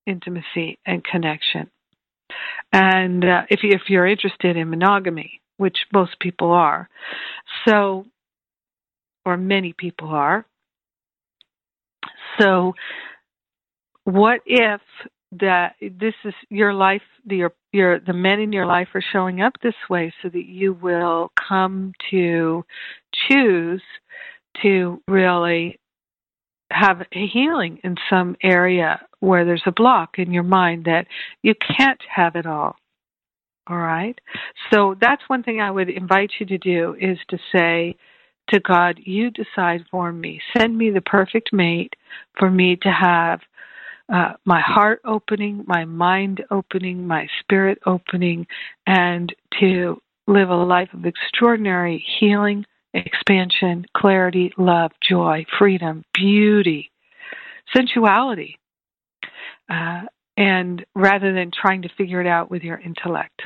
intimacy 0.05 0.80
and 0.86 1.03
connection. 1.03 1.70
And 2.72 3.24
uh, 3.24 3.41
if, 3.49 3.61
you, 3.64 3.72
if 3.74 3.84
you're 3.89 4.07
interested 4.07 4.57
in 4.57 4.70
monogamy, 4.70 5.41
which 5.57 5.78
most 5.93 6.20
people 6.20 6.51
are, 6.51 6.89
so, 7.68 8.05
or 9.26 9.38
many 9.38 9.74
people 9.78 10.09
are, 10.09 10.45
so 12.39 12.74
what 14.05 14.41
if 14.45 14.82
that 15.39 15.76
this 15.82 16.14
is 16.26 16.34
your 16.49 16.74
life 16.74 17.01
the 17.26 17.38
your, 17.38 17.53
your 17.72 17.99
the 17.99 18.14
men 18.14 18.39
in 18.39 18.51
your 18.53 18.66
life 18.66 18.89
are 18.93 19.03
showing 19.11 19.41
up 19.41 19.53
this 19.64 19.74
way 19.89 20.14
so 20.22 20.30
that 20.30 20.45
you 20.45 20.74
will 20.74 21.32
come 21.47 21.93
to 22.11 22.64
choose 23.28 23.82
to 24.62 25.01
really 25.08 25.80
have 26.72 27.01
a 27.01 27.28
healing 27.28 27.80
in 27.84 27.95
some 28.10 28.36
area 28.41 29.01
where 29.20 29.45
there's 29.45 29.64
a 29.66 29.72
block 29.72 30.18
in 30.18 30.32
your 30.32 30.43
mind 30.43 30.86
that 30.86 31.08
you 31.41 31.54
can't 31.78 32.01
have 32.14 32.36
it 32.36 32.45
all. 32.45 32.76
All 33.68 33.78
right? 33.78 34.20
So 34.72 34.95
that's 34.99 35.22
one 35.28 35.43
thing 35.43 35.62
I 35.62 35.72
would 35.72 35.89
invite 35.89 36.32
you 36.39 36.45
to 36.47 36.58
do 36.58 36.95
is 36.99 37.18
to 37.30 37.38
say 37.54 37.95
to 38.49 38.60
God, 38.60 38.99
you 39.04 39.32
decide 39.32 39.86
for 39.89 40.12
me. 40.12 40.41
Send 40.58 40.78
me 40.78 40.89
the 40.89 41.01
perfect 41.01 41.54
mate 41.54 41.93
for 42.38 42.51
me 42.51 42.76
to 42.82 42.89
have 42.89 43.39
uh, 44.14 44.34
my 44.45 44.60
heart 44.60 45.01
opening, 45.06 45.64
my 45.66 45.86
mind 45.86 46.43
opening, 46.51 47.08
my 47.08 47.28
spirit 47.39 47.80
opening, 47.86 48.45
and 48.86 49.34
to 49.60 50.01
live 50.28 50.49
a 50.49 50.56
life 50.56 50.89
of 50.93 51.06
extraordinary 51.06 52.04
healing, 52.20 52.66
expansion, 52.94 53.86
clarity, 53.96 54.52
love, 54.58 54.91
joy, 55.08 55.46
freedom, 55.58 56.04
beauty, 56.14 56.91
sensuality, 57.76 58.58
uh, 59.70 60.02
and 60.38 60.86
rather 60.96 61.34
than 61.34 61.52
trying 61.52 61.82
to 61.84 61.89
figure 61.98 62.22
it 62.22 62.28
out 62.28 62.50
with 62.50 62.64
your 62.64 62.80
intellect. 62.80 63.41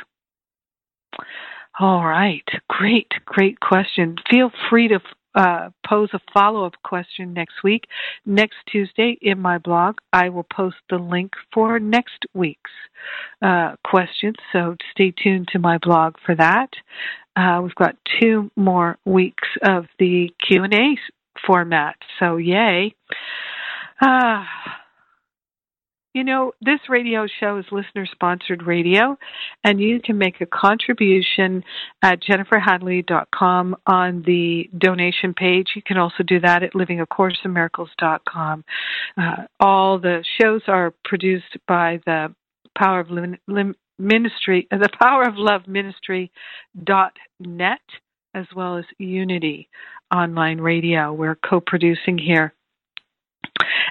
All 1.80 2.04
right, 2.04 2.48
great, 2.70 3.12
great 3.26 3.60
question. 3.60 4.16
Feel 4.30 4.52
free 4.70 4.88
to 4.88 5.00
uh, 5.36 5.70
pose 5.88 6.10
a 6.14 6.20
follow 6.34 6.66
up 6.66 6.74
question 6.84 7.32
next 7.32 7.64
week. 7.64 7.84
Next 8.26 8.56
Tuesday 8.72 9.18
in 9.22 9.40
my 9.40 9.60
blog, 9.60 9.98
I 10.12 10.30
will 10.30 10.48
post 10.52 10.78
the 10.90 10.98
link 10.98 11.34
for 11.54 11.80
next 11.80 12.26
week's 12.34 12.72
uh, 13.44 13.76
questions. 13.86 14.36
So 14.52 14.76
stay 14.92 15.12
tuned 15.12 15.50
to 15.52 15.60
my 15.60 15.78
blog 15.78 16.16
for 16.26 16.34
that. 16.36 16.70
Uh, 17.38 17.62
we've 17.62 17.76
got 17.76 17.96
two 18.20 18.50
more 18.56 18.98
weeks 19.06 19.48
of 19.62 19.86
the 20.00 20.30
Q 20.46 20.64
and 20.64 20.74
A 20.74 20.98
format. 21.46 21.96
So 22.20 22.38
yay! 22.38 22.96
Uh, 24.02 24.44
you 26.18 26.24
know, 26.24 26.54
this 26.62 26.80
radio 26.90 27.28
show 27.40 27.60
is 27.60 27.66
listener 27.72 28.08
sponsored 28.12 28.66
radio, 28.66 29.16
and 29.64 29.80
you 29.80 30.00
can 30.02 30.18
make 30.18 30.42
a 30.42 30.48
contribution 30.48 31.64
at 32.02 32.24
jenniferhadley.com 32.24 33.76
on 33.86 34.24
the 34.26 34.68
donation 34.76 35.36
page. 35.36 35.68
You 35.76 35.84
can 35.84 35.98
also 35.98 36.24
do 36.26 36.40
that 36.40 36.64
at 36.64 36.74
livingacourseofmiracles.com. 36.74 38.66
Uh, 39.16 39.36
all 39.60 40.00
the 40.00 40.24
shows 40.42 40.62
are 40.68 40.92
produced 41.06 41.56
by 41.68 42.00
the 42.08 42.34
Power 42.76 43.00
of 43.00 43.12
Lim- 43.12 43.38
Lim- 43.48 43.76
Ministry, 44.00 44.68
uh, 44.72 44.78
the 44.78 44.90
Power 45.02 45.24
of 45.24 45.36
Love 45.38 45.68
Ministry 45.68 46.32
dot 46.84 47.14
net, 47.40 47.82
as 48.34 48.46
well 48.56 48.78
as 48.78 48.86
Unity 48.98 49.70
online 50.14 50.60
radio. 50.60 51.12
We're 51.14 51.36
co-producing 51.36 52.18
here. 52.18 52.54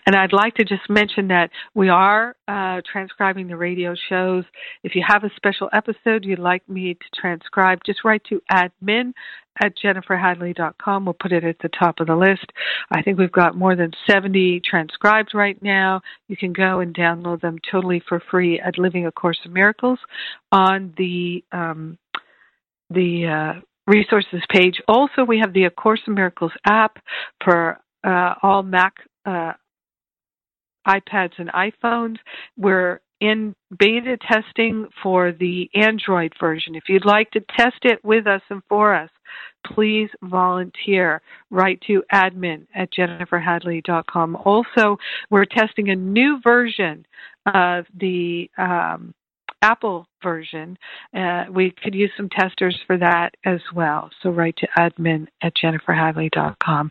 And 0.07 0.15
I'd 0.15 0.33
like 0.33 0.55
to 0.55 0.65
just 0.65 0.89
mention 0.89 1.29
that 1.29 1.51
we 1.75 1.89
are 1.89 2.37
uh, 2.47 2.81
transcribing 2.91 3.49
the 3.49 3.57
radio 3.57 3.95
shows. 4.09 4.45
If 4.85 4.95
you 4.95 5.03
have 5.07 5.25
a 5.25 5.31
special 5.35 5.69
episode 5.73 6.25
you'd 6.25 6.39
like 6.39 6.69
me 6.69 6.95
to 6.95 7.21
transcribe, 7.21 7.81
just 7.85 8.05
write 8.05 8.23
to 8.29 8.41
admin 8.51 9.13
at 9.63 9.73
jenniferhadley.com. 9.83 11.05
We'll 11.05 11.17
put 11.21 11.33
it 11.33 11.43
at 11.43 11.57
the 11.61 11.71
top 11.71 12.01
of 12.01 12.07
the 12.07 12.15
list. 12.15 12.47
I 12.91 13.03
think 13.03 13.19
we've 13.19 13.33
got 13.33 13.57
more 13.57 13.75
than 13.75 13.93
70 14.09 14.61
transcribed 14.61 15.31
right 15.35 15.61
now. 15.63 16.03
You 16.29 16.37
can 16.37 16.53
go 16.53 16.81
and 16.81 16.95
download 16.95 17.41
them 17.41 17.57
totally 17.71 18.03
for 18.09 18.23
free 18.31 18.61
at 18.61 18.79
Living 18.79 19.07
A 19.07 19.13
Course 19.13 19.39
in 19.45 19.53
Miracles 19.53 19.99
on 20.53 20.95
the 20.97 21.43
um, 21.53 21.99
the 22.91 23.27
uh, 23.27 23.61
resources 23.89 24.43
page. 24.51 24.81
Also, 24.87 25.25
we 25.27 25.41
have 25.41 25.53
the 25.53 25.65
A 25.65 25.71
Course 25.71 26.01
in 26.07 26.15
Miracles 26.15 26.53
app 26.65 26.99
for 27.43 27.81
uh, 28.05 28.35
all 28.43 28.63
Mac 28.63 28.95
uh, 29.27 29.53
iPads 30.87 31.33
and 31.39 31.51
iPhones. 31.51 32.17
We're 32.57 33.01
in 33.21 33.55
beta 33.79 34.17
testing 34.31 34.87
for 35.03 35.33
the 35.33 35.71
Android 35.75 36.33
version. 36.39 36.75
If 36.75 36.85
you'd 36.89 37.05
like 37.05 37.31
to 37.33 37.41
test 37.57 37.79
it 37.83 38.05
with 38.05 38.27
us 38.27 38.43
and 38.51 38.63
for 38.69 38.95
us, 38.95 39.11
please 39.65 40.11
volunteer. 40.23 41.23
Write 41.51 41.81
to 41.87 42.03
admin 42.13 42.67
at 42.75 42.93
jenniferhadley.com. 42.93 44.37
Also, 44.37 44.99
we're 45.31 45.47
testing 45.47 45.91
a 45.91 45.97
new 45.97 46.41
version 46.43 47.07
of 47.47 47.87
the 47.99 48.51
um, 48.59 49.15
Apple 49.63 50.07
version. 50.27 50.77
Uh, 51.15 51.45
we 51.53 51.73
could 51.85 51.95
use 51.95 52.11
some 52.17 52.29
testers 52.29 52.77
for 52.85 52.99
that 52.99 53.37
as 53.45 53.61
well. 53.73 54.11
So 54.25 54.31
write 54.31 54.57
to 54.57 54.67
admin 54.77 55.29
at 55.41 55.53
jenniferhadley.com. 55.55 56.91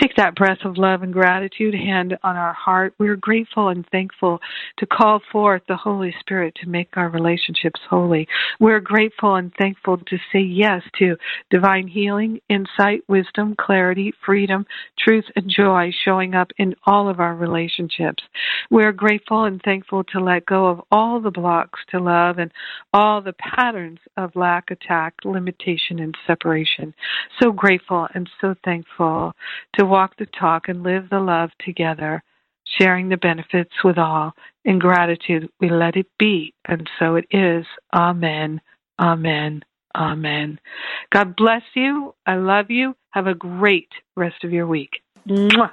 Take 0.00 0.14
that 0.14 0.36
breath 0.36 0.58
of 0.64 0.78
love 0.78 1.02
and 1.02 1.12
gratitude, 1.12 1.74
hand 1.74 2.16
on 2.22 2.36
our 2.36 2.52
heart. 2.52 2.94
We're 3.00 3.16
grateful 3.16 3.68
and 3.68 3.84
thankful 3.90 4.38
to 4.78 4.86
call 4.86 5.20
forth 5.32 5.62
the 5.66 5.76
Holy 5.76 6.14
Spirit 6.20 6.54
to 6.62 6.68
make 6.68 6.96
our 6.96 7.08
relationships 7.08 7.80
holy. 7.90 8.28
We're 8.60 8.78
grateful 8.78 9.34
and 9.34 9.52
thankful 9.58 9.98
to 9.98 10.16
say 10.32 10.38
yes 10.38 10.82
to 11.00 11.16
divine 11.50 11.88
healing, 11.88 12.40
insight, 12.48 13.02
wisdom, 13.08 13.56
clarity, 13.58 14.12
freedom, 14.24 14.66
truth, 14.96 15.24
and 15.34 15.50
joy 15.50 15.90
showing 16.04 16.34
up 16.34 16.52
in 16.58 16.76
all 16.86 17.08
of 17.08 17.18
our 17.18 17.34
relationships. 17.34 18.22
We're 18.70 18.92
grateful 18.92 19.44
and 19.44 19.60
thankful 19.60 20.04
to 20.12 20.20
let 20.20 20.46
go 20.46 20.66
of 20.66 20.80
all 20.92 21.20
the 21.20 21.32
blocks 21.32 21.80
to 21.90 21.98
love 21.98 22.38
and 22.38 22.52
all 22.92 23.20
the 23.20 23.34
patterns 23.34 23.98
of 24.16 24.34
lack, 24.36 24.70
attack, 24.70 25.14
limitation, 25.24 25.98
and 25.98 26.16
separation. 26.26 26.94
So 27.40 27.52
grateful 27.52 28.08
and 28.14 28.28
so 28.40 28.54
thankful 28.64 29.32
to 29.78 29.84
walk 29.84 30.16
the 30.18 30.26
talk 30.26 30.68
and 30.68 30.82
live 30.82 31.08
the 31.10 31.20
love 31.20 31.50
together, 31.64 32.22
sharing 32.78 33.08
the 33.08 33.16
benefits 33.16 33.72
with 33.84 33.98
all. 33.98 34.32
In 34.64 34.78
gratitude, 34.78 35.48
we 35.60 35.70
let 35.70 35.96
it 35.96 36.06
be, 36.18 36.54
and 36.66 36.88
so 36.98 37.16
it 37.16 37.26
is. 37.30 37.64
Amen. 37.94 38.60
Amen. 38.98 39.62
Amen. 39.94 40.60
God 41.12 41.34
bless 41.36 41.62
you. 41.74 42.14
I 42.26 42.36
love 42.36 42.70
you. 42.70 42.94
Have 43.10 43.26
a 43.26 43.34
great 43.34 43.88
rest 44.16 44.44
of 44.44 44.52
your 44.52 44.66
week. 44.66 45.02
Mwah. 45.26 45.72